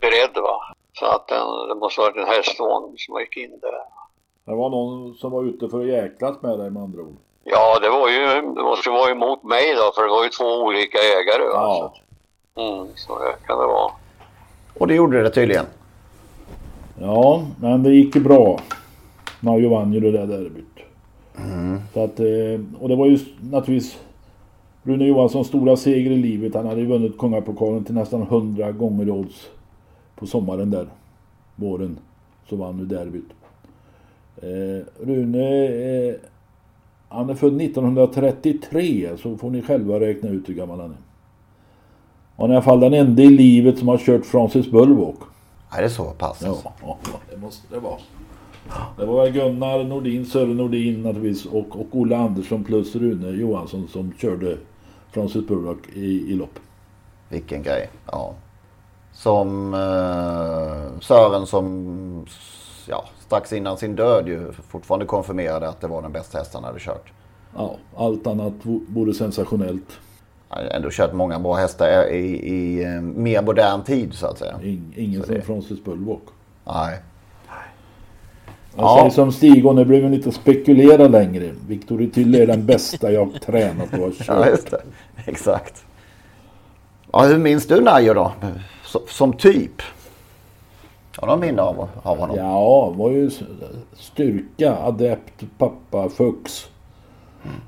beredd 0.00 0.34
va. 0.34 0.58
Så 0.98 1.06
att 1.06 1.28
den, 1.28 1.68
det 1.68 1.74
måste 1.74 2.00
ha 2.00 2.08
varit 2.08 2.16
en 2.16 2.34
hästvagn 2.34 2.94
som 2.98 3.20
gick 3.20 3.36
in 3.36 3.58
där. 3.60 3.72
Det 4.44 4.54
var 4.54 4.70
någon 4.70 5.14
som 5.14 5.32
var 5.32 5.44
ute 5.44 5.68
för 5.68 5.80
att 5.80 5.86
jäklas 5.86 6.42
med 6.42 6.58
dig 6.58 6.70
med 6.70 6.82
andra 6.82 7.02
ord. 7.02 7.16
Ja, 7.44 7.78
det 7.78 7.88
var 7.88 8.08
ju, 8.08 8.26
det 8.54 8.62
måste 8.62 8.90
vara 8.90 9.10
emot 9.10 9.42
mig 9.42 9.74
då 9.74 9.92
för 9.94 10.02
det 10.02 10.10
var 10.10 10.24
ju 10.24 10.28
två 10.28 10.44
olika 10.44 10.98
ägare. 10.98 11.46
Va? 11.48 11.52
Ja. 11.54 11.94
Mm, 12.62 12.88
så 12.96 13.14
kan 13.46 13.58
det 13.58 13.66
vara. 13.66 13.92
Och 14.78 14.86
det 14.86 14.94
gjorde 14.94 15.22
det 15.22 15.30
tydligen. 15.30 15.64
Ja, 17.00 17.46
men 17.60 17.82
det 17.82 17.90
gick 17.90 18.16
ju 18.16 18.22
bra. 18.22 18.60
Mario 19.40 19.70
vann 19.70 19.92
ju 19.92 20.00
det 20.00 20.10
där 20.10 20.26
derbyt. 20.26 20.66
Så 21.94 22.04
att, 22.04 22.20
eh, 22.20 22.80
och 22.80 22.88
det 22.88 22.96
var 22.96 23.06
ju 23.06 23.18
naturligtvis 23.50 23.98
Rune 24.82 25.04
Johanssons 25.04 25.46
stora 25.46 25.76
seger 25.76 26.10
i 26.10 26.16
livet. 26.16 26.54
Han 26.54 26.66
hade 26.66 26.80
ju 26.80 26.86
vunnit 26.86 27.18
Kungapokalen 27.18 27.84
till 27.84 27.94
nästan 27.94 28.22
100 28.22 28.72
gånger 28.72 29.10
odds 29.10 29.48
på 30.16 30.26
sommaren 30.26 30.70
där. 30.70 30.86
Våren. 31.56 31.98
Så 32.48 32.56
vann 32.56 32.76
nu 32.76 32.84
derbyt. 32.84 33.28
Eh, 34.36 35.06
Rune, 35.06 35.66
eh, 35.66 36.14
han 37.08 37.30
är 37.30 37.34
född 37.34 37.56
1933 37.56 39.10
så 39.16 39.36
får 39.36 39.50
ni 39.50 39.62
själva 39.62 40.00
räkna 40.00 40.28
ut 40.28 40.48
hur 40.48 40.54
gammal 40.54 40.80
han 40.80 40.90
är. 40.90 41.11
Han 42.42 42.50
är 42.50 42.54
i 42.54 42.56
alla 42.56 42.64
fall 42.64 42.80
den 42.80 42.94
enda 42.94 43.22
i 43.22 43.30
livet 43.30 43.78
som 43.78 43.88
har 43.88 43.98
kört 43.98 44.26
Francis 44.26 44.70
Bulwark. 44.70 45.16
Är 45.70 45.82
det 45.82 45.90
så 45.90 46.04
pass? 46.04 46.42
Ja, 46.44 46.56
ja, 46.82 46.98
det 47.30 47.36
måste 47.36 47.74
det 47.74 47.80
vara. 47.80 47.98
Det 48.98 49.06
var 49.06 49.28
Gunnar 49.28 49.84
Nordin, 49.84 50.26
Sören 50.26 50.56
Nordin 50.56 51.02
naturligtvis 51.02 51.46
och, 51.46 51.80
och 51.80 51.86
Olle 51.92 52.16
Andersson 52.16 52.64
plus 52.64 52.96
Rune 52.96 53.30
Johansson 53.30 53.88
som 53.88 54.12
körde 54.18 54.56
Francis 55.10 55.46
Bulwark 55.46 55.78
i, 55.94 56.32
i 56.32 56.34
lopp. 56.34 56.58
Vilken 57.28 57.62
grej. 57.62 57.90
Ja. 58.12 58.32
Som 59.12 59.74
eh, 59.74 61.00
Sören 61.00 61.46
som 61.46 62.26
ja, 62.88 63.04
strax 63.26 63.52
innan 63.52 63.76
sin 63.76 63.96
död 63.96 64.28
ju 64.28 64.52
fortfarande 64.68 65.06
konfirmerade 65.06 65.68
att 65.68 65.80
det 65.80 65.86
var 65.86 66.02
den 66.02 66.12
bästa 66.12 66.38
hästen 66.38 66.60
han 66.64 66.64
hade 66.64 66.80
kört. 66.84 67.12
Ja, 67.56 67.76
allt 67.96 68.26
annat 68.26 68.52
vo- 68.62 68.86
vore 68.88 69.14
sensationellt. 69.14 69.98
Han 70.54 70.64
har 70.64 70.70
ändå 70.70 70.88
kört 70.90 71.12
många 71.12 71.38
bra 71.38 71.54
hästar 71.54 72.08
i, 72.10 72.26
i 72.48 72.84
eh, 72.84 73.00
mer 73.00 73.42
modern 73.42 73.82
tid 73.82 74.14
så 74.14 74.26
att 74.26 74.38
säga. 74.38 74.54
In, 74.62 74.92
ingen 74.96 75.20
Så 75.20 75.26
som 75.26 75.34
det- 75.34 75.42
Francis 75.42 75.84
Bulwark. 75.84 76.20
Nej. 76.66 76.98
Jag 78.76 78.84
Ja. 78.84 78.96
säger 78.98 79.10
som 79.10 79.32
Stig 79.32 79.66
och 79.66 79.74
nu 79.74 79.84
behöver 79.84 80.08
vi 80.08 80.16
inte 80.16 80.32
spekulera 80.32 81.08
längre. 81.08 81.50
Victor 81.68 82.10
Tylle 82.14 82.42
är 82.42 82.46
den 82.46 82.66
bästa 82.66 83.12
jag 83.12 83.40
tränat 83.42 83.92
och 83.92 83.98
har 83.98 84.10
kört. 84.10 84.26
Ja, 84.28 84.48
just 84.48 84.70
det. 84.70 84.82
Exakt. 85.26 85.84
Ja, 87.12 87.22
hur 87.26 87.38
minns 87.38 87.66
du 87.66 87.80
Najo 87.80 88.14
då? 88.14 88.32
Som, 88.84 89.00
som 89.08 89.32
typ? 89.32 89.82
Har 91.16 91.36
du 91.36 91.46
minne 91.46 91.62
av, 91.62 91.88
av 92.02 92.18
honom? 92.18 92.36
Ja, 92.36 92.90
var 92.90 93.10
ju 93.10 93.30
styrka, 93.94 94.76
adept, 94.76 95.42
pappa, 95.58 96.08
fux. 96.08 96.68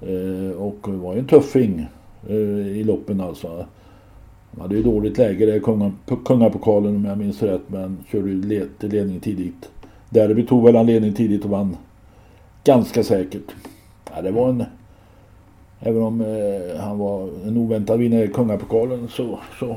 Eh, 0.02 0.56
och 0.62 0.88
var 0.88 1.12
ju 1.14 1.18
en 1.18 1.26
tuffing 1.26 1.86
i 2.30 2.84
loppen 2.84 3.20
alltså. 3.20 3.66
Han 4.50 4.60
hade 4.60 4.74
ju 4.74 4.82
dåligt 4.82 5.18
läge 5.18 5.46
där 5.46 5.56
i 5.56 5.60
kungapokalen 6.24 6.96
om 6.96 7.04
jag 7.04 7.18
minns 7.18 7.42
rätt. 7.42 7.62
Men 7.66 8.04
körde 8.08 8.30
ju 8.30 8.68
till 8.78 8.90
ledning 8.90 9.20
tidigt. 9.20 9.70
Derby 10.10 10.46
tog 10.46 10.64
väl 10.64 10.76
han 10.76 10.86
ledning 10.86 11.14
tidigt 11.14 11.44
och 11.44 11.50
vann. 11.50 11.76
Ganska 12.64 13.04
säkert. 13.04 13.54
Ja, 14.14 14.22
det 14.22 14.30
var 14.30 14.48
en... 14.48 14.64
Även 15.80 16.02
om 16.02 16.20
eh, 16.20 16.80
han 16.80 16.98
var 16.98 17.28
en 17.46 17.56
oväntad 17.56 17.98
vinnare 17.98 18.24
i 18.24 18.28
kungapokalen 18.28 19.08
så, 19.08 19.38
så, 19.58 19.76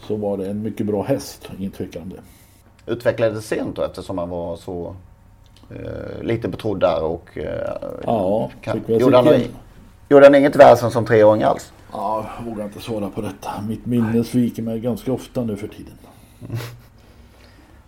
så 0.00 0.16
var 0.16 0.38
det 0.38 0.50
en 0.50 0.62
mycket 0.62 0.86
bra 0.86 1.02
häst. 1.02 1.50
Ingen 1.58 1.70
tvekan 1.70 2.02
om 2.02 2.08
det. 2.08 2.92
Utvecklades 2.92 3.46
sent 3.46 3.76
då 3.76 3.82
eftersom 3.82 4.18
han 4.18 4.28
var 4.28 4.56
så 4.56 4.94
eh, 5.70 6.22
lite 6.22 6.48
betrodd 6.48 6.80
där 6.80 7.04
och... 7.04 7.38
Eh, 7.38 7.72
Ja, 8.04 8.50
kan, 8.62 8.80
gjorde, 8.86 9.16
han, 9.16 9.40
gjorde 10.08 10.26
han 10.26 10.34
inget 10.34 10.56
väsen 10.56 10.90
som 10.90 11.06
treåring 11.06 11.42
alls? 11.42 11.72
Ja, 11.92 12.26
jag 12.38 12.50
vågar 12.50 12.64
inte 12.64 12.80
svara 12.80 13.10
på 13.10 13.20
detta. 13.20 13.50
Mitt 13.68 13.86
minne 13.86 14.24
sviker 14.24 14.62
mig 14.62 14.80
ganska 14.80 15.12
ofta 15.12 15.42
nu 15.44 15.56
för 15.56 15.68
tiden. 15.68 15.94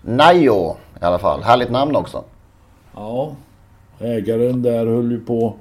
Najo 0.03 0.77
i 1.01 1.05
alla 1.05 1.19
fall. 1.19 1.43
Härligt 1.43 1.71
namn 1.71 1.97
också. 1.97 2.25
Ja, 2.95 3.35
ägaren 3.99 4.63
där 4.63 4.87
höll 4.87 5.11
ju 5.11 5.21
på 5.21 5.55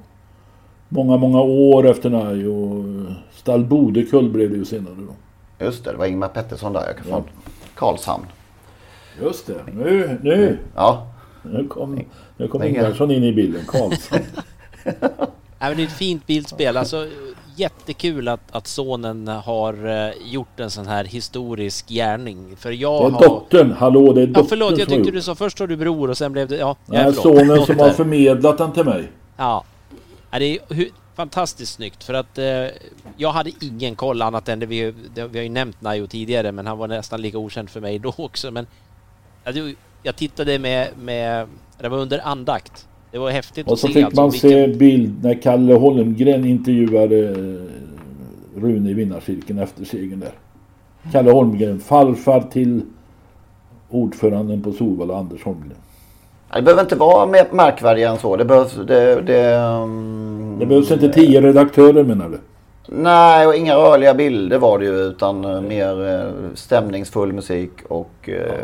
många, 0.88 1.16
många 1.16 1.40
år 1.40 1.88
efter 1.88 2.10
Najo. 2.10 2.84
Stall 3.32 3.64
Bodekull 3.64 4.30
blev 4.30 4.50
det 4.50 4.56
ju 4.56 4.64
senare 4.64 4.94
då. 4.94 5.14
Just 5.64 5.84
det, 5.84 5.90
det 5.90 5.96
var 5.96 6.06
Ingmar 6.06 6.28
Pettersson 6.28 6.72
där. 6.72 6.86
Jag 6.86 6.96
kan 6.96 7.04
från 7.04 7.24
Karlshamn. 7.74 8.24
Just 9.22 9.46
det, 9.46 9.62
nu, 9.74 10.18
nu. 10.22 10.58
Ja. 10.74 11.06
Nu 11.42 11.68
kom, 11.68 12.00
nu 12.36 12.48
kom 12.48 12.62
Ingvarsson 12.62 13.10
in 13.10 13.24
i 13.24 13.32
bilden. 13.32 13.62
Karlsson. 13.66 14.18
Men 15.68 15.76
det 15.76 15.82
är 15.82 15.86
ett 15.86 15.92
fint 15.92 16.26
bildspel. 16.26 16.76
Alltså, 16.76 17.06
jättekul 17.56 18.28
att, 18.28 18.40
att 18.52 18.66
sonen 18.66 19.28
har 19.28 19.86
eh, 20.06 20.12
gjort 20.24 20.60
en 20.60 20.70
sån 20.70 20.86
här 20.86 21.04
historisk 21.04 21.88
gärning. 21.88 22.56
För 22.56 22.70
jag 22.72 23.02
Det 23.02 23.06
är 23.06 23.10
har... 23.10 23.20
dottern. 23.20 23.72
Hallå, 23.72 24.12
det 24.12 24.20
är 24.22 24.26
Ja, 24.26 24.32
dottern 24.32 24.46
förlåt, 24.48 24.78
jag 24.78 24.88
tyckte 24.88 25.10
du 25.10 25.22
sa 25.22 25.34
först 25.34 25.58
har 25.58 25.66
du 25.66 25.76
bror 25.76 26.10
och 26.10 26.18
sen 26.18 26.32
blev 26.32 26.48
det... 26.48 26.56
Ja, 26.56 26.76
ja, 26.86 26.92
Nej, 26.92 27.04
förlåt. 27.04 27.22
sonen 27.22 27.46
som 27.66 27.78
har 27.78 27.84
Dotter. 27.84 27.90
förmedlat 27.96 28.58
den 28.58 28.72
till 28.72 28.84
mig. 28.84 29.10
Ja. 29.36 29.64
ja 30.30 30.38
det 30.38 30.44
är 30.44 30.58
hu- 30.68 30.90
fantastiskt 31.16 31.72
snyggt 31.74 32.04
för 32.04 32.14
att 32.14 32.38
eh, 32.38 32.66
jag 33.16 33.32
hade 33.32 33.50
ingen 33.60 33.96
koll 33.96 34.22
annat 34.22 34.48
än 34.48 34.58
det 34.60 34.66
vi, 34.66 34.94
det, 35.14 35.26
vi 35.26 35.38
har 35.38 35.42
ju 35.44 35.48
nämnt 35.48 35.80
Najo 35.80 36.06
tidigare 36.06 36.52
men 36.52 36.66
han 36.66 36.78
var 36.78 36.88
nästan 36.88 37.22
lika 37.22 37.38
okänd 37.38 37.70
för 37.70 37.80
mig 37.80 37.98
då 37.98 38.14
också 38.16 38.50
men 38.50 38.66
ja, 39.44 39.52
det, 39.52 39.74
jag 40.02 40.16
tittade 40.16 40.58
med, 40.58 40.88
med, 40.98 41.46
det 41.78 41.88
var 41.88 41.98
under 41.98 42.18
andakt. 42.26 42.86
Det 43.12 43.18
var 43.18 43.30
häftigt 43.30 43.66
Och 43.66 43.72
att 43.72 43.78
så 43.78 43.86
se 43.86 43.92
fick 43.92 44.04
alltså 44.04 44.20
man 44.20 44.30
vilken- 44.30 44.50
se 44.50 44.66
bild 44.66 45.24
när 45.24 45.34
Kalle 45.42 45.74
Holmgren 45.74 46.44
intervjuade 46.44 47.28
eh, 47.28 48.60
Rune 48.62 48.90
i 48.90 48.94
vinnarcirkeln 48.94 49.58
efter 49.58 49.84
segern 49.84 50.20
där. 50.20 50.32
Kalle 51.12 51.30
Holmgren, 51.30 51.80
farfar 51.80 52.40
till 52.40 52.80
ordföranden 53.90 54.62
på 54.62 54.72
Solvalla, 54.72 55.16
Anders 55.16 55.44
Holmgren. 55.44 55.76
Ja, 56.50 56.56
Det 56.56 56.62
behöver 56.62 56.82
inte 56.82 56.96
vara 56.96 57.26
mer 57.26 57.46
märkvärdigare 57.52 58.12
än 58.12 58.18
så. 58.18 58.36
Det 58.36 58.44
behövs... 58.44 58.74
Det, 58.86 59.20
det, 59.22 59.56
um, 59.56 60.56
Det 60.60 60.66
behövs 60.66 60.90
inte 60.90 61.08
tio 61.08 61.40
redaktörer 61.40 62.04
menar 62.04 62.28
du? 62.28 62.38
Nej, 62.88 63.46
och 63.46 63.54
inga 63.54 63.74
rörliga 63.76 64.14
bilder 64.14 64.58
var 64.58 64.78
det 64.78 64.84
ju 64.84 64.92
utan 64.96 65.44
eh, 65.44 65.60
mer 65.60 66.08
eh, 66.08 66.30
stämningsfull 66.54 67.32
musik 67.32 67.70
och 67.88 68.28
eh, 68.28 68.54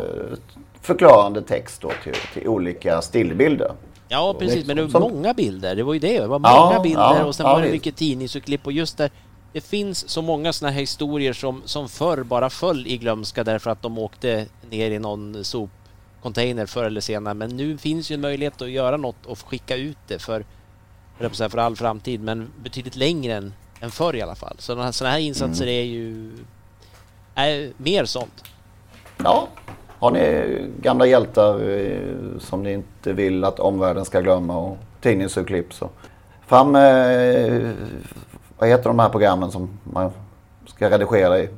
förklarande 0.81 1.41
text 1.41 1.81
då 1.81 1.89
till, 2.03 2.13
till 2.33 2.47
olika 2.47 3.01
stillbilder. 3.01 3.71
Ja 4.09 4.35
precis, 4.39 4.65
men 4.65 4.75
det 4.75 4.81
var 4.83 4.89
Som- 4.89 5.01
många 5.13 5.33
bilder. 5.33 5.75
Det 5.75 5.83
var 5.83 5.93
ju 5.93 5.99
det. 5.99 6.19
Det 6.19 6.27
var 6.27 6.41
Ja, 6.43 6.65
många 6.69 6.79
bilder 6.79 7.01
ja, 7.19 7.23
och 7.25 7.35
sen 7.35 7.45
ja, 7.45 7.53
var 7.53 7.61
det 7.61 7.71
mycket 7.71 7.95
tidningsurklipp 7.95 8.65
och 8.65 8.71
just 8.71 8.97
där 8.97 9.11
det 9.53 9.61
finns 9.61 10.09
så 10.09 10.21
många 10.21 10.53
såna 10.53 10.71
här 10.71 10.79
historier 10.79 11.33
som, 11.33 11.61
som 11.65 11.89
förr 11.89 12.23
bara 12.23 12.49
föll 12.49 12.87
i 12.87 12.97
glömska 12.97 13.43
därför 13.43 13.69
att 13.71 13.81
de 13.81 13.97
åkte 13.97 14.45
ner 14.69 14.91
i 14.91 14.99
någon 14.99 15.43
sopcontainer 15.43 16.65
förr 16.65 16.83
eller 16.83 17.01
senare. 17.01 17.33
Men 17.33 17.49
nu 17.57 17.77
finns 17.77 18.11
ju 18.11 18.13
en 18.13 18.21
möjlighet 18.21 18.61
att 18.61 18.69
göra 18.69 18.97
något 18.97 19.25
och 19.25 19.39
skicka 19.39 19.75
ut 19.75 19.97
det 20.07 20.19
för, 20.19 20.45
för 21.49 21.57
all 21.57 21.75
framtid, 21.75 22.21
men 22.21 22.49
betydligt 22.63 22.95
längre 22.95 23.33
än, 23.35 23.53
än 23.79 23.91
förr 23.91 24.15
i 24.15 24.21
alla 24.21 24.35
fall. 24.35 24.55
Så 24.59 24.91
sådana 24.93 25.11
här 25.13 25.19
insatser 25.19 25.63
Mm. 25.67 25.75
är 25.79 25.83
ju 25.83 26.31
är 27.35 27.71
mer 27.77 28.05
sånt. 28.05 28.43
Ja, 29.23 29.47
har 29.99 30.11
ni 30.11 30.45
gamla 30.81 31.05
hjältar 31.05 31.69
eh, 31.69 32.39
som 32.39 32.63
ni 32.63 32.73
inte 32.73 33.13
vill 33.13 33.43
att 33.43 33.59
omvärlden 33.59 34.05
ska 34.05 34.21
glömma 34.21 34.57
och 34.57 34.77
tidningsurklipp 35.01 35.73
så 35.73 35.89
fram 36.47 36.75
eh, 36.75 37.71
vad 38.57 38.69
heter 38.69 38.83
de 38.83 38.99
här 38.99 39.09
programmen 39.09 39.51
som 39.51 39.69
man 39.83 40.11
ska 40.65 40.89
redigera 40.89 41.39
i? 41.39 41.49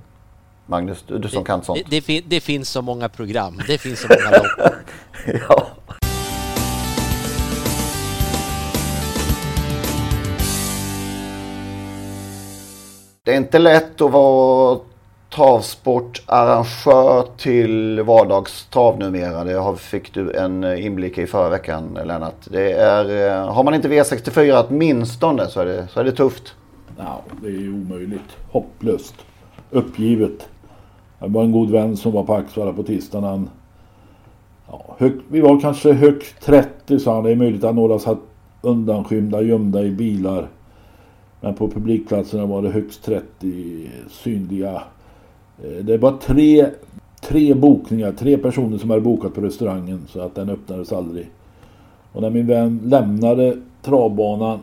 Magnus, 0.66 1.04
du, 1.08 1.18
du 1.18 1.30
som 1.30 1.44
kan 1.44 1.64
sånt. 1.64 1.80
Det, 1.90 2.08
det, 2.08 2.22
det 2.28 2.40
finns 2.40 2.70
så 2.70 2.82
många 2.82 3.10
program, 3.10 3.62
det 3.68 3.78
finns 3.78 4.00
så 4.00 4.08
många 4.08 4.38
lopp. 4.38 4.74
ja. 5.50 5.68
Det 13.24 13.34
är 13.34 13.38
inte 13.38 13.60
lätt 13.60 14.02
att 14.02 14.12
vara 14.12 14.80
travsportarrangör 15.30 17.26
till 17.38 18.02
vardagstrav 18.02 19.00
numera. 19.00 19.44
Det 19.44 19.78
fick 19.78 20.14
du 20.14 20.34
en 20.34 20.64
eh, 20.64 20.86
inblick 20.86 21.18
i 21.18 21.28
förra 21.28 21.50
veckan 21.50 21.98
Lennart. 22.06 22.48
Det 22.52 22.72
är, 22.72 23.28
eh, 23.28 23.54
har 23.54 23.64
man 23.64 23.74
inte 23.74 23.88
V64 23.88 24.66
åtminstone 24.70 25.48
så 25.48 25.60
är 25.60 25.66
det, 25.66 25.88
så 25.88 26.00
är 26.00 26.04
det 26.04 26.12
tufft. 26.12 26.56
Ja, 26.98 27.22
det 27.42 27.48
är 27.48 27.52
ju 27.52 27.74
omöjligt. 27.74 28.38
Hopplöst. 28.52 29.16
Uppgivet. 29.72 30.50
Jag 31.20 31.30
var 31.30 31.44
en 31.44 31.52
god 31.52 31.72
vän 31.72 31.98
som 31.98 32.12
var 32.12 32.24
på 32.24 32.34
Axvalla 32.34 32.74
på 32.74 32.84
tisdagen. 32.84 33.24
Han, 33.24 33.50
ja, 34.68 34.96
hög, 34.98 35.14
vi 35.28 35.42
var 35.42 35.60
kanske 35.60 35.94
högt 35.94 36.42
30 36.46 37.00
sa 37.00 37.16
han. 37.16 37.24
Det 37.24 37.32
är 37.32 37.36
möjligt 37.36 37.64
att 37.64 37.76
några 37.76 38.00
satt 38.00 38.20
undanskymda, 38.62 39.42
gömda 39.42 39.84
i 39.84 39.92
bilar. 39.92 40.48
Men 41.42 41.56
på 41.56 41.68
publikplatserna 41.68 42.46
var 42.46 42.62
det 42.62 42.70
högst 42.70 43.04
30 43.04 43.90
synliga. 44.10 44.82
Eh, 45.64 45.84
Det 45.84 45.98
var 45.98 46.12
tre, 46.12 46.66
tre 47.22 47.54
bokningar, 47.54 48.12
tre 48.12 48.38
personer 48.38 48.78
som 48.78 48.90
hade 48.90 49.02
bokat 49.02 49.34
på 49.34 49.42
restaurangen 49.42 50.06
så 50.08 50.22
att 50.22 50.36
den 50.36 50.50
öppnades 50.50 50.92
aldrig. 50.94 51.30
Och 52.12 52.22
när 52.22 52.30
min 52.30 52.48
vän 52.48 52.82
lämnade 52.84 53.58
travbanan 53.82 54.60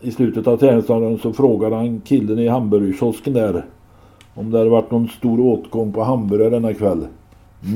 i 0.00 0.12
slutet 0.12 0.46
av 0.46 0.56
träningsdagen 0.56 1.18
så 1.18 1.32
frågade 1.32 1.76
han 1.76 2.00
killen 2.00 2.38
i 2.38 2.48
hamburgerkiosken 2.48 3.32
där 3.32 3.64
om 4.34 4.50
det 4.50 4.58
hade 4.58 4.70
varit 4.70 4.90
någon 4.90 5.08
stor 5.08 5.40
åtgång 5.40 5.92
på 5.92 6.02
hamburgare 6.02 6.50
denna 6.50 6.74
kväll. 6.74 7.06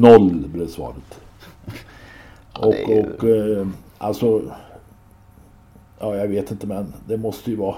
Noll 0.01 0.45
blev 0.53 0.67
svaret. 0.67 1.21
Och, 2.59 2.67
och 2.69 3.29
eh, 3.29 3.67
alltså... 3.99 4.43
Ja, 6.01 6.17
jag 6.17 6.29
vet 6.29 6.51
inte 6.51 6.67
men 6.67 6.93
det 7.09 7.17
måste 7.17 7.51
ju 7.51 7.57
vara 7.57 7.75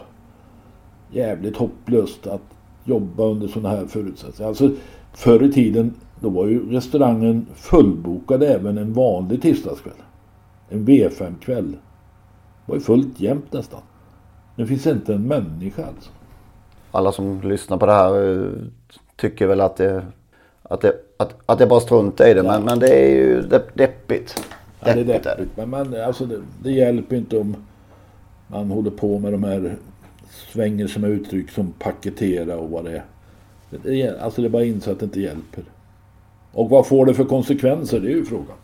jävligt 1.12 1.56
hopplöst 1.56 2.26
att 2.26 2.42
jobba 2.86 3.24
under 3.24 3.48
sådana 3.48 3.68
här 3.68 3.86
förutsättningar. 3.86 4.48
Alltså 4.48 4.70
förr 5.12 5.42
i 5.42 5.52
tiden 5.52 5.94
då 6.20 6.28
var 6.28 6.46
ju 6.46 6.70
restaurangen 6.70 7.46
fullbokad 7.54 8.42
även 8.42 8.78
en 8.78 8.92
vanlig 8.92 9.42
tisdagskväll. 9.42 9.94
En 10.68 10.86
V5-kväll. 10.86 11.70
Det 11.70 11.78
var 12.72 12.74
ju 12.74 12.80
fullt 12.80 13.20
jämt 13.20 13.52
nästan. 13.52 13.80
Nu 14.56 14.66
finns 14.66 14.86
inte 14.86 15.14
en 15.14 15.28
människa 15.28 15.86
alltså. 15.86 16.10
Alla 16.90 17.12
som 17.12 17.40
lyssnar 17.40 17.76
på 17.76 17.86
det 17.86 17.92
här 17.92 18.32
eh, 18.32 18.50
tycker 19.16 19.46
väl 19.46 19.60
att 19.60 19.76
det, 19.76 20.04
att 20.62 20.80
det, 20.80 20.92
att, 21.16 21.34
att 21.46 21.58
det 21.58 21.66
bara 21.66 21.80
strunta 21.80 22.30
i 22.30 22.34
det. 22.34 22.42
Men, 22.42 22.64
men 22.64 22.78
det 22.78 22.88
är 22.88 23.08
ju 23.08 23.42
depp, 23.42 23.74
deppigt. 23.74 24.46
Ja, 24.80 24.94
det 24.94 25.00
är 25.00 25.04
deppigt. 25.04 25.56
Men 25.56 25.70
man, 25.70 25.94
alltså 26.00 26.26
det, 26.26 26.40
det 26.62 26.70
hjälper 26.70 27.16
inte 27.16 27.38
om 27.38 27.56
man 28.48 28.70
håller 28.70 28.90
på 28.90 29.18
med 29.18 29.32
de 29.32 29.44
här 29.44 29.76
svänger 30.52 30.86
som 30.86 31.04
är 31.04 31.08
uttryck 31.08 31.50
som 31.50 31.72
paketera 31.78 32.56
och 32.56 32.70
vad 32.70 32.84
det 32.84 32.90
är. 32.92 33.02
Alltså 34.20 34.40
det 34.40 34.46
är 34.46 34.50
bara 34.50 34.62
att 34.62 34.68
inse 34.68 34.92
att 34.92 35.00
det 35.00 35.04
inte 35.04 35.20
hjälper. 35.20 35.64
Och 36.52 36.70
vad 36.70 36.86
får 36.86 37.06
det 37.06 37.14
för 37.14 37.24
konsekvenser? 37.24 38.00
Det 38.00 38.08
är 38.08 38.14
ju 38.16 38.24
frågan. 38.24 38.56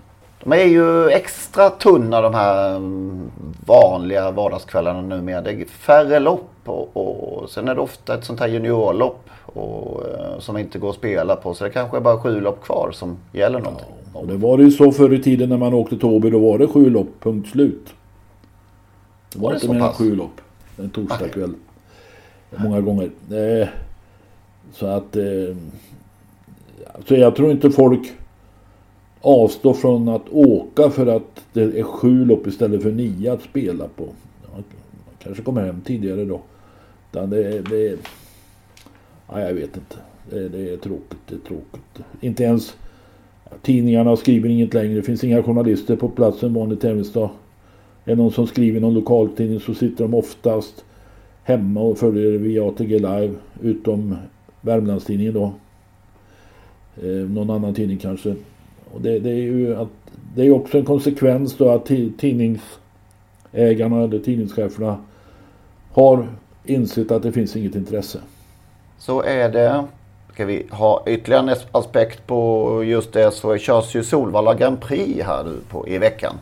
De 0.44 0.52
är 0.52 0.64
ju 0.64 1.08
extra 1.10 1.70
tunna 1.70 2.20
de 2.20 2.34
här 2.34 2.76
mm, 2.76 3.30
vanliga 3.66 4.30
vardagskvällarna 4.30 5.00
numera. 5.00 5.40
Det 5.40 5.50
är 5.50 5.64
färre 5.64 6.18
lopp 6.18 6.50
och, 6.64 6.96
och 6.96 7.50
sen 7.50 7.68
är 7.68 7.74
det 7.74 7.80
ofta 7.80 8.14
ett 8.14 8.24
sånt 8.24 8.40
här 8.40 8.48
juniorlopp 8.48 9.28
och, 9.46 10.02
eh, 10.08 10.38
som 10.38 10.56
inte 10.56 10.78
går 10.78 10.90
att 10.90 10.96
spela 10.96 11.36
på. 11.36 11.54
Så 11.54 11.64
det 11.64 11.70
kanske 11.70 11.96
är 11.96 12.00
bara 12.00 12.18
sju 12.18 12.40
lopp 12.40 12.64
kvar 12.64 12.90
som 12.92 13.16
gäller 13.32 13.58
någonting. 13.58 13.86
Och 14.12 14.26
det 14.26 14.36
var 14.36 14.58
det 14.58 14.64
ju 14.64 14.70
så 14.70 14.92
förr 14.92 15.12
i 15.14 15.22
tiden 15.22 15.48
när 15.48 15.56
man 15.56 15.74
åkte 15.74 15.96
till 15.96 16.08
Åby. 16.08 16.30
Då 16.30 16.38
var 16.38 16.58
det 16.58 16.66
sju 16.66 16.90
lopp, 16.90 17.08
punkt 17.20 17.48
slut. 17.48 17.94
Det 19.32 19.38
var, 19.38 19.44
Var 19.44 19.50
det 19.50 19.62
inte 19.62 19.74
mer 19.74 19.86
än 19.86 19.92
sju 19.92 20.16
lopp. 20.16 20.40
En 20.82 20.90
torsdagkväll. 20.90 21.52
Många 22.56 22.80
gånger. 22.80 23.10
Eh, 23.30 23.68
så 24.72 24.86
att... 24.86 25.16
Eh, 25.16 25.56
så 27.08 27.14
jag 27.14 27.36
tror 27.36 27.50
inte 27.50 27.70
folk 27.70 28.12
avstår 29.20 29.74
från 29.74 30.08
att 30.08 30.28
åka 30.30 30.90
för 30.90 31.06
att 31.06 31.44
det 31.52 31.62
är 31.62 31.82
sju 31.82 32.24
lopp 32.24 32.46
istället 32.46 32.82
för 32.82 32.92
nio 32.92 33.32
att 33.32 33.42
spela 33.42 33.88
på. 33.96 34.04
Man 34.54 34.64
kanske 35.18 35.42
kommer 35.42 35.66
hem 35.66 35.80
tidigare 35.80 36.24
då. 36.24 36.40
Utan 37.12 37.30
det, 37.30 37.44
är- 37.48 37.62
det, 37.62 37.98
ja, 39.28 39.40
jag 39.40 39.54
vet 39.54 39.76
inte. 39.76 39.96
Det, 40.30 40.48
det 40.48 40.72
är 40.72 40.76
tråkigt. 40.76 41.18
Det 41.28 41.34
är 41.34 41.38
tråkigt. 41.38 42.06
Inte 42.20 42.42
ens 42.44 42.76
tidningarna 43.62 44.16
skriver 44.16 44.48
inget 44.48 44.74
längre. 44.74 44.94
Det 44.94 45.02
finns 45.02 45.24
inga 45.24 45.42
journalister 45.42 45.96
på 45.96 46.08
plats 46.08 46.42
en 46.42 46.54
vanlig 46.54 46.80
tävlingsdag. 46.80 47.30
Är 48.04 48.10
det 48.10 48.22
någon 48.22 48.32
som 48.32 48.46
skriver 48.46 48.78
i 48.78 48.80
någon 48.80 48.94
lokaltidning 48.94 49.60
så 49.60 49.74
sitter 49.74 50.04
de 50.04 50.14
oftast 50.14 50.84
hemma 51.44 51.80
och 51.80 51.98
följer 51.98 52.38
via 52.38 52.68
ATG 52.68 52.98
Live. 52.98 53.34
Utom 53.62 54.16
Värmlandstidningen 54.60 55.34
då. 55.34 55.52
Eh, 57.02 57.30
någon 57.30 57.50
annan 57.50 57.74
tidning 57.74 57.98
kanske. 57.98 58.34
Och 58.92 59.00
det, 59.00 59.18
det 59.18 59.30
är 59.30 59.42
ju 59.42 59.76
att, 59.76 59.88
det 60.34 60.46
är 60.46 60.50
också 60.50 60.78
en 60.78 60.84
konsekvens 60.84 61.56
då 61.56 61.70
att 61.70 61.86
tidningsägarna 62.18 64.02
eller 64.02 64.18
tidningscheferna 64.18 64.98
har 65.92 66.28
insett 66.64 67.10
att 67.10 67.22
det 67.22 67.32
finns 67.32 67.56
inget 67.56 67.74
intresse. 67.74 68.18
Så 68.98 69.22
är 69.22 69.48
det. 69.48 69.84
Ska 70.32 70.44
vi 70.44 70.66
ha 70.70 71.04
ytterligare 71.06 71.50
en 71.50 71.56
aspekt 71.72 72.26
på 72.26 72.84
just 72.84 73.12
det 73.12 73.30
så 73.30 73.58
körs 73.58 73.94
ju 73.94 74.04
Solvalla 74.04 74.54
Grand 74.54 74.80
Prix 74.80 75.24
här 75.24 75.44
nu 75.44 75.56
på, 75.68 75.88
i 75.88 75.98
veckan. 75.98 76.34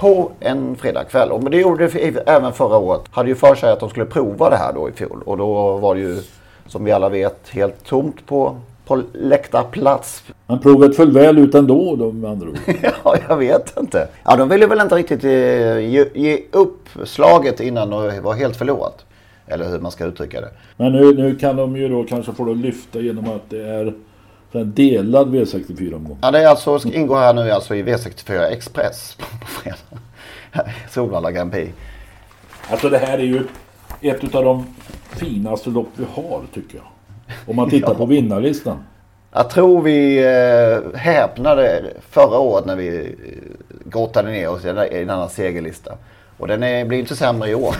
På 0.00 0.32
en 0.40 0.76
fredagkväll. 0.76 1.30
Och 1.30 1.42
men 1.42 1.52
det 1.52 1.58
gjorde 1.58 1.88
det 1.88 2.22
även 2.26 2.52
förra 2.52 2.76
året. 2.76 3.00
Hade 3.10 3.28
ju 3.28 3.34
för 3.34 3.54
sig 3.54 3.72
att 3.72 3.80
de 3.80 3.90
skulle 3.90 4.06
prova 4.06 4.50
det 4.50 4.56
här 4.56 4.72
då 4.72 4.88
i 4.88 4.92
fjol. 4.92 5.22
Och 5.24 5.36
då 5.36 5.76
var 5.76 5.94
det 5.94 6.00
ju 6.00 6.18
som 6.66 6.84
vi 6.84 6.92
alla 6.92 7.08
vet 7.08 7.48
helt 7.48 7.84
tomt 7.84 8.26
på, 8.26 8.56
på 8.86 9.02
läktarplats. 9.12 10.24
Men 10.46 10.58
provet 10.58 10.96
föll 10.96 11.12
väl 11.12 11.38
ut 11.38 11.54
ändå 11.54 11.96
då 11.96 12.12
med 12.12 12.30
andra 12.30 12.48
ord. 12.48 12.58
Ja, 13.04 13.16
jag 13.28 13.36
vet 13.36 13.78
inte. 13.80 14.08
Ja, 14.24 14.36
de 14.36 14.48
ville 14.48 14.66
väl 14.66 14.80
inte 14.80 14.94
riktigt 14.94 15.24
eh, 15.24 15.78
ge, 15.78 16.04
ge 16.14 16.42
upp 16.52 16.88
slaget 17.04 17.60
innan 17.60 17.90
det 17.90 18.20
var 18.20 18.34
helt 18.34 18.56
förlorat. 18.56 19.04
Eller 19.46 19.68
hur 19.68 19.78
man 19.78 19.90
ska 19.90 20.04
uttrycka 20.04 20.40
det. 20.40 20.50
Men 20.76 20.92
nu, 20.92 21.14
nu 21.14 21.36
kan 21.36 21.56
de 21.56 21.76
ju 21.76 21.88
då 21.88 22.04
kanske 22.04 22.32
få 22.32 22.44
det 22.44 22.50
att 22.50 22.56
lyfta 22.56 23.00
genom 23.00 23.24
att 23.24 23.50
det 23.50 23.68
är 23.68 23.94
så 24.52 24.58
här 24.58 24.64
delad 24.64 25.34
V64-omgång. 25.34 26.18
Ja, 26.22 26.30
det 26.30 26.38
är 26.42 26.46
alltså, 26.46 26.78
ska 26.78 26.92
ingå 26.92 27.16
här 27.16 27.34
nu 27.34 27.50
alltså 27.50 27.74
i 27.74 27.82
V64 27.82 28.40
Express 28.40 29.14
på 29.40 29.46
fredag. 29.46 30.70
Solvalla 30.90 31.30
Grand 31.32 31.52
Prix. 31.52 31.72
Alltså 32.70 32.88
det 32.88 32.98
här 32.98 33.18
är 33.18 33.22
ju 33.22 33.42
ett 34.00 34.34
av 34.34 34.44
de 34.44 34.66
finaste 35.10 35.70
lopp 35.70 35.88
vi 35.96 36.04
har 36.14 36.42
tycker 36.54 36.76
jag. 36.76 36.86
Om 37.46 37.56
man 37.56 37.70
tittar 37.70 37.88
Ja. 37.92 37.94
på 37.94 38.06
vinnarlistan. 38.06 38.78
Jag 39.32 39.50
tror 39.50 39.82
vi 39.82 40.18
eh, 40.18 40.98
häpnade 40.98 41.92
förra 42.10 42.38
året 42.38 42.66
när 42.66 42.76
vi 42.76 42.98
eh, 42.98 43.90
grottade 43.90 44.30
ner 44.30 44.48
oss 44.48 44.64
i 44.64 44.68
i 44.68 45.04
denna 45.04 45.28
segerlista. 45.28 45.94
Och 46.38 46.48
den 46.48 46.62
är, 46.62 46.84
blir 46.84 46.98
inte 46.98 47.16
sämre 47.16 47.50
i 47.50 47.54
år. 47.54 47.76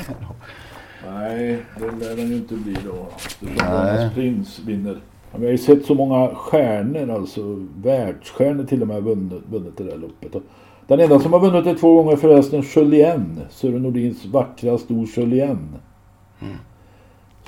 Nej, 1.10 1.58
det 1.76 2.04
lär 2.06 2.16
den 2.16 2.28
ju 2.28 2.34
inte 2.34 2.54
bli 2.54 2.76
då. 2.86 3.06
Nej. 3.40 3.54
Dalarnas 3.58 4.14
prins 4.14 4.58
vinner. 4.58 4.96
Ja, 5.32 5.38
Vi 5.38 5.44
har 5.46 5.52
ju 5.52 5.58
sett 5.58 5.84
så 5.86 5.94
många 5.94 6.28
stjärnor, 6.34 7.10
alltså 7.14 7.40
världsstjärnor 7.82 8.64
till 8.64 8.82
och 8.82 8.88
med 8.88 9.02
vunnit, 9.02 9.42
vunnit 9.50 9.76
det 9.76 9.84
där 9.84 9.96
loppet. 9.96 10.42
Den 10.86 11.00
enda 11.00 11.20
som 11.20 11.32
har 11.32 11.40
vunnit 11.40 11.64
det 11.64 11.74
två 11.74 11.94
gånger 12.02 12.16
förresten 12.16 12.64
Julien. 12.76 13.40
Sören 13.50 13.82
Nordins 13.82 14.24
vackra 14.24 14.78
stor 14.78 15.08
Julien. 15.16 15.68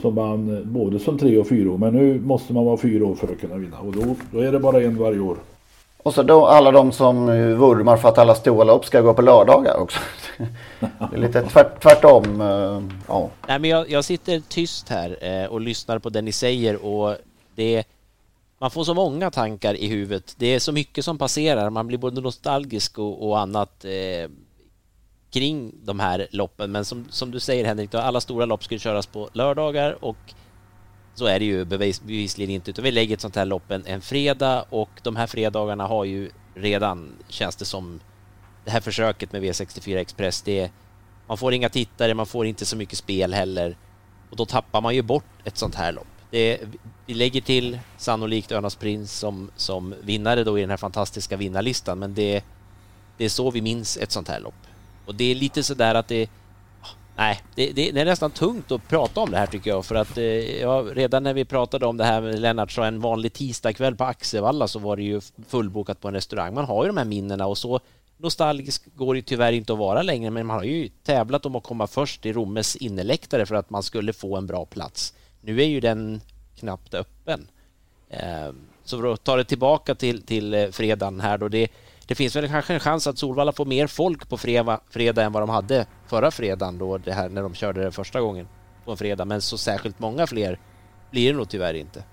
Som 0.00 0.14
vann 0.14 0.62
både 0.64 0.98
som 0.98 1.18
tre 1.18 1.38
och 1.38 1.48
fyra 1.48 1.70
år. 1.70 1.78
Men 1.78 1.94
nu 1.94 2.20
måste 2.20 2.52
man 2.52 2.64
vara 2.64 2.76
fyra 2.76 3.06
år 3.06 3.14
för 3.14 3.32
att 3.32 3.40
kunna 3.40 3.56
vinna. 3.56 3.78
Och 3.78 3.92
då, 3.92 4.14
då 4.32 4.38
är 4.40 4.52
det 4.52 4.58
bara 4.60 4.82
en 4.82 4.98
varje 4.98 5.20
år. 5.20 5.36
Och 6.02 6.14
så 6.14 6.22
då 6.22 6.46
alla 6.46 6.70
de 6.70 6.92
som 6.92 7.28
eh, 7.28 7.34
vurmar 7.46 7.96
för 7.96 8.08
att 8.08 8.18
alla 8.18 8.34
stora 8.34 8.64
lopp 8.64 8.84
ska 8.84 9.00
gå 9.00 9.14
på 9.14 9.22
lördagar 9.22 9.80
också. 9.80 10.00
Det 10.80 11.16
är 11.16 11.18
lite 11.18 11.42
tvärt, 11.42 11.82
tvärtom. 11.82 12.40
eh, 12.40 12.82
Ja. 13.08 13.28
Nej, 13.48 13.58
men 13.58 13.70
jag, 13.70 13.90
jag 13.90 14.04
sitter 14.04 14.42
tyst 14.48 14.88
här 14.88 15.16
eh, 15.20 15.46
och 15.52 15.60
lyssnar 15.60 15.98
på 15.98 16.08
det 16.08 16.22
ni 16.22 16.32
säger 16.32 16.84
och 16.86 17.16
det 17.54 17.84
man 18.58 18.70
får 18.70 18.84
så 18.84 18.94
många 18.94 19.30
tankar 19.30 19.74
i 19.74 19.88
huvudet. 19.88 20.34
Det 20.38 20.46
är 20.46 20.58
så 20.58 20.72
mycket 20.72 21.04
som 21.04 21.18
passerar. 21.18 21.70
Man 21.70 21.86
blir 21.86 21.98
både 21.98 22.20
nostalgisk 22.20 22.98
och, 22.98 23.28
och 23.28 23.40
annat 23.40 23.84
eh, 23.84 24.30
kring 25.30 25.74
de 25.84 26.00
här 26.00 26.28
loppen. 26.30 26.72
Men 26.72 26.84
som, 26.84 27.06
som 27.10 27.30
du 27.30 27.40
säger 27.40 27.64
Henrik, 27.64 27.90
då, 27.90 27.98
alla 27.98 28.20
stora 28.20 28.44
lopp 28.44 28.64
ska 28.64 28.78
köras 28.78 29.06
på 29.06 29.28
lördagar 29.32 30.04
och 30.04 30.16
så 31.14 31.26
är 31.26 31.38
det 31.38 31.44
ju 31.44 31.64
bevis, 31.64 32.02
bevisligen 32.02 32.50
inte. 32.50 32.70
Utan 32.70 32.84
vi 32.84 32.90
lägger 32.90 33.14
ett 33.14 33.20
sånt 33.20 33.36
här 33.36 33.44
lopp 33.44 33.70
en, 33.70 33.86
en 33.86 34.00
fredag 34.00 34.64
och 34.70 34.90
de 35.02 35.16
här 35.16 35.26
fredagarna 35.26 35.86
har 35.86 36.04
ju 36.04 36.30
redan, 36.54 37.12
känns 37.28 37.56
det 37.56 37.64
som, 37.64 38.00
det 38.64 38.70
här 38.70 38.80
försöket 38.80 39.32
med 39.32 39.42
V64 39.42 39.96
Express, 39.96 40.42
det 40.42 40.70
man 41.26 41.38
får 41.38 41.54
inga 41.54 41.68
tittare, 41.68 42.14
man 42.14 42.26
får 42.26 42.46
inte 42.46 42.66
så 42.66 42.76
mycket 42.76 42.98
spel 42.98 43.34
heller. 43.34 43.76
Och 44.30 44.36
då 44.36 44.46
tappar 44.46 44.80
man 44.80 44.94
ju 44.94 45.02
bort 45.02 45.24
ett 45.44 45.56
sånt 45.56 45.74
här 45.74 45.92
lopp. 45.92 46.06
Det, 46.30 46.60
vi 47.12 47.18
lägger 47.18 47.40
till 47.40 47.78
sannolikt 47.96 48.52
Örnas 48.52 48.76
Prins 48.76 49.18
som, 49.18 49.50
som 49.56 49.94
vinnare 50.02 50.44
då 50.44 50.58
i 50.58 50.60
den 50.60 50.70
här 50.70 50.76
fantastiska 50.76 51.36
vinnarlistan, 51.36 51.98
men 51.98 52.14
det, 52.14 52.44
det 53.16 53.24
är 53.24 53.28
så 53.28 53.50
vi 53.50 53.62
minns 53.62 53.96
ett 53.96 54.10
sånt 54.10 54.28
här 54.28 54.40
lopp. 54.40 54.54
Och 55.06 55.14
det 55.14 55.24
är 55.24 55.34
lite 55.34 55.62
sådär 55.62 55.94
att 55.94 56.08
det, 56.08 56.30
Nej, 57.16 57.40
det, 57.54 57.72
det, 57.72 57.90
det, 57.90 58.00
är 58.00 58.04
nästan 58.04 58.30
tungt 58.30 58.72
att 58.72 58.88
prata 58.88 59.20
om 59.20 59.30
det 59.30 59.36
här 59.36 59.46
tycker 59.46 59.70
jag 59.70 59.84
för 59.84 59.94
att 59.94 60.18
eh, 60.18 60.24
ja, 60.60 60.84
redan 60.92 61.22
när 61.22 61.34
vi 61.34 61.44
pratade 61.44 61.86
om 61.86 61.96
det 61.96 62.04
här 62.04 62.20
med 62.20 62.40
Lennart 62.40 62.72
så 62.72 62.82
en 62.82 63.00
vanlig 63.00 63.32
tisdagkväll 63.32 63.96
på 63.96 64.04
Axevalla 64.04 64.68
så 64.68 64.78
var 64.78 64.96
det 64.96 65.02
ju 65.02 65.20
fullbokat 65.48 66.00
på 66.00 66.08
en 66.08 66.14
restaurang. 66.14 66.54
Man 66.54 66.64
har 66.64 66.84
ju 66.84 66.88
de 66.88 66.96
här 66.96 67.04
minnena 67.04 67.46
och 67.46 67.58
så 67.58 67.80
nostalgisk 68.16 68.82
går 68.94 69.14
det 69.14 69.22
tyvärr 69.22 69.52
inte 69.52 69.72
att 69.72 69.78
vara 69.78 70.02
längre 70.02 70.30
men 70.30 70.46
man 70.46 70.56
har 70.56 70.64
ju 70.64 70.88
tävlat 70.88 71.46
om 71.46 71.56
att 71.56 71.62
komma 71.62 71.86
först 71.86 72.26
i 72.26 72.32
Rommes 72.32 72.76
inneläktare 72.76 73.46
för 73.46 73.54
att 73.54 73.70
man 73.70 73.82
skulle 73.82 74.12
få 74.12 74.36
en 74.36 74.46
bra 74.46 74.64
plats. 74.64 75.14
Nu 75.40 75.62
är 75.62 75.66
ju 75.66 75.80
den 75.80 76.20
knappt 76.62 76.94
öppen. 76.94 77.48
Eh, 78.10 78.52
så 78.84 79.00
för 79.00 79.12
att 79.12 79.24
ta 79.24 79.36
det 79.36 79.44
tillbaka 79.44 79.94
till, 79.94 80.22
till 80.22 80.54
eh, 80.54 80.68
fredagen 80.68 81.20
här 81.20 81.38
då. 81.38 81.48
Det, 81.48 81.68
det 82.06 82.14
finns 82.14 82.36
väl 82.36 82.48
kanske 82.48 82.74
en 82.74 82.80
chans 82.80 83.06
att 83.06 83.18
Solvalla 83.18 83.52
får 83.52 83.64
mer 83.64 83.86
folk 83.86 84.28
på 84.28 84.36
fredag, 84.36 84.80
fredag 84.90 85.22
än 85.22 85.32
vad 85.32 85.42
de 85.42 85.48
hade 85.48 85.86
förra 86.06 86.30
fredagen 86.30 86.78
då 86.78 86.98
det 86.98 87.12
här 87.12 87.28
när 87.28 87.42
de 87.42 87.54
körde 87.54 87.84
det 87.84 87.92
första 87.92 88.20
gången 88.20 88.48
på 88.84 88.90
en 88.90 88.96
fredag. 88.96 89.24
Men 89.24 89.40
så 89.40 89.58
särskilt 89.58 89.98
många 89.98 90.26
fler 90.26 90.58
blir 91.10 91.32
det 91.32 91.36
nog 91.36 91.48
tyvärr 91.48 91.74
inte. 91.74 92.04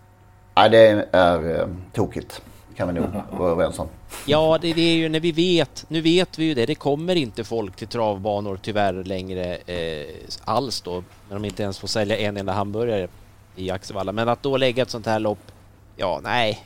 Nej, 0.56 0.70
det 0.70 1.08
är 1.12 1.60
eh, 1.60 1.68
tokigt. 1.93 2.41
Kan 2.76 2.88
vi 2.88 2.93
nog 2.93 3.10
vara 3.32 3.52
överens 3.52 3.80
om. 3.80 3.88
Ja, 4.26 4.58
det, 4.62 4.74
det, 4.74 4.82
är 4.82 4.95
ju 4.95 5.10
när 5.10 5.20
vi 5.20 5.32
vet. 5.32 5.86
Nu 5.88 6.02
vet 6.02 6.39
vi 6.39 6.45
ju 6.45 6.54
det. 6.54 6.66
Det 6.66 6.76
kommer 6.76 7.16
inte 7.16 7.43
folk 7.43 7.76
till 7.76 7.88
travbanor 7.88 8.60
tyvärr 8.62 9.04
längre 9.04 9.56
eh, 9.56 10.16
alls 10.43 10.82
då. 10.82 11.04
När 11.30 11.36
de 11.36 11.45
inte 11.45 11.64
ens 11.64 11.80
får 11.80 11.88
sälja 11.88 12.18
en 12.18 12.38
enda 12.38 12.54
hamburgare 12.54 13.08
i 13.56 13.70
Axevalla. 13.72 14.12
Men 14.12 14.30
att 14.30 14.43
då 14.43 14.58
lägga 14.58 14.84
ett 14.84 14.89
sånt 14.89 15.06
här 15.06 15.20
lopp. 15.20 15.52
Ja, 15.95 16.20
nej. 16.24 16.66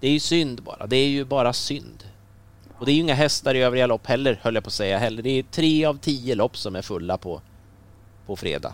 Det 0.00 0.08
är 0.08 0.12
ju 0.12 0.20
synd 0.20 0.62
bara. 0.62 0.86
Det 0.86 0.96
är 0.96 1.08
ju 1.08 1.24
bara 1.24 1.52
synd. 1.52 2.04
Och 2.78 2.86
det 2.86 2.92
är 2.92 2.94
ju 2.94 3.00
inga 3.00 3.14
hästar 3.14 3.54
i 3.54 3.62
övriga 3.62 3.86
lopp 3.86 4.06
heller, 4.06 4.38
höll 4.42 4.54
jag 4.54 4.64
på 4.64 4.68
att 4.68 4.72
säga 4.72 4.98
heller. 4.98 5.22
Det 5.22 5.30
är 5.30 5.42
tre 5.42 5.84
av 5.84 5.98
tio 5.98 6.34
lopp 6.34 6.56
som 6.56 6.76
är 6.76 6.82
fulla 6.82 7.18
på, 7.18 7.40
på 8.26 8.36
fredag. 8.36 8.72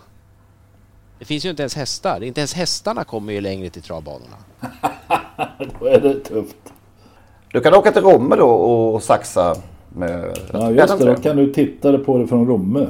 Det 1.19 1.25
finns 1.25 1.45
ju 1.45 1.49
inte 1.49 1.63
ens 1.63 1.75
hästar. 1.75 2.23
Inte 2.23 2.41
ens 2.41 2.53
hästarna 2.53 3.03
kommer 3.03 3.33
ju 3.33 3.41
längre 3.41 3.69
till 3.69 3.81
travbanorna. 3.81 4.37
då 5.79 5.85
är 5.85 6.01
det 6.01 6.19
tufft. 6.19 6.73
Du 7.51 7.61
kan 7.61 7.73
åka 7.73 7.91
till 7.91 8.01
Romme 8.01 8.35
då 8.35 8.49
och 8.49 9.03
saxa 9.03 9.55
med... 9.89 10.39
Ja 10.53 10.71
just 10.71 10.99
det, 10.99 11.05
då 11.05 11.15
kan 11.15 11.35
du 11.35 11.53
titta 11.53 11.97
på 11.97 12.17
det 12.17 12.27
från 12.27 12.47
Romme. 12.47 12.87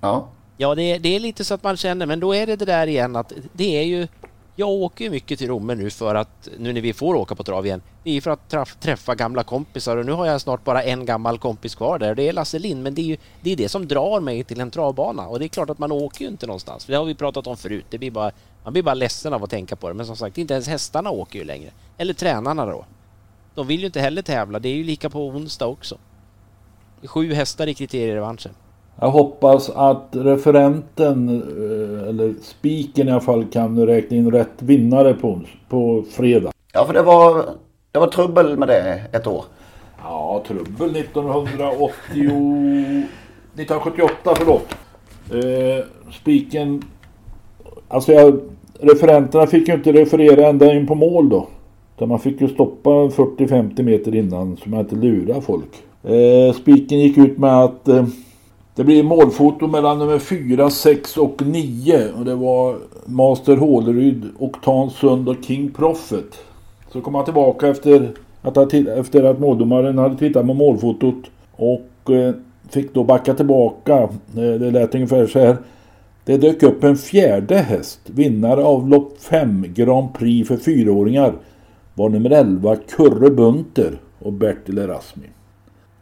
Ja. 0.00 0.28
Ja, 0.62 0.74
det 0.74 0.82
är, 0.82 0.98
det 0.98 1.16
är 1.16 1.20
lite 1.20 1.44
så 1.44 1.54
att 1.54 1.62
man 1.62 1.76
känner, 1.76 2.06
men 2.06 2.20
då 2.20 2.34
är 2.34 2.46
det 2.46 2.56
det 2.56 2.64
där 2.64 2.86
igen 2.86 3.16
att 3.16 3.32
det 3.52 3.78
är 3.78 3.82
ju 3.82 4.08
jag 4.56 4.68
åker 4.68 5.04
ju 5.04 5.10
mycket 5.10 5.38
till 5.38 5.48
Romme 5.48 5.74
nu 5.74 5.90
för 5.90 6.14
att, 6.14 6.48
nu 6.58 6.72
när 6.72 6.80
vi 6.80 6.92
får 6.92 7.14
åka 7.14 7.34
på 7.34 7.44
trav 7.44 7.66
igen, 7.66 7.82
det 8.04 8.16
är 8.16 8.20
för 8.20 8.30
att 8.30 8.80
träffa 8.80 9.14
gamla 9.14 9.42
kompisar 9.42 9.96
och 9.96 10.06
nu 10.06 10.12
har 10.12 10.26
jag 10.26 10.40
snart 10.40 10.64
bara 10.64 10.82
en 10.82 11.04
gammal 11.04 11.38
kompis 11.38 11.74
kvar 11.74 11.98
där 11.98 12.14
det 12.14 12.28
är 12.28 12.32
Lasse 12.32 12.58
Lind. 12.58 12.82
Men 12.82 12.94
det 12.94 13.02
är 13.02 13.04
ju 13.04 13.16
det, 13.40 13.52
är 13.52 13.56
det 13.56 13.68
som 13.68 13.88
drar 13.88 14.20
mig 14.20 14.44
till 14.44 14.60
en 14.60 14.70
travbana 14.70 15.28
och 15.28 15.38
det 15.38 15.46
är 15.46 15.48
klart 15.48 15.70
att 15.70 15.78
man 15.78 15.92
åker 15.92 16.24
ju 16.24 16.30
inte 16.30 16.46
någonstans. 16.46 16.84
Det 16.84 16.94
har 16.94 17.04
vi 17.04 17.14
pratat 17.14 17.46
om 17.46 17.56
förut. 17.56 17.86
Det 17.90 17.98
blir 17.98 18.10
bara, 18.10 18.30
man 18.64 18.72
blir 18.72 18.82
bara 18.82 18.94
ledsen 18.94 19.32
av 19.32 19.44
att 19.44 19.50
tänka 19.50 19.76
på 19.76 19.88
det. 19.88 19.94
Men 19.94 20.06
som 20.06 20.16
sagt, 20.16 20.38
inte 20.38 20.54
ens 20.54 20.68
hästarna 20.68 21.10
åker 21.10 21.38
ju 21.38 21.44
längre. 21.44 21.70
Eller 21.98 22.14
tränarna 22.14 22.66
då. 22.66 22.84
De 23.54 23.66
vill 23.66 23.80
ju 23.80 23.86
inte 23.86 24.00
heller 24.00 24.22
tävla. 24.22 24.58
Det 24.58 24.68
är 24.68 24.76
ju 24.76 24.84
lika 24.84 25.10
på 25.10 25.26
onsdag 25.26 25.66
också. 25.66 25.98
Det 27.00 27.06
är 27.06 27.08
sju 27.08 27.32
hästar 27.32 27.66
i 27.66 27.74
kriterierevanschen. 27.74 28.52
Jag 29.02 29.10
hoppas 29.10 29.70
att 29.70 30.08
referenten, 30.10 31.28
eh, 31.28 32.08
eller 32.08 32.34
spiken 32.42 33.08
i 33.08 33.10
alla 33.10 33.20
fall, 33.20 33.44
kan 33.44 33.86
räkna 33.86 34.16
in 34.16 34.30
rätt 34.30 34.62
vinnare 34.62 35.14
på, 35.14 35.40
på 35.68 36.04
fredag. 36.10 36.52
Ja, 36.72 36.84
för 36.86 36.94
det 36.94 37.02
var, 37.02 37.44
det 37.92 37.98
var 37.98 38.06
trubbel 38.06 38.58
med 38.58 38.68
det 38.68 39.02
ett 39.12 39.26
år. 39.26 39.44
Ja, 40.02 40.42
trubbel 40.46 40.96
1980... 40.96 41.92
1978, 43.54 44.34
förlåt. 44.36 44.76
Eh, 45.32 45.84
spiken... 46.12 46.82
Alltså 47.88 48.12
jag, 48.12 48.40
referenterna 48.80 49.46
fick 49.46 49.68
ju 49.68 49.74
inte 49.74 49.92
referera 49.92 50.48
ända 50.48 50.74
in 50.74 50.86
på 50.86 50.94
mål 50.94 51.28
då. 51.28 51.48
Utan 51.96 52.08
man 52.08 52.18
fick 52.18 52.40
ju 52.40 52.48
stoppa 52.48 52.90
40-50 52.90 53.82
meter 53.82 54.14
innan 54.14 54.56
så 54.56 54.68
man 54.68 54.80
inte 54.80 54.96
lurar 54.96 55.40
folk. 55.40 55.82
Eh, 56.02 56.54
spiken 56.54 56.98
gick 56.98 57.18
ut 57.18 57.38
med 57.38 57.64
att... 57.64 57.88
Eh, 57.88 58.06
det 58.74 58.84
blir 58.84 59.02
målfoto 59.02 59.66
mellan 59.66 59.98
nummer 59.98 60.18
4, 60.18 60.70
6 60.70 61.16
och 61.16 61.42
9. 61.46 62.12
Och 62.18 62.24
det 62.24 62.34
var 62.34 62.76
Master 63.06 63.56
Håleryd, 63.56 64.24
Oktan 64.38 64.90
Sund 64.90 65.28
och 65.28 65.36
King 65.42 65.70
Profit. 65.70 66.38
Så 66.92 67.00
kom 67.00 67.14
han 67.14 67.24
tillbaka 67.24 67.68
efter 67.68 68.12
att, 68.42 68.74
efter 68.74 69.24
att 69.24 69.40
måldomaren 69.40 69.98
hade 69.98 70.16
tittat 70.16 70.46
på 70.46 70.54
målfotot. 70.54 71.24
Och 71.52 72.10
eh, 72.10 72.34
fick 72.68 72.94
då 72.94 73.04
backa 73.04 73.34
tillbaka. 73.34 73.98
Eh, 74.02 74.08
det 74.34 74.70
lät 74.70 74.94
ungefär 74.94 75.26
så 75.26 75.38
här. 75.38 75.56
Det 76.24 76.36
dök 76.36 76.62
upp 76.62 76.84
en 76.84 76.96
fjärde 76.96 77.56
häst. 77.56 78.00
Vinnare 78.06 78.64
av 78.64 78.88
lopp 78.88 79.18
5 79.18 79.66
Grand 79.68 80.14
Prix 80.14 80.48
för 80.48 80.56
fyraåringar. 80.56 81.32
Var 81.94 82.08
nummer 82.08 82.30
11 82.30 82.76
Kurre 82.76 83.30
Bunter 83.30 84.00
och 84.18 84.32
Bertil 84.32 84.78
Erasmi. 84.78 85.26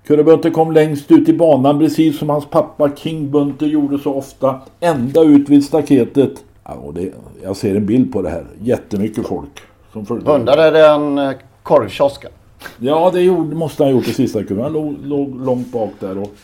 Kurre 0.09 0.25
Bunter 0.25 0.51
kom 0.51 0.73
längst 0.73 1.13
ut 1.13 1.29
i 1.29 1.33
banan 1.33 1.79
precis 1.79 2.19
som 2.19 2.29
hans 2.29 2.47
pappa 2.47 2.91
King 2.97 3.31
Bunter 3.31 3.67
gjorde 3.67 3.99
så 3.99 4.15
ofta. 4.15 4.61
Ända 4.81 5.23
ut 5.23 5.49
vid 5.49 5.65
staketet. 5.65 6.45
Ja, 6.65 6.75
och 6.75 6.95
det, 6.95 7.13
jag 7.43 7.57
ser 7.57 7.75
en 7.75 7.87
bild 7.87 8.13
på 8.13 8.23
det 8.23 8.31
här. 8.31 8.47
Jättemycket 8.61 9.27
folk. 9.27 9.61
Som 9.93 10.07
Undrade 10.27 10.71
den 10.71 11.19
eh, 11.19 11.33
korvkiosken? 11.63 12.31
Ja, 12.79 13.11
det 13.15 13.21
gjorde, 13.21 13.57
måste 13.57 13.85
han 13.85 13.93
ha 13.93 13.99
gjort 13.99 14.09
i 14.09 14.13
sista 14.13 14.45
kurvan. 14.45 14.65
Han 14.65 14.73
låg, 14.73 14.97
låg, 15.03 15.41
långt 15.47 15.73
bak 15.73 15.91
där. 16.01 16.19
Och 16.19 16.35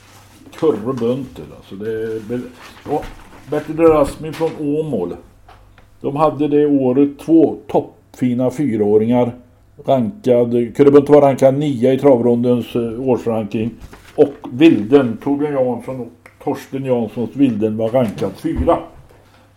Kurre 0.59 0.93
Bunter. 0.93 1.45
Alltså 1.57 1.75
det, 1.75 2.21
och 2.89 3.05
Bertil 3.51 3.77
Rasmi 3.77 4.33
från 4.33 4.51
Åmål. 4.61 5.17
De 6.01 6.17
hade 6.17 6.49
det 6.49 6.67
året 6.67 7.19
två 7.19 7.57
toppfina 7.69 8.51
fyraåringar 8.51 9.33
rankad, 9.85 10.51
kunde 10.77 10.99
inte 10.99 11.13
vara 11.13 11.27
rankad 11.27 11.59
nia 11.59 11.93
i 11.93 11.99
travrondens 11.99 12.77
eh, 12.77 13.09
årsranking. 13.09 13.71
Och 14.17 14.33
Vilden, 14.53 15.19
Torbjörn 15.25 15.53
Jansson 15.53 16.01
och 16.01 16.09
Torsten 16.45 16.85
Janssons 16.85 17.37
Vilden 17.37 17.77
var 17.77 17.89
rankad 17.89 18.31
fyra. 18.37 18.79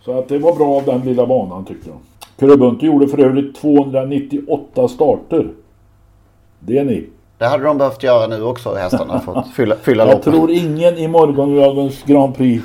Så 0.00 0.18
att 0.18 0.28
det 0.28 0.38
var 0.38 0.54
bra 0.56 0.76
av 0.76 0.84
den 0.84 1.00
lilla 1.00 1.26
banan 1.26 1.64
tyckte 1.64 1.88
jag. 1.90 1.98
Kurrebunte 2.38 2.86
gjorde 2.86 3.08
för 3.08 3.18
övrigt 3.18 3.56
298 3.56 4.88
starter. 4.88 5.48
Det 6.60 6.78
är 6.78 6.84
ni. 6.84 7.06
Det 7.38 7.44
hade 7.46 7.64
de 7.64 7.78
behövt 7.78 8.02
göra 8.02 8.26
nu 8.26 8.42
också 8.42 8.74
hästarna 8.74 9.20
för 9.20 9.34
att 9.38 9.48
fylla, 9.50 9.76
fylla 9.76 10.06
Jag 10.06 10.14
loppen. 10.14 10.32
tror 10.32 10.50
ingen 10.50 10.98
i 10.98 11.08
morgondagens 11.08 12.02
Grand 12.02 12.36
Prix 12.36 12.64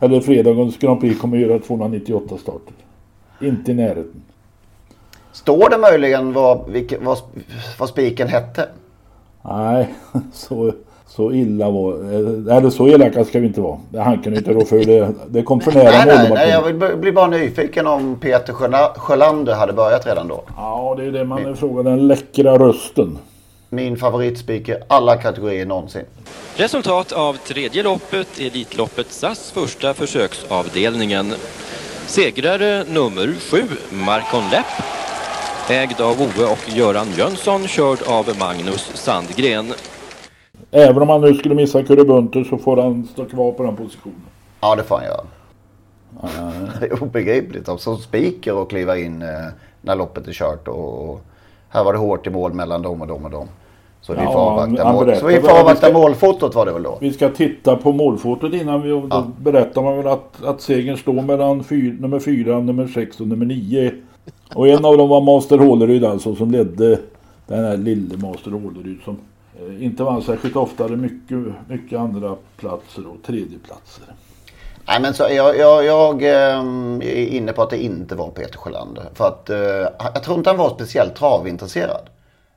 eller 0.00 0.20
fredagens 0.20 0.78
Grand 0.78 1.00
Prix 1.00 1.20
kommer 1.20 1.36
göra 1.38 1.58
298 1.58 2.36
starter. 2.38 2.74
Inte 3.42 3.70
i 3.70 3.74
närheten. 3.74 4.22
Står 5.32 5.70
det 5.70 5.78
möjligen 5.78 6.32
vad, 6.32 6.68
vilket, 6.68 7.02
vad, 7.02 7.18
vad 7.78 7.88
spiken 7.88 8.28
hette? 8.28 8.68
Nej, 9.42 9.94
så, 10.32 10.72
så 11.06 11.32
illa 11.32 11.70
var 11.70 11.92
Eller 12.56 12.70
så 12.70 12.88
elaka 12.88 13.24
ska 13.24 13.40
vi 13.40 13.46
inte 13.46 13.60
vara. 13.60 13.78
Han 13.96 14.22
kan 14.22 14.36
inte 14.36 14.52
rå 14.52 14.64
för 14.64 14.84
det. 14.84 15.14
Det 15.28 15.42
kom 15.42 15.60
för 15.60 15.72
nära 15.72 15.90
nej, 15.90 16.06
nej, 16.06 16.30
nej, 16.34 16.50
jag 16.50 16.62
vill 16.62 16.96
bli 16.96 17.12
bara 17.12 17.26
nyfiken 17.26 17.86
om 17.86 18.16
Peter 18.20 18.52
Sjölander 18.98 19.54
hade 19.54 19.72
börjat 19.72 20.06
redan 20.06 20.28
då. 20.28 20.42
Ja, 20.56 20.94
det 20.98 21.04
är 21.04 21.12
det 21.12 21.24
man 21.24 21.46
är 21.46 21.54
frågan. 21.54 21.84
Den 21.84 22.06
läckra 22.06 22.58
rösten. 22.58 23.18
Min 23.70 23.96
favoritspik 23.96 24.68
i 24.68 24.76
alla 24.88 25.16
kategorier 25.16 25.66
någonsin. 25.66 26.04
Resultat 26.56 27.12
av 27.12 27.32
tredje 27.32 27.82
loppet, 27.82 28.40
Elitloppet 28.40 29.12
SAS 29.12 29.50
första 29.50 29.94
försöksavdelningen. 29.94 31.32
Segrare 32.06 32.84
nummer 32.84 33.34
sju, 33.50 33.62
Marcon 33.90 34.42
Lepp 34.50 34.97
ägd 35.70 36.00
av 36.00 36.22
Ove 36.22 36.44
och 36.52 36.76
Göran 36.76 37.06
Jönsson, 37.16 37.66
körd 37.66 37.98
av 38.08 38.38
Magnus 38.38 38.90
Sandgren. 38.94 39.66
Även 40.70 41.02
om 41.02 41.08
han 41.08 41.20
nu 41.20 41.34
skulle 41.34 41.54
missa 41.54 41.82
Kurrebunter 41.82 42.44
så 42.44 42.58
får 42.58 42.76
han 42.76 43.08
stå 43.12 43.24
kvar 43.24 43.52
på 43.52 43.62
den 43.62 43.76
positionen. 43.76 44.20
Ja, 44.60 44.76
det 44.76 44.82
får 44.82 44.96
han 44.96 45.04
göra. 45.04 45.24
Det 46.80 46.86
är 46.86 47.02
obegripligt. 47.02 47.68
Som 47.78 47.96
speaker 47.96 48.54
och 48.54 48.70
kliva 48.70 48.98
in 48.98 49.22
eh, 49.22 49.28
när 49.80 49.96
loppet 49.96 50.28
är 50.28 50.32
kört 50.32 50.68
och 50.68 51.20
här 51.68 51.84
var 51.84 51.92
det 51.92 51.98
hårt 51.98 52.26
i 52.26 52.30
mål 52.30 52.52
mellan 52.52 52.82
dem 52.82 53.02
och 53.02 53.08
dem 53.08 53.24
och 53.24 53.30
dem. 53.30 53.48
Så 54.00 54.12
vi 54.12 54.18
får 54.18 54.34
avvakta, 54.34 54.92
mål. 54.92 55.16
Så 55.16 55.26
vi 55.26 55.40
får 55.40 55.58
avvakta 55.60 55.86
ska, 55.86 55.98
målfotot 55.98 56.54
var 56.54 56.66
det 56.66 56.72
väl 56.72 56.82
då? 56.82 56.98
Vi 57.00 57.12
ska 57.12 57.28
titta 57.28 57.76
på 57.76 57.92
målfotot 57.92 58.54
innan 58.54 58.82
vi 58.82 58.88
ja. 59.10 59.26
berättar 59.40 59.82
man 59.82 59.96
väl 59.96 60.06
att, 60.06 60.44
att 60.44 60.60
segern 60.60 60.96
står 60.96 61.12
mellan 61.12 61.64
fyr, 61.64 61.96
nummer 62.00 62.20
4, 62.20 62.60
nummer 62.60 62.86
6 62.86 63.20
och 63.20 63.26
nummer 63.26 63.46
9 63.46 63.92
och 64.54 64.68
en 64.68 64.84
av 64.84 64.98
dem 64.98 65.08
var 65.08 65.20
Master 65.20 65.58
Håleryd 65.58 66.04
alltså 66.04 66.34
som 66.34 66.50
ledde 66.50 66.98
den 67.46 67.64
här 67.64 67.76
lille 67.76 68.16
Master 68.16 68.50
Håleryd 68.50 68.98
som 69.04 69.18
eh, 69.60 69.84
inte 69.84 70.02
vann 70.02 70.22
särskilt 70.22 70.56
ofta. 70.56 70.82
hade 70.82 70.96
mycket, 70.96 71.38
mycket 71.68 71.98
andra 71.98 72.36
platser 72.56 73.06
och 73.06 73.22
tredjeplatser. 73.26 74.04
Nej 74.88 75.00
men 75.00 75.14
så 75.14 75.22
jag, 75.22 75.58
jag, 75.58 75.84
jag 75.84 76.22
eh, 76.22 76.58
är 77.00 77.26
inne 77.26 77.52
på 77.52 77.62
att 77.62 77.70
det 77.70 77.82
inte 77.82 78.14
var 78.14 78.30
Peter 78.30 78.58
Sjölander. 78.58 79.04
För 79.14 79.28
att 79.28 79.50
eh, 79.50 79.58
jag 80.14 80.22
tror 80.22 80.38
inte 80.38 80.50
han 80.50 80.56
var 80.56 80.70
speciellt 80.70 81.14
travintresserad. 81.14 82.08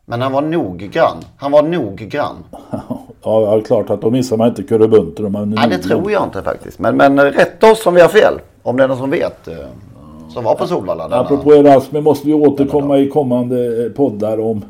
Men 0.06 0.22
han 0.22 0.32
var 0.32 0.42
noggrann. 0.42 1.18
Han 1.38 1.52
var 1.52 1.64
noggrann. 1.64 2.44
Ja, 3.24 3.42
ja, 3.42 3.62
klart 3.62 3.90
att 3.90 4.02
då 4.02 4.10
missar 4.10 4.38
man 4.38 4.48
inte 4.48 4.78
man 5.30 5.42
är 5.42 5.56
Nej, 5.56 5.70
det 5.70 5.78
tror 5.78 6.12
jag 6.12 6.24
inte 6.24 6.44
faktiskt. 6.44 6.80
Men, 6.80 6.98
men 6.98 7.20
rätta 7.20 7.72
oss 7.72 7.86
om 7.86 7.94
vi 7.94 8.02
har 8.02 8.10
fel. 8.10 8.34
Om 8.64 8.78
det 8.78 8.84
är 8.84 8.88
någon 8.88 8.98
som 8.98 9.10
vet. 9.10 9.48
Som 10.34 10.44
var 10.44 10.56
på 10.56 10.68
Solvalla. 10.68 11.04
denna- 11.08 11.22
Apropå 11.22 11.54
Erasmus 11.54 12.04
måste 12.04 12.28
vi 12.28 12.34
återkomma 12.34 12.98
i 12.98 13.10
kommande 13.10 13.86
eh, 13.86 13.92
poddar 13.92 14.40
om 14.40 14.66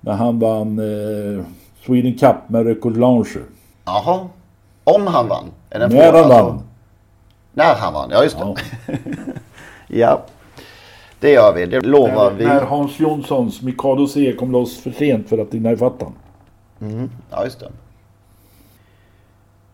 när 0.00 0.12
han 0.12 0.38
vann 0.38 0.78
eh, 0.78 1.44
Sweden 1.86 2.14
Cup 2.18 2.36
med 2.48 2.66
Recolange. 2.66 3.26
Jaha. 3.84 4.28
Om 4.84 5.06
han 5.06 5.28
vann? 5.28 5.44
Är 5.70 5.78
det 5.78 5.84
en 5.84 5.90
När 5.92 6.12
han 6.12 6.28
vann. 6.28 6.60
När 7.52 7.74
han 7.74 7.92
vann, 7.94 8.10
ja 8.12 8.22
just 8.22 8.38
det. 8.38 8.54
Ja. 9.88 10.22
Det 11.20 11.30
gör 11.30 11.52
vi, 11.54 11.66
det 11.66 11.80
lovar 11.80 12.30
När, 12.30 12.38
vi. 12.38 12.44
när 12.44 12.60
Hans 12.60 13.00
Jonssons 13.00 13.62
Mikado 13.62 14.06
C 14.06 14.32
kom 14.38 14.52
loss 14.52 14.80
för 14.80 14.90
sent 14.90 15.28
för 15.28 15.38
att 15.38 15.54
hinna 15.54 15.72
ifatt 15.72 15.92
han. 16.02 16.12
Mm, 16.90 17.10
ja, 17.30 17.44
just 17.44 17.60
det. 17.60 17.68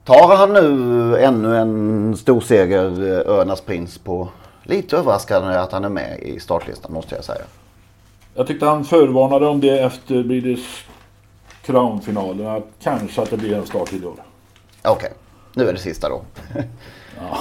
Tar 0.05 0.37
han 0.37 0.53
nu 0.53 1.17
ännu 1.19 1.57
en 1.57 2.17
stor 2.17 2.41
seger, 2.41 2.85
eh, 2.85 3.35
Örnas 3.39 3.61
Prins, 3.61 3.99
på 3.99 4.29
lite 4.71 4.97
överraskande 4.97 5.59
att 5.59 5.73
han 5.73 5.85
är 5.85 5.89
med 5.89 6.19
i 6.23 6.41
startlistan 6.41 6.93
måste 6.93 7.15
jag 7.15 7.25
säga. 7.25 7.45
Jag 8.35 8.47
tyckte 8.47 8.67
han 8.67 8.85
förvarnade 8.85 9.47
om 9.47 9.61
det 9.61 9.79
efter 9.79 10.23
British 10.23 10.85
Crown-finalen. 11.63 12.47
Att 12.47 12.67
kanske 12.83 13.23
att 13.23 13.31
det 13.31 13.37
blir 13.37 13.55
en 13.55 13.67
start 13.67 13.93
i 13.93 14.05
år. 14.05 14.15
Okej, 14.85 15.13
nu 15.55 15.69
är 15.69 15.73
det 15.73 15.79
sista 15.79 16.09
då. 16.09 16.23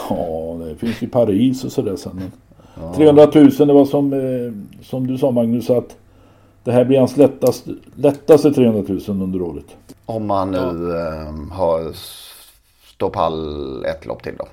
Ja, 0.10 0.58
det 0.66 0.76
finns 0.76 1.02
ju 1.02 1.08
Paris 1.08 1.64
och 1.64 1.72
sådär 1.72 1.96
sen. 1.96 2.32
Men 2.76 2.94
300 2.94 3.32
000 3.36 3.50
det 3.50 3.74
var 3.74 3.86
som, 3.86 4.14
eh, 4.14 4.84
som 4.84 5.08
du 5.08 5.18
sa 5.18 5.32
Magnus 5.32 5.70
att 5.70 5.96
det 6.64 6.72
här 6.72 6.86
blir 6.86 7.00
hans 7.00 7.18
lättaste, 7.18 7.72
lättaste 7.96 8.54
300 8.54 8.84
000 8.88 9.22
under 9.22 9.42
året. 9.42 9.66
Om 10.06 10.28
man 10.28 10.52
nu 10.52 10.98
eh, 10.98 11.56
har 11.58 11.94
stå 12.96 13.10
pall 13.10 13.86
ett 13.86 14.06
lopp 14.06 14.24
till 14.24 14.36
då. 14.38 14.48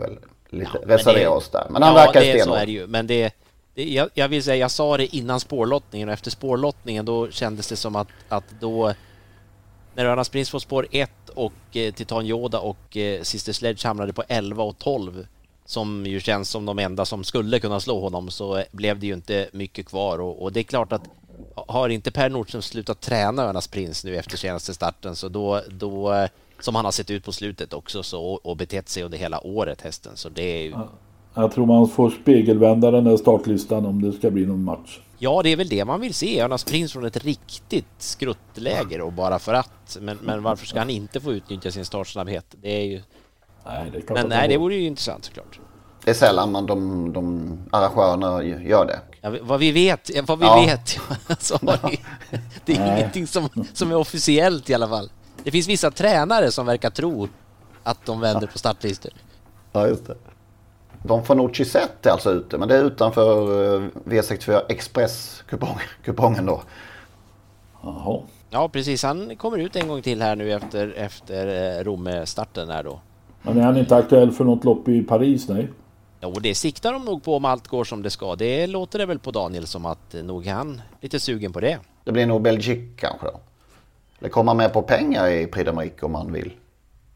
Väl 0.00 0.16
lite 0.52 0.78
Men 0.80 0.88
reservera 0.88 1.30
oss 1.30 1.48
där. 1.48 1.66
Men 1.70 1.82
han 1.82 1.96
ja, 1.96 2.04
verkar 2.06 2.20
det, 2.20 2.26
så 2.26 2.38
stenhård. 2.38 2.58
är 2.58 2.66
det 2.66 2.72
ju. 2.72 2.86
Men 2.86 3.06
det, 3.06 3.34
det 3.74 3.84
jag, 3.84 4.10
jag 4.14 4.28
vill 4.28 4.42
säga, 4.42 4.56
jag 4.56 4.70
sa 4.70 4.96
det 4.96 5.16
innan 5.16 5.40
spårlottningen 5.40 6.08
och 6.08 6.12
efter 6.12 6.30
spårlottningen 6.30 7.04
då 7.04 7.30
kändes 7.30 7.68
det 7.68 7.76
som 7.76 7.96
att, 7.96 8.08
att 8.28 8.44
då 8.60 8.94
när 9.94 10.04
Örnas 10.04 10.28
Prins 10.28 10.50
får 10.50 10.58
spår 10.58 10.86
1 10.90 11.10
och 11.34 11.76
eh, 11.76 11.92
Titan 11.92 12.26
Yoda 12.26 12.58
och 12.58 12.96
eh, 12.96 13.22
Sister 13.22 13.52
Sledge 13.52 13.86
hamnade 13.86 14.12
på 14.12 14.24
11 14.28 14.62
och 14.62 14.78
12 14.78 15.26
som 15.64 16.06
ju 16.06 16.20
känns 16.20 16.50
som 16.50 16.66
de 16.66 16.78
enda 16.78 17.04
som 17.04 17.24
skulle 17.24 17.60
kunna 17.60 17.80
slå 17.80 18.00
honom 18.00 18.30
så 18.30 18.56
eh, 18.56 18.64
blev 18.72 18.98
det 18.98 19.06
ju 19.06 19.14
inte 19.14 19.48
mycket 19.52 19.86
kvar 19.86 20.18
och, 20.18 20.42
och 20.42 20.52
det 20.52 20.60
är 20.60 20.64
klart 20.64 20.92
att 20.92 21.02
har 21.54 21.88
inte 21.88 22.10
Per 22.10 22.28
Nordström 22.28 22.62
slutat 22.62 23.00
träna 23.00 23.42
Örnas 23.42 23.68
Prins 23.68 24.04
nu 24.04 24.16
efter 24.16 24.36
senaste 24.36 24.74
starten 24.74 25.16
så 25.16 25.28
då, 25.28 25.60
då 25.68 26.12
eh, 26.12 26.28
som 26.64 26.74
han 26.74 26.84
har 26.84 26.92
sett 26.92 27.10
ut 27.10 27.24
på 27.24 27.32
slutet 27.32 27.72
också 27.72 28.02
så, 28.02 28.22
och 28.24 28.56
betett 28.56 28.88
sig 28.88 29.02
under 29.02 29.18
hela 29.18 29.46
året 29.46 29.80
hästen 29.80 30.12
så 30.16 30.28
det 30.28 30.42
är 30.42 30.62
ju 30.62 30.74
Jag 31.34 31.52
tror 31.52 31.66
man 31.66 31.88
får 31.88 32.10
spegelvända 32.10 32.90
den 32.90 33.04
där 33.04 33.16
startlistan 33.16 33.86
om 33.86 34.02
det 34.02 34.12
ska 34.12 34.30
bli 34.30 34.46
någon 34.46 34.64
match. 34.64 35.00
Ja, 35.18 35.42
det 35.42 35.48
är 35.52 35.56
väl 35.56 35.68
det 35.68 35.84
man 35.84 36.00
vill 36.00 36.14
se. 36.14 36.40
Örnas 36.40 36.64
Prins 36.64 36.92
från 36.92 37.04
ett 37.04 37.24
riktigt 37.24 37.86
skruttläger 37.98 39.00
och 39.00 39.12
bara 39.12 39.38
för 39.38 39.54
att. 39.54 39.98
Men, 40.00 40.18
men 40.22 40.42
varför 40.42 40.66
ska 40.66 40.78
han 40.78 40.90
inte 40.90 41.20
få 41.20 41.32
utnyttja 41.32 41.70
sin 41.70 41.84
startsnabbhet? 41.84 42.44
Det 42.62 42.70
är 42.70 42.84
ju... 42.84 43.02
Nej, 43.66 43.90
det 43.92 43.98
är 44.10 44.14
Men 44.14 44.28
nej, 44.28 44.38
han 44.38 44.48
det 44.48 44.56
vore 44.58 44.74
ju 44.74 44.86
intressant 44.86 45.24
såklart. 45.24 45.60
Det 46.04 46.10
är 46.10 46.14
sällan 46.14 46.52
man 46.52 46.66
de, 46.66 47.12
de 47.12 47.58
arrangörerna 47.72 48.44
gör 48.44 48.86
det. 48.86 49.00
Ja, 49.20 49.36
vad 49.42 49.60
vi 49.60 49.72
vet, 49.72 50.10
vad 50.26 50.38
vi 50.38 50.44
Ja. 50.46 50.60
vet, 50.66 50.96
ja, 51.28 51.34
så 51.38 51.54
har 51.54 51.90
det, 51.90 51.96
det 52.64 52.72
är 52.72 52.78
Nej. 52.80 52.98
ingenting 52.98 53.26
som, 53.26 53.48
som 53.72 53.90
är 53.90 53.96
officiellt 53.96 54.70
i 54.70 54.74
alla 54.74 54.88
fall. 54.88 55.10
Det 55.44 55.50
finns 55.50 55.68
vissa 55.68 55.90
tränare 55.90 56.50
som 56.50 56.66
verkar 56.66 56.90
tro 56.90 57.28
att 57.82 58.06
de 58.06 58.20
vänder 58.20 58.46
på 58.46 58.58
startlistor. 58.58 59.12
Ja, 59.72 59.86
just 59.88 60.06
det. 60.06 60.16
De 61.02 61.24
får 61.24 61.34
nog 61.34 61.54
Chisette 61.56 62.08
är 62.08 62.12
alltså 62.12 62.30
ute, 62.30 62.58
men 62.58 62.68
det 62.68 62.76
är 62.76 62.84
utanför 62.84 63.42
eh, 63.76 63.88
V64 64.04 64.60
Express-kupongen 64.68 66.46
då. 66.46 66.62
Jaha. 67.82 68.20
Ja, 68.50 68.68
precis. 68.68 69.02
Han 69.02 69.36
kommer 69.36 69.58
ut 69.58 69.76
en 69.76 69.88
gång 69.88 70.02
till 70.02 70.22
här 70.22 70.36
nu 70.36 70.52
efter, 70.52 70.94
efter 70.96 71.78
eh, 71.78 71.84
Rom-starten 71.84 72.70
här 72.70 72.82
då. 72.82 73.00
Men 73.42 73.58
är 73.58 73.62
han 73.62 73.76
inte 73.76 73.96
aktuell 73.96 74.32
för 74.32 74.44
något 74.44 74.64
lopp 74.64 74.88
i 74.88 75.02
Paris? 75.02 75.48
Nej. 75.48 75.68
Jo, 76.20 76.30
det 76.40 76.54
siktar 76.54 76.92
de 76.92 77.04
nog 77.04 77.24
på 77.24 77.36
om 77.36 77.44
allt 77.44 77.68
går 77.68 77.84
som 77.84 78.02
det 78.02 78.10
ska. 78.10 78.36
Det 78.36 78.66
låter 78.66 78.98
det 78.98 79.06
väl 79.06 79.18
på 79.18 79.30
Daniel 79.30 79.66
som 79.66 79.86
att 79.86 80.14
eh, 80.14 80.22
nog 80.22 80.46
han 80.46 80.82
lite 81.00 81.20
sugen 81.20 81.52
på 81.52 81.60
det. 81.60 81.78
Det 82.04 82.12
blir 82.12 82.26
nog 82.26 82.42
Belgique 82.42 82.88
kanske 82.96 83.26
då. 83.26 83.40
Eller 84.22 84.30
komma 84.30 84.54
med 84.54 84.72
på 84.72 84.82
pengar 84.82 85.28
i 85.28 85.46
Prix 85.46 85.70
d'Amérique 85.70 86.04
om 86.04 86.12
man 86.12 86.32
vill. 86.32 86.52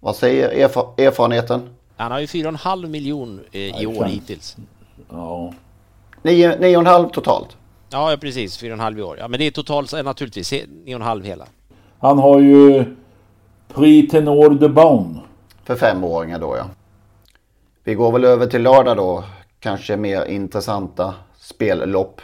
Vad 0.01 0.17
säger 0.17 0.69
erfa- 0.69 1.01
erfarenheten? 1.07 1.69
Han 1.97 2.13
har 2.13 2.19
ju 2.21 2.27
4,5 2.27 2.87
miljon 2.89 3.41
eh, 3.53 3.83
i 3.83 3.87
år 3.87 4.05
hittills. 4.05 4.57
Ja. 5.11 5.53
Nio, 6.23 6.59
nio 6.59 6.77
och 6.77 6.81
en 6.81 6.87
halv 6.87 7.09
totalt. 7.09 7.57
Ja, 7.91 8.11
ja, 8.11 8.17
precis. 8.17 8.63
4,5 8.63 8.99
i 8.99 9.03
år. 9.03 9.19
Ja, 9.19 9.29
men 9.29 9.39
det 9.41 9.47
är 9.47 9.51
totalt 9.51 9.93
är 9.93 10.03
naturligtvis 10.03 10.53
9,5 10.53 11.23
hela. 11.25 11.47
Han 11.99 12.19
har 12.19 12.41
ju 12.41 12.85
Prix 13.75 14.11
Tenor 14.13 14.51
de 14.51 14.69
Baun. 14.69 15.21
För 15.65 15.77
femåringar 15.77 16.39
då 16.39 16.57
ja. 16.57 16.67
Vi 17.85 17.95
går 17.95 18.13
väl 18.13 18.25
över 18.25 18.47
till 18.47 18.63
lördag 18.63 18.97
då. 18.97 19.25
Kanske 19.61 19.97
mer 19.97 20.25
intressanta 20.25 21.15
spellopp. 21.39 22.21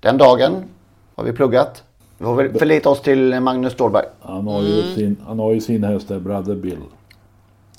Den 0.00 0.18
dagen 0.18 0.64
har 1.14 1.24
vi 1.24 1.32
pluggat. 1.32 1.82
Vi 2.22 2.26
får 2.26 2.34
väl 2.34 2.58
förlita 2.58 2.88
oss 2.90 3.00
till 3.00 3.40
Magnus 3.40 3.72
Ståhlberg. 3.72 4.04
Han 4.20 4.46
har 4.46 4.62
ju, 4.62 4.82
Mm. 4.82 4.94
sin, 4.94 5.16
han 5.26 5.38
har 5.38 5.52
ju 5.52 5.60
sin 5.60 5.84
häst 5.84 6.08
där, 6.08 6.20
Brother 6.20 6.54
Bill. 6.54 6.78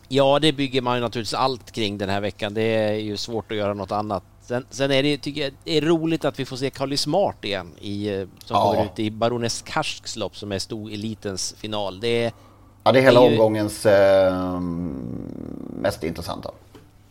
Ja, 0.08 0.39
det 0.41 0.54
bygger 0.54 0.82
man 0.82 0.96
ju 0.96 1.02
naturligtvis 1.02 1.34
allt 1.34 1.72
kring 1.72 1.98
den 1.98 2.10
här 2.10 2.22
veckan. 2.22 2.54
Det 2.54 2.62
är 2.62 2.94
ju 2.94 3.18
svårt 3.18 3.52
att 3.52 3.58
göra 3.58 3.74
något 3.74 3.91
annat. 3.91 4.24
Sen, 4.41 4.66
sen 4.70 4.91
är 4.91 5.04
det, 5.04 5.18
tycker 5.18 5.41
jag, 5.41 5.52
det 5.64 5.78
är 5.78 5.82
roligt 5.82 6.26
att 6.26 6.39
vi 6.39 6.46
får 6.46 6.58
se 6.58 6.70
Carly 6.70 6.98
Smart 6.98 7.46
igen 7.46 7.68
i, 7.82 8.10
eh, 8.16 8.28
som 8.46 8.56
Ja. 8.58 8.72
kommer 8.72 8.86
ut 8.86 9.00
i 9.00 9.12
Baroness 9.12 9.62
Karsks 9.62 10.16
lopp 10.16 10.36
som 10.38 10.52
är 10.52 10.60
stoelitens 10.60 11.56
final. 11.58 12.00
Det 12.00 12.24
är, 12.24 12.32
Ja, 12.84 12.91
det 12.91 13.00
är 13.00 13.04
hela 13.04 13.20
Det 13.22 13.26
är 13.26 13.30
ju- 13.30 13.36
omgångens 13.38 13.86
eh, 13.86 14.60
mest 15.82 16.04
intressanta. 16.04 16.52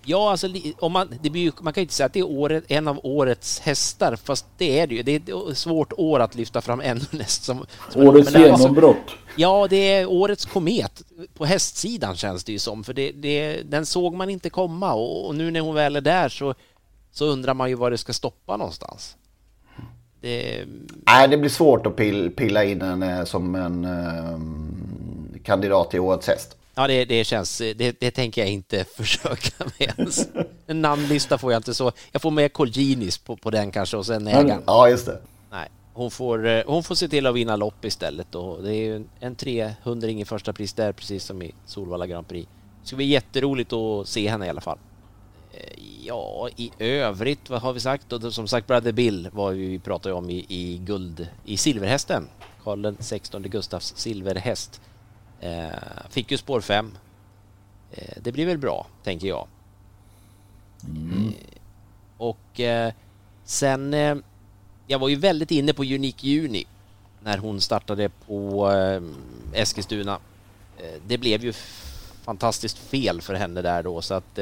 Ja, 0.05 0.31
alltså 0.31 0.49
om 0.79 0.93
man, 0.93 1.09
det 1.23 1.31
blir 1.31 1.53
man 1.61 1.73
kan 1.73 1.81
ju 1.81 1.85
inte 1.85 1.95
säga 1.95 2.07
att 2.07 2.13
det 2.13 2.21
är 2.21 2.31
året, 2.31 2.65
en 2.69 2.89
av 2.89 3.01
årets 3.03 3.61
hästar, 3.61 4.17
fast 4.17 4.47
det 4.59 4.81
är 4.81 4.87
det 4.87 4.95
ju. 4.95 5.03
Det 5.03 5.13
är 5.29 5.51
ett 5.51 5.59
svårt 5.59 5.93
år 5.97 6.21
att 6.21 6.35
lyfta 6.35 6.61
fram 6.61 6.81
ännu 6.85 7.05
näst 7.11 7.45
som... 7.45 7.67
som 7.91 8.03
Årets 8.03 8.33
men 8.33 8.43
alltså- 8.43 8.63
genombrott. 8.63 9.17
Ja, 9.37 9.67
det 9.71 9.77
är 9.77 10.07
årets 10.07 10.45
komet 10.45 11.03
på 11.35 11.45
hästsidan 11.45 12.17
känns 12.17 12.45
det 12.45 12.53
ju 12.53 12.59
som, 12.59 12.85
för 12.85 12.95
det, 12.95 13.13
det, 13.13 13.63
den 13.63 13.87
såg 13.87 14.15
man 14.15 14.31
inte 14.31 14.51
komma 14.51 14.93
och, 14.95 15.27
och 15.27 15.35
nu 15.35 15.51
när 15.51 15.61
hon 15.61 15.75
väl 15.75 15.97
är 15.97 16.01
där 16.01 16.29
så, 16.29 16.55
så 17.13 17.25
undrar 17.27 17.55
man 17.55 17.69
ju 17.69 17.75
var 17.75 17.91
det 17.91 17.99
ska 17.99 18.13
stoppa 18.13 18.57
någonstans. 18.57 19.17
Det, 20.21 20.65
Nej, 21.07 21.29
det 21.29 21.37
blir 21.37 21.51
svårt 21.51 21.87
att 21.87 21.97
pill, 21.97 22.31
pilla 22.31 22.65
in 22.65 22.79
den 22.79 23.03
eh, 23.03 23.25
som 23.25 23.55
en 23.55 23.85
eh, 23.85 24.39
kandidat 25.45 25.91
till 25.91 26.01
årets 26.01 26.27
häst. 26.27 26.57
Ja, 26.75 26.87
det, 26.87 27.05
det 27.05 27.25
känns, 27.25 27.59
det, 27.59 28.01
det 28.01 28.11
tänker 28.11 28.41
jag 28.43 28.51
inte 28.51 28.85
försöka 28.97 29.65
med 29.79 29.95
ens. 29.99 30.29
En 30.67 30.83
namnlista 30.83 31.39
får 31.39 31.53
jag 31.53 31.59
inte 31.59 31.75
så, 31.75 31.93
jag 32.13 32.23
får 32.23 32.31
med 32.31 32.53
Colginis 32.53 33.19
på, 33.19 33.37
på 33.37 33.51
den 33.51 33.71
kanske 33.71 33.97
och 33.97 34.07
sen 34.07 34.27
ägaren. 34.29 34.63
Ja, 34.67 34.89
just 34.89 35.07
det. 35.07 35.19
Nej, 35.51 35.69
hon 35.95 36.11
får, 36.11 36.47
eh, 36.47 36.63
hon 36.67 36.83
får 36.85 36.95
se 36.95 37.09
till 37.09 37.27
att 37.27 37.35
vinna 37.35 37.57
lopp 37.57 37.85
istället 37.85 38.35
och 38.35 38.63
det 38.63 38.71
är 38.75 38.79
ju 38.85 38.97
en- 38.97 39.09
en 39.21 39.35
300 39.37 40.09
i 40.09 40.25
första 40.25 40.53
pris 40.53 40.73
där 40.73 40.93
precis 40.93 41.25
som 41.25 41.43
i 41.43 41.53
Solvalla 41.67 42.07
Grand 42.07 42.29
Prix. 42.29 42.49
Det 42.83 42.87
ska 42.87 42.97
bli 42.97 43.05
jätteroligt 43.07 43.73
att 43.73 44.09
se 44.09 44.29
henne 44.29 44.47
i 44.47 44.49
alla 44.49 44.61
fall. 44.61 44.79
Eh, 45.53 45.79
Ja, 46.05 46.49
i 46.57 46.71
övrigt, 46.79 47.51
vad 47.51 47.61
har 47.63 47.73
vi 47.73 47.81
sagt? 47.81 48.13
Och 48.13 48.35
som 48.35 48.49
sagt, 48.49 48.67
Brother 48.67 48.93
Bill 48.93 49.29
var 49.33 49.53
vi 49.53 49.79
pratade 49.79 50.15
om 50.15 50.31
i, 50.31 50.47
i 50.49 50.79
guld, 50.85 51.27
i 51.45 51.57
silverhästen. 51.57 52.29
Karl 52.65 52.83
den 52.83 52.97
16 53.01 53.43
Gustavs 53.43 53.93
silverhäst. 53.97 54.81
Eh, 55.43 55.71
fick 56.11 56.31
ju 56.31 56.37
spår 56.37 56.61
5. 56.61 56.99
Eh, 57.93 58.17
det 58.23 58.33
blir 58.33 58.47
väl 58.47 58.59
bra, 58.59 58.87
tänker 59.05 59.29
jag. 59.29 59.47
Eh, 60.85 61.33
och 62.17 62.61
sen, 63.45 63.93
jag 64.87 64.99
var 64.99 65.09
ju 65.09 65.17
väldigt 65.17 65.51
inne 65.51 65.73
på 65.73 65.83
Unique 65.83 66.27
Juni 66.27 66.67
när 67.23 67.39
hon 67.39 67.61
startade 67.61 68.09
på 68.09 68.71
Eskilstuna. 69.53 70.19
Det 71.07 71.19
blev 71.19 71.45
ju 71.45 71.53
fantastiskt 72.23 72.79
fel 72.79 73.21
för 73.21 73.35
henne 73.35 73.63
där 73.63 73.83
då 73.83 74.03
så 74.03 74.15
att 74.15 74.39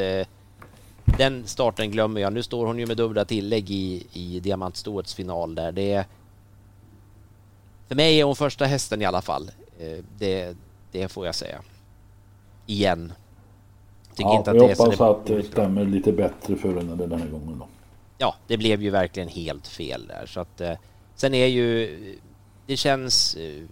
den 1.04 1.46
starten 1.46 1.90
glömmer 1.90 2.20
jag. 2.20 2.32
Nu 2.32 2.42
står 2.42 2.66
hon 2.66 2.78
ju 2.78 2.86
med 2.86 2.96
dubbla 2.96 3.24
tillägg 3.24 3.70
i, 3.70 4.06
i 4.12 4.40
Diamantstoets 4.40 5.14
final 5.14 5.54
där. 5.54 5.72
Det 5.72 6.04
för 7.88 7.94
mig 7.94 8.20
är 8.20 8.24
hon 8.24 8.36
första 8.36 8.64
hästen 8.64 9.02
i 9.02 9.04
alla 9.04 9.22
fall. 9.22 9.50
Det, 10.18 10.56
det 10.92 11.08
får 11.08 11.26
jag 11.26 11.34
säga. 11.34 11.60
Igen. 12.66 13.12
Tycker 14.14 14.30
Ja, 14.30 14.38
inte 14.38 14.50
att 14.50 14.56
vi 14.56 14.60
det 14.60 14.64
är 14.72 14.76
hoppas 14.76 14.98
det- 14.98 15.06
att 15.10 15.26
det 15.26 15.42
stämmer 15.42 15.84
lite 15.84 16.12
bättre 16.12 16.56
för 16.56 16.74
henne 16.76 16.94
den 16.96 17.12
här 17.20 17.28
gången 17.28 17.58
då. 17.58 17.66
ja, 18.18 18.34
det 18.46 18.56
blev 18.56 18.82
ju 18.82 18.90
verkligen 18.90 19.28
helt 19.28 19.66
fel 19.66 20.06
där. 20.06 20.26
Så 20.26 20.40
att, 20.40 20.60
eh, 20.60 20.72
sen 21.14 21.34
är 21.34 21.46
ju, 21.46 22.18
det 22.66 22.76
känns 22.76 23.34
eh, 23.34 23.62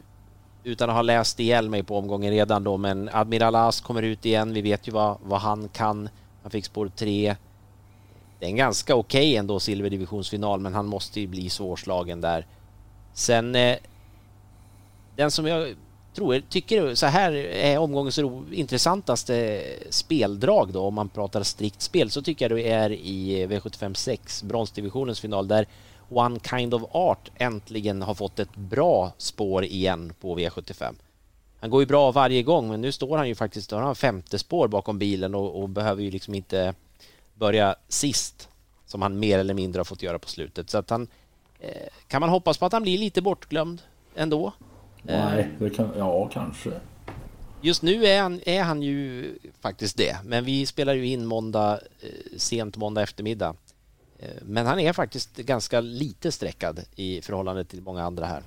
utan 0.65 0.91
att 0.91 0.97
ha 0.97 1.03
läst 1.03 1.41
ihjäl 1.41 1.69
mig 1.71 1.83
på 1.83 1.99
omgången 1.99 2.31
redan 2.31 2.65
då, 2.65 2.77
men 2.77 3.09
Admiral 3.13 3.55
As 3.55 3.81
kommer 3.81 4.03
ut 4.03 4.27
igen. 4.27 4.53
Vi 4.53 4.63
vet 4.63 4.89
ju 4.89 4.93
vad, 4.93 5.19
vad 5.23 5.41
han 5.41 5.69
kan. 5.69 6.09
Han 6.43 6.51
fick 6.51 6.65
spår 6.65 6.91
3. 6.97 7.37
Det 8.39 8.47
är 8.47 8.51
en 8.51 8.57
ganska 8.57 8.95
okej 8.95 9.21
okay 9.21 9.37
ändå 9.37 9.61
silverdivisionsfinal, 9.61 10.61
men 10.61 10.75
han 10.75 10.87
måste 10.87 11.21
ju 11.21 11.27
bli 11.27 11.51
svårslagen 11.51 12.21
där. 12.21 12.47
Sen 13.13 13.55
eh, 13.55 13.77
den 15.17 15.31
som 15.31 15.47
jag 15.47 15.75
tror, 16.19 16.43
tycker 16.49 16.95
så 16.95 17.07
här 17.07 17.33
är 17.33 17.79
omgångens 17.79 18.19
intressantaste 18.53 19.63
speldrag 19.91 20.73
då, 20.73 20.81
om 20.81 20.95
man 20.95 21.09
pratar 21.09 21.43
strikt 21.43 21.83
spel, 21.83 22.11
så 22.11 22.23
tycker 22.23 22.51
jag 22.51 22.59
det 22.59 22.69
är 22.69 22.93
i 22.93 23.47
V75 23.47 23.95
6, 23.95 24.43
bronsdivisionens 24.43 25.21
final, 25.21 25.49
där 25.49 25.67
One 26.09 26.41
Kind 26.51 26.75
of 26.75 26.83
Art 26.93 27.31
äntligen 27.37 28.03
har 28.03 28.15
fått 28.15 28.39
ett 28.39 28.57
bra 28.57 29.13
spår 29.19 29.65
igen 29.65 30.13
på 30.21 30.39
V75. 30.39 30.95
Han 31.61 31.71
går 31.71 31.83
ju 31.83 31.87
bra 31.87 32.13
varje 32.13 32.43
gång, 32.43 32.69
men 32.69 32.81
nu 32.81 32.93
står 32.93 33.17
han 33.17 33.29
ju 33.29 33.35
faktiskt, 33.35 33.71
har 33.71 33.83
han 33.83 33.95
femte 33.95 34.39
spår 34.39 34.69
bakom 34.69 34.99
bilen 34.99 35.35
och, 35.35 35.63
och, 35.63 35.69
behöver 35.69 36.03
ju 36.03 36.11
liksom 36.11 36.35
inte 36.35 36.75
börja 37.35 37.77
sist, 37.89 38.49
som 38.87 39.03
han 39.03 39.19
mer 39.19 39.39
eller 39.39 39.55
mindre 39.55 39.81
har 39.81 39.85
fått 39.85 40.03
göra 40.03 40.19
på 40.19 40.29
slutet. 40.29 40.71
Så 40.71 40.79
att 40.79 40.91
han, 40.91 41.09
eh, 41.61 41.89
kan 42.09 42.21
man 42.21 42.31
hoppas 42.31 42.59
på 42.59 42.67
att 42.67 42.73
han 42.73 42.83
blir 42.83 42.99
lite 42.99 43.23
bortglömd 43.23 43.83
ändå? 44.15 44.53
Nej, 45.03 45.49
det 45.59 45.71
kan, 45.71 45.89
ja 45.97 46.29
kanske. 46.33 46.71
Just 47.61 47.83
nu 47.83 48.05
är 48.05 48.23
han, 48.23 48.41
är 48.47 48.63
han 48.63 48.83
ju 48.83 49.35
faktiskt 49.61 49.97
det, 49.97 50.17
men 50.25 50.45
vi 50.45 50.67
spelar 50.67 50.95
ju 50.95 51.07
in 51.07 51.27
måndag, 51.27 51.73
eh, 51.73 52.37
sent 52.37 52.77
måndag 52.77 53.03
eftermiddag. 53.03 53.55
Eh, 54.19 54.29
men 54.43 54.67
han 54.67 54.79
är 54.79 54.93
faktiskt 54.93 55.37
ganska 55.37 55.81
lite 55.81 56.33
sträckad 56.33 56.81
i 56.97 57.23
förhållande 57.23 57.65
till 57.65 57.83
många 57.83 58.05
andra 58.05 58.27
här. 58.27 58.43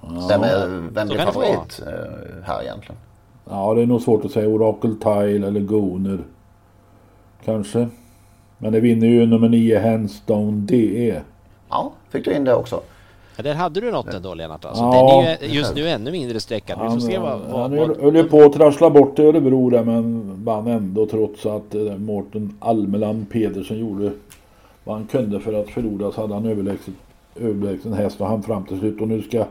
Ja. 0.00 0.26
Vem 0.28 0.42
är, 0.42 0.66
vem 0.90 1.08
blir 1.08 1.18
favorit 1.18 1.82
eh, 1.86 2.44
här 2.44 2.62
egentligen? 2.62 2.96
Ja, 3.44 3.74
det 3.74 3.82
är 3.82 3.86
nog 3.86 4.02
svårt 4.02 4.24
att 4.24 4.32
säga. 4.32 4.48
Oracle 4.48 4.94
Tile 5.00 5.46
eller 5.46 5.60
Goner. 5.60 6.24
Kanske. 7.44 7.88
Men 8.58 8.72
det 8.72 8.80
vinner 8.80 9.06
ju 9.06 9.26
nummer 9.26 9.48
9 9.48 9.80
Handstone 9.80 10.66
DE. 10.66 11.22
Ja, 11.68 11.92
fick 12.10 12.24
du 12.24 12.32
in 12.32 12.44
det 12.44 12.54
också. 12.54 12.82
Ja, 13.36 13.42
där 13.42 13.54
hade 13.54 13.80
du 13.80 13.90
något 13.90 14.14
ändå 14.14 14.34
Lennart. 14.34 14.64
Alltså, 14.64 14.82
ja, 14.82 15.22
den 15.22 15.48
är 15.48 15.52
ju 15.52 15.58
just 15.58 15.74
nu 15.74 15.88
ännu 15.88 16.10
mindre 16.10 16.40
sträckad. 16.40 16.78
Vi 16.82 16.90
får 16.90 16.98
se 16.98 17.18
vad... 17.18 17.40
vad 17.40 17.60
han 17.60 17.76
vad... 17.76 18.00
höll 18.00 18.16
ju 18.16 18.24
på 18.24 18.42
att 18.42 18.52
trassla 18.52 18.90
bort 18.90 19.18
i 19.18 19.22
Örebro 19.22 19.70
där 19.70 19.84
men 19.84 20.44
vann 20.44 20.66
ändå 20.66 21.06
trots 21.06 21.46
att 21.46 21.74
eh, 21.74 21.96
Mårten 21.96 22.56
Almeland 22.60 23.30
Pedersen 23.30 23.78
gjorde 23.78 24.12
vad 24.84 24.96
han 24.96 25.06
kunde 25.06 25.40
för 25.40 25.52
att 25.52 25.70
förlora 25.70 26.12
så 26.12 26.20
hade 26.20 26.34
han 26.34 26.46
överlägset, 26.46 26.94
överlägsen 27.34 27.92
häst 27.92 28.20
och 28.20 28.26
han 28.26 28.42
fram 28.42 28.64
till 28.64 28.78
slut. 28.78 29.00
Och 29.00 29.08
nu 29.08 29.22
ska 29.22 29.44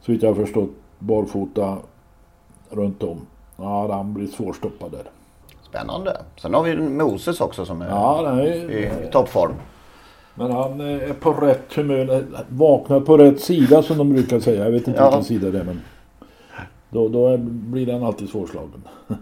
så 0.00 0.12
vitt 0.12 0.22
jag 0.22 0.30
har 0.30 0.44
förstått 0.44 0.70
barfota 0.98 1.76
runt 2.70 3.02
om. 3.02 3.26
Ja, 3.56 3.92
han 3.92 4.14
blir 4.14 4.26
svårstoppad 4.26 4.90
där. 4.90 5.04
Spännande. 5.68 6.16
Sen 6.36 6.54
har 6.54 6.62
vi 6.62 6.76
Moses 6.76 7.40
också 7.40 7.64
som 7.64 7.82
är, 7.82 7.88
ja, 7.88 8.28
är 8.28 8.70
i, 8.70 9.06
i 9.06 9.10
toppform. 9.12 9.52
Men 10.38 10.50
han 10.50 10.80
är 10.80 11.12
på 11.12 11.32
rätt 11.32 11.74
humör. 11.74 12.24
Vaknar 12.48 13.00
på 13.00 13.18
rätt 13.18 13.40
sida 13.40 13.82
som 13.82 13.98
de 13.98 14.12
brukar 14.12 14.40
säga. 14.40 14.64
Jag 14.64 14.70
vet 14.70 14.88
inte 14.88 15.00
ja. 15.00 15.10
vilken 15.10 15.24
sida 15.24 15.50
det 15.50 15.60
är 15.60 15.64
men. 15.64 15.80
Då, 16.90 17.08
då 17.08 17.36
blir 17.36 17.86
den 17.86 18.04
alltid 18.04 18.28
svårslagen. 18.28 18.82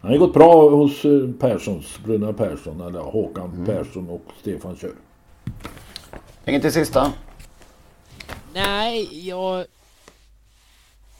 Han 0.00 0.10
har 0.10 0.18
gått 0.18 0.34
bra 0.34 0.70
hos 0.70 1.04
eh, 1.04 1.30
Perssons, 1.40 1.98
Bruna 2.04 2.32
Persson 2.32 2.80
eller 2.80 3.00
Håkan 3.00 3.50
mm. 3.50 3.66
Persson 3.66 4.08
och 4.08 4.22
Stefan 4.40 4.76
Kör. 4.76 4.92
Inget 6.46 6.62
till 6.62 6.72
sista? 6.72 7.12
Nej, 8.54 9.28
jag... 9.28 9.64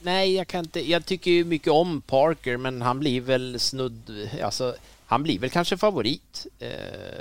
Nej, 0.03 0.35
jag 0.35 0.47
kan 0.47 0.61
inte. 0.61 0.91
Jag 0.91 1.07
tycker 1.07 1.31
ju 1.31 1.45
mycket 1.45 1.73
om 1.73 2.01
Parker, 2.01 2.57
men 2.57 2.83
han 2.83 2.99
blir 2.99 3.21
väl 3.21 3.61
snudd... 3.61 4.29
Alltså, 4.43 4.75
han 5.11 5.23
blir 5.23 5.39
väl 5.39 5.51
kanske 5.51 5.77
favorit. 5.77 6.47
Uh, 6.63 6.69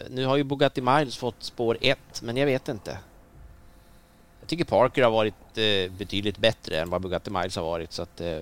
nu 0.09 0.25
har 0.25 0.37
ju 0.37 0.43
Bugatti 0.43 0.81
Miles 0.81 1.17
fått 1.17 1.35
spår 1.39 1.77
1, 1.81 1.99
men 2.23 2.37
jag 2.37 2.45
vet 2.45 2.67
inte. 2.67 2.97
Jag 4.39 4.49
tycker 4.49 4.65
Parker 4.65 5.03
har 5.03 5.11
varit 5.11 5.33
uh, 5.57 5.91
betydligt 5.97 6.37
bättre 6.37 6.79
än 6.79 6.89
vad 6.89 7.01
Bugatti 7.01 7.31
Miles 7.31 7.55
har 7.55 7.63
varit, 7.63 7.93
så 7.93 8.01
att... 8.01 8.21
Uh, 8.21 8.39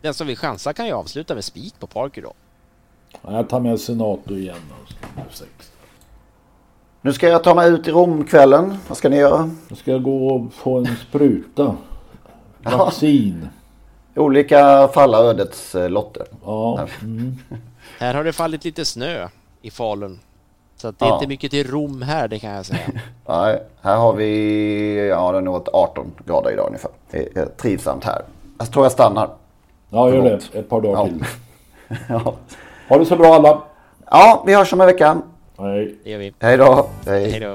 den 0.00 0.14
som 0.14 0.26
vill 0.26 0.36
chansa 0.36 0.72
kan 0.72 0.86
ju 0.86 0.92
avsluta 0.92 1.34
med 1.34 1.44
spik 1.44 1.74
på 1.78 1.86
Parker 1.86 2.22
då. 2.22 2.32
Jag 3.22 3.48
tar 3.48 3.60
med 3.60 3.80
Senato 3.80 4.34
igen. 4.34 4.72
Alltså. 5.16 5.44
Nu 7.00 7.12
ska 7.12 7.28
jag 7.28 7.44
ta 7.44 7.54
mig 7.54 7.70
ut 7.70 7.88
i 7.88 7.90
Romkvällen. 7.90 8.76
Vad 8.88 8.98
ska 8.98 9.08
ni 9.08 9.16
göra? 9.16 9.50
Jag 9.68 9.78
ska 9.78 9.98
gå 9.98 10.28
och 10.28 10.54
få 10.54 10.78
en 10.78 10.96
spruta. 10.96 11.76
Vaccin. 12.62 13.48
Olika 14.14 14.88
falla 14.88 15.18
ödets 15.18 15.74
eh, 15.74 15.90
lotter. 15.90 16.26
Ja. 16.44 16.88
Mm. 17.02 17.36
Här 17.98 18.14
har 18.14 18.24
det 18.24 18.32
fallit 18.32 18.64
lite 18.64 18.84
snö 18.84 19.28
i 19.62 19.70
Falun. 19.70 20.20
Så 20.76 20.90
det 20.90 21.04
är 21.04 21.08
ja. 21.08 21.14
inte 21.14 21.26
mycket 21.26 21.50
till 21.50 21.70
Rom 21.70 22.02
här, 22.02 22.28
det 22.28 22.38
kan 22.38 22.50
jag 22.50 22.66
säga. 22.66 22.80
Nej, 23.28 23.62
här 23.82 23.96
har 23.96 24.12
vi, 24.12 25.08
ja 25.08 25.32
det 25.32 25.38
är 25.38 25.42
nog 25.42 25.68
18 25.72 26.12
grader 26.26 26.52
idag 26.52 26.66
ungefär. 26.66 26.90
Det 27.10 27.36
är 27.36 27.46
trivsamt 27.46 28.04
här. 28.04 28.22
Jag 28.58 28.72
tror 28.72 28.84
jag 28.84 28.92
stannar. 28.92 29.30
Ja, 29.90 30.14
gör 30.14 30.22
det. 30.22 30.58
Ett 30.58 30.68
par 30.68 30.80
dagar 30.80 30.98
ja. 30.98 31.06
till. 31.06 31.24
ja. 32.08 32.34
Ha 32.88 32.98
det 32.98 33.04
så 33.04 33.16
bra 33.16 33.34
alla. 33.34 33.62
Ja, 34.10 34.44
vi 34.46 34.54
hörs 34.54 34.72
om 34.72 34.80
en 34.80 34.86
vecka. 34.86 35.22
Hej. 35.58 35.94
Det 36.04 36.10
gör 36.10 36.18
vi. 36.18 36.34
Hej 36.40 36.56
då. 36.56 36.86
Hej. 37.06 37.30
Hej 37.30 37.40
då. 37.40 37.54